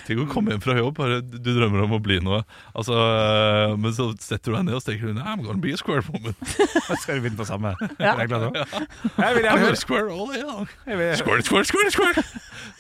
Tenk 0.07 0.23
å 0.23 0.27
komme 0.31 0.53
hjem 0.55 0.63
fra 0.65 0.77
jobb, 0.79 0.95
bare 0.99 1.21
du 1.23 1.51
drømmer 1.57 1.85
om 1.87 1.95
å 1.97 2.01
bli 2.03 2.19
noe. 2.25 2.43
Altså, 2.75 2.97
øh, 2.97 3.75
men 3.81 3.95
så 3.97 4.09
setter 4.23 4.53
du 4.53 4.57
deg 4.59 4.67
ned 4.69 4.79
og 4.79 4.85
tenker 4.87 5.13
du, 5.13 5.21
I'm 5.23 5.43
gonna 5.45 5.61
be 5.63 5.73
a 5.75 5.81
square 5.81 6.03
woman. 6.09 6.35
Skal 7.03 7.19
du 7.21 7.25
begynne 7.27 7.39
på 7.41 7.47
samme 7.49 7.75
Ja. 7.99 8.17
Jeg, 8.23 8.31
ja. 8.31 8.51
Jeg 9.19 9.37
vil 9.37 9.47
gjerne 9.47 9.65
høre. 9.67 9.77
square 9.81 10.11
all 10.13 10.27
day 10.33 10.43
long. 10.47 10.69
Square, 11.19 11.43
square, 11.47 11.65
square, 11.69 11.91
square. 11.95 12.25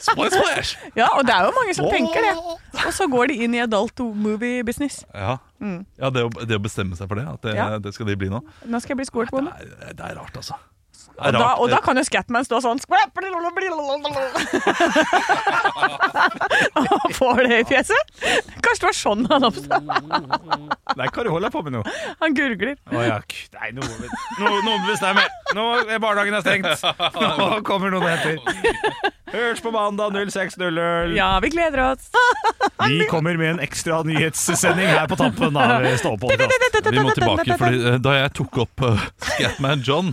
Splash, 0.02 0.34
splash. 0.34 0.74
Ja, 0.98 1.06
og 1.16 1.26
det 1.28 1.34
er 1.34 1.46
jo 1.46 1.52
mange 1.56 1.74
som 1.78 1.88
tenker 1.92 2.24
det. 2.26 2.32
Og 2.86 2.92
så 2.96 3.06
går 3.10 3.30
de 3.32 3.36
inn 3.46 3.54
i 3.54 3.62
adult 3.62 4.00
movie 4.18 4.64
business. 4.66 5.02
Ja, 5.14 5.36
ja 5.62 6.10
det, 6.10 6.24
å, 6.26 6.30
det 6.46 6.58
å 6.58 6.62
bestemme 6.62 6.98
seg 6.98 7.06
for 7.10 7.20
det, 7.20 7.26
at 7.30 7.42
det, 7.46 7.54
Ja. 7.56 7.68
det 7.82 7.92
skal 7.94 8.08
de 8.10 8.16
bli 8.18 8.30
nå, 8.32 8.40
Nå 8.66 8.80
skal 8.82 8.94
jeg 8.96 9.02
bli 9.02 9.06
Squirt 9.10 9.30
det 9.30 9.38
Woman. 9.38 9.52
er, 9.54 9.94
det 9.94 10.06
er 10.08 10.18
rart, 10.18 10.34
altså. 10.40 10.58
Og 11.22 11.32
da, 11.36 11.48
og 11.62 11.70
da 11.70 11.78
kan 11.84 11.98
jo 11.98 12.02
Scatman 12.06 12.44
stå 12.46 12.56
sånn 12.64 12.80
Og 16.82 17.12
får 17.16 17.36
det 17.46 17.58
i 17.60 17.64
fjeset. 17.70 18.02
Kanskje 18.64 18.82
det 18.82 18.88
var 18.88 18.96
sånn 18.98 19.22
han 19.30 19.42
oppstod. 19.48 19.82
nei, 20.98 21.06
hva 21.06 21.22
holder 21.22 21.32
holder 21.36 21.50
på 21.54 21.60
med 21.66 21.72
nå? 21.78 21.82
Han 22.22 22.30
gurgler. 22.36 22.76
Å 22.90 22.92
ja, 23.06 23.18
nei, 23.58 23.68
nå, 23.76 23.82
nå, 24.40 24.48
nå 24.66 24.72
bestemmer 24.88 25.22
jeg. 25.26 25.32
Nå 25.58 25.64
er 25.86 25.98
barnehagen 26.02 26.34
er 26.38 26.42
stengt. 26.44 26.70
Nå 27.16 27.46
kommer 27.66 27.86
noen 27.92 28.02
og 28.02 28.08
henter. 28.12 28.36
Hørs 29.32 29.60
på 29.64 29.70
mandag 29.70 30.12
06.00. 30.12 31.16
Ja, 31.16 31.40
vi 31.42 31.48
gleder 31.48 31.92
oss. 31.92 32.10
Vi 32.88 33.06
kommer 33.10 33.36
med 33.36 33.50
en 33.50 33.60
ekstra 33.60 34.02
nyhetssending 34.02 34.86
her 34.86 35.06
på 35.08 35.16
tampen 35.16 35.56
av 35.56 35.86
Stå 35.96 36.16
på-podkast. 36.18 36.90
Vi 36.90 36.98
må 36.98 37.14
tilbake, 37.14 37.56
fordi 37.58 37.80
eh, 37.92 37.98
da 38.02 38.16
jeg 38.18 38.34
tok 38.36 38.58
opp 38.66 38.84
uh, 38.84 39.06
Scatman 39.22 39.84
John 39.86 40.12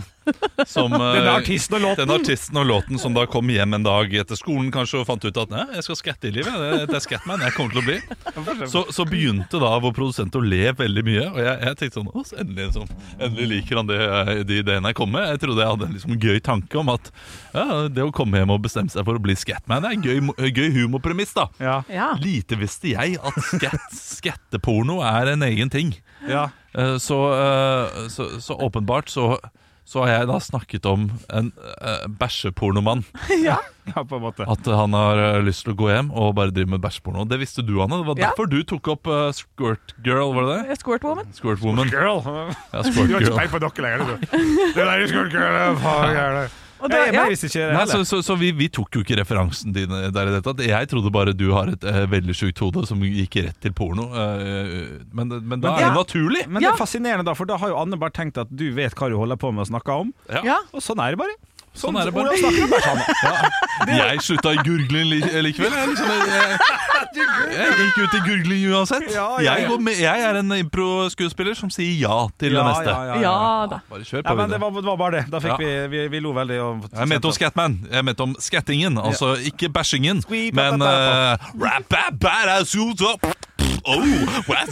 som, 0.66 0.92
uh, 0.92 1.14
Denne 1.16 1.32
artisten 1.32 1.76
og 1.78 1.82
låten. 1.82 2.04
Den 2.04 2.14
artisten 2.14 2.60
og 2.60 2.66
låten 2.68 3.00
som 3.02 3.16
da 3.16 3.24
kom 3.30 3.50
hjem 3.50 3.74
en 3.74 3.86
dag 3.86 4.12
etter 4.22 4.38
skolen 4.38 4.70
kanskje 4.74 5.00
og 5.00 5.08
fant 5.08 5.24
ut 5.24 5.40
at 5.40 5.50
Nei, 5.50 5.64
jeg 5.78 5.86
skal 5.88 5.98
skatte 5.98 6.28
i 6.30 6.34
livet. 6.34 6.52
Det, 6.52 6.84
det 6.92 6.98
er 6.98 7.04
Scatman 7.04 7.42
jeg 7.42 7.56
kommer 7.56 7.74
til 7.74 7.82
å 7.82 7.86
bli. 7.88 7.98
Så, 8.70 8.84
så 8.94 9.04
begynte 9.08 9.58
da 9.62 9.72
vår 9.82 9.92
produsent 9.96 10.36
å 10.36 10.42
le 10.44 10.70
veldig 10.76 11.02
mye. 11.06 11.24
Og 11.32 11.38
jeg, 11.42 11.54
jeg 11.64 11.78
tenkte 11.80 11.98
sånn 11.98 12.10
Åh, 12.12 12.32
endelig, 12.42 12.68
sånn, 12.76 12.92
endelig 13.18 13.48
liker 13.50 13.80
han 13.80 13.88
det, 13.88 13.98
de 14.46 14.60
ideene 14.62 14.92
jeg 14.92 14.98
kom 15.00 15.10
med. 15.14 15.26
Jeg 15.32 15.42
trodde 15.42 15.64
jeg 15.64 15.74
hadde 15.74 15.88
en 15.88 15.96
liksom 15.96 16.16
gøy 16.20 16.38
tanke 16.44 16.78
om 16.78 16.92
at 16.92 17.10
ja, 17.56 17.66
det 17.90 18.04
å 18.04 18.12
komme 18.14 18.38
hjem 18.38 18.54
og 18.54 18.62
bestemme 18.62 18.92
seg 18.92 19.06
for 19.08 19.09
å 19.18 19.22
bli 19.22 19.34
Scatman, 19.38 19.82
det 19.82 19.90
er 19.90 19.96
en 19.98 20.04
gøy, 20.04 20.50
gøy 20.54 20.70
humorpremiss, 20.78 21.32
da. 21.34 21.48
Ja, 21.58 21.78
Ja. 21.90 22.12
Lite 22.20 22.56
visste 22.60 22.92
jeg 22.94 23.16
at 23.22 23.40
skat, 23.50 23.88
skatteporno 24.20 25.00
er 25.02 25.32
en 25.34 25.42
egen 25.42 25.70
ting. 25.72 25.94
ja. 26.28 26.48
Eh, 26.74 26.98
Så, 27.02 27.16
eh, 27.34 28.04
så, 28.14 28.28
så 28.40 28.54
åpenbart 28.62 29.08
så, 29.10 29.32
så 29.84 30.04
har 30.04 30.20
jeg 30.20 30.26
da 30.30 30.36
snakket 30.38 30.84
om 30.86 31.08
en 31.34 31.48
uh, 31.58 32.04
bæsjepornomann. 32.06 33.00
ja, 33.42 33.56
på 33.90 34.20
en 34.20 34.22
måte. 34.22 34.46
At 34.46 34.68
han 34.70 34.94
har 34.94 35.18
eh, 35.18 35.40
lyst 35.42 35.64
til 35.66 35.72
å 35.74 35.78
gå 35.80 35.88
hjem 35.90 36.12
og 36.14 36.36
bare 36.38 36.54
drive 36.54 36.70
med 36.70 36.84
bæsjeporno. 36.84 37.24
Det 37.26 37.40
visste 37.42 37.64
du, 37.66 37.72
Anne. 37.82 37.98
Det 37.98 38.06
var 38.06 38.20
Ja. 38.22 38.28
derfor 38.30 38.46
du 38.46 38.60
tok 38.62 38.86
opp 38.94 39.10
uh, 39.10 39.32
Squirt 39.34 39.96
Girl, 40.06 40.30
var 40.36 40.46
det 40.46 40.56
det? 40.68 40.78
Squirt 40.78 41.02
Woman. 41.02 41.32
Squirt 41.34 41.58
Woman. 41.64 41.90
Squirt 41.90 41.98
Girl. 41.98 42.22
Ja, 42.70 42.84
Du 42.86 43.14
har 43.16 43.26
ikke 43.26 43.38
peil 43.40 43.50
på 43.56 43.62
dere 43.66 43.86
lenger, 43.88 44.06
du. 44.06 44.26
Det 44.30 44.78
der 44.78 44.94
er 44.94 45.06
Squirt 45.10 45.34
girl. 45.34 45.74
Faen, 45.82 46.14
girl. 46.14 46.44
Og 46.80 46.88
da, 46.88 47.00
Jeg, 47.04 47.14
ja. 47.14 47.24
jeg 47.24 47.34
visste 47.34 47.50
ikke 47.50 47.60
det 47.60 47.74
Nei, 47.76 47.84
så 47.84 47.92
heller. 47.98 48.08
så, 48.08 48.20
så 48.24 48.36
vi, 48.40 48.50
vi 48.56 48.68
tok 48.72 48.96
jo 48.96 49.02
ikke 49.04 49.18
referansen 49.20 49.74
din 49.76 49.90
der 49.90 50.30
i 50.30 50.34
dette. 50.36 50.54
Jeg 50.64 50.90
trodde 50.90 51.12
bare 51.12 51.34
du 51.36 51.50
har 51.52 51.72
et 51.74 51.84
uh, 51.84 52.00
veldig 52.10 52.36
sjukt 52.36 52.62
hode 52.64 52.86
som 52.88 53.02
gikk 53.04 53.36
rett 53.44 53.58
til 53.60 53.74
porno. 53.76 54.08
Uh, 54.14 55.02
men, 55.12 55.34
men 55.44 55.60
da 55.60 55.74
Men 55.74 55.76
er 55.76 55.90
det 55.90 55.98
naturlig. 55.98 56.46
Men 56.48 56.64
det 56.64 56.70
er 56.72 56.80
fascinerende, 56.80 57.26
da, 57.28 57.36
for 57.36 57.48
da 57.50 57.58
har 57.60 57.72
jo 57.74 57.78
Anne 57.80 58.00
bare 58.00 58.14
tenkt 58.16 58.40
at 58.40 58.50
du 58.50 58.70
vet 58.76 58.96
hva 58.96 59.10
du 59.12 59.18
holder 59.20 59.40
på 59.40 59.52
med 59.52 59.66
å 59.66 59.70
snakke 59.72 60.00
om. 60.06 60.14
ja. 60.46 60.58
Og 60.74 60.82
sånn 60.84 61.00
er 61.02 61.14
det 61.14 61.20
bare. 61.20 61.36
Sånn 61.78 61.96
er 62.00 62.08
det 62.08 62.14
bare. 62.14 62.32
Olav 62.32 62.40
snakker 62.40 62.64
om 62.64 62.70
bæsj, 62.72 62.86
han. 62.90 63.92
Jeg 63.94 64.22
slutta 64.26 64.52
i 64.56 64.62
gurgling 64.66 65.12
likevel. 65.46 65.74
Jeg, 65.76 65.90
liksom, 65.92 66.08
jeg, 66.10 66.58
jeg, 67.16 67.28
jeg 67.54 67.76
gikk 67.78 68.00
ut 68.00 68.16
i 68.18 68.22
gurgling 68.26 68.64
uansett. 68.74 69.06
Ja, 69.14 69.26
ja, 69.38 69.44
ja. 69.44 69.54
Jeg, 69.60 69.68
går 69.70 69.84
med, 69.86 70.00
jeg 70.02 70.26
er 70.26 70.40
en 70.40 70.56
impro-skuespiller 70.58 71.56
som 71.58 71.70
sier 71.72 71.94
ja 72.02 72.18
til 72.42 72.58
det 72.58 72.66
neste. 72.66 72.96
Ja 73.22 73.36
da. 73.70 73.80
Bare 73.90 74.08
kjør 74.08 74.26
på. 74.26 74.36
men 74.42 74.52
det 74.52 74.60
var, 74.62 74.76
det 74.76 74.90
var 74.90 75.00
bare 75.04 75.16
det. 75.20 75.24
Da 75.32 75.42
fikk 75.46 75.62
vi, 75.62 75.70
vi, 75.94 76.04
vi 76.12 76.22
lo 76.26 76.34
veldig. 76.36 76.60
Jeg 76.90 77.12
mente 77.14 77.30
om 77.30 77.36
Scatman. 77.38 77.78
Jeg 77.90 78.08
mente 78.10 78.26
om 78.26 78.36
skattingen. 78.42 78.98
Altså 79.00 79.36
ikke 79.52 79.70
bæsjingen, 79.72 80.24
men 80.28 80.82
uh. 80.82 81.36
Oh, 83.80 83.96
well, 83.96 84.68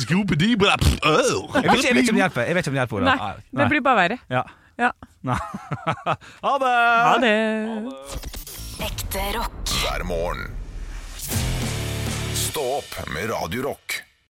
oh. 1.07 1.55
Jeg 1.57 1.71
vet 1.71 1.79
ikke, 1.79 1.89
jeg 1.89 1.95
vet 1.97 2.03
ikke 2.03 2.13
om 2.13 2.19
det 2.19 2.25
hjelper. 2.27 2.43
Jeg 2.43 2.57
vet 2.59 2.67
ikke 2.67 2.71
om 2.71 2.75
det 2.75 2.83
hjelper 2.83 2.99
Olav. 2.99 3.23
Nei, 3.23 3.61
det 3.63 3.69
blir 3.73 3.85
bare 3.87 3.97
verre. 4.03 4.19
Ja. 4.29 4.43
Ja. 4.79 4.93
Ha 6.41 6.59
det! 6.59 6.67
Ha 7.05 7.19
det. 7.19 7.93
Ekte 8.81 9.19
rock. 9.39 9.69
hver 9.83 10.05
morgen. 10.05 10.51
Stå 12.35 12.63
opp 12.79 13.09
med 13.15 13.31
Radio 13.31 13.63
Rock. 13.63 14.03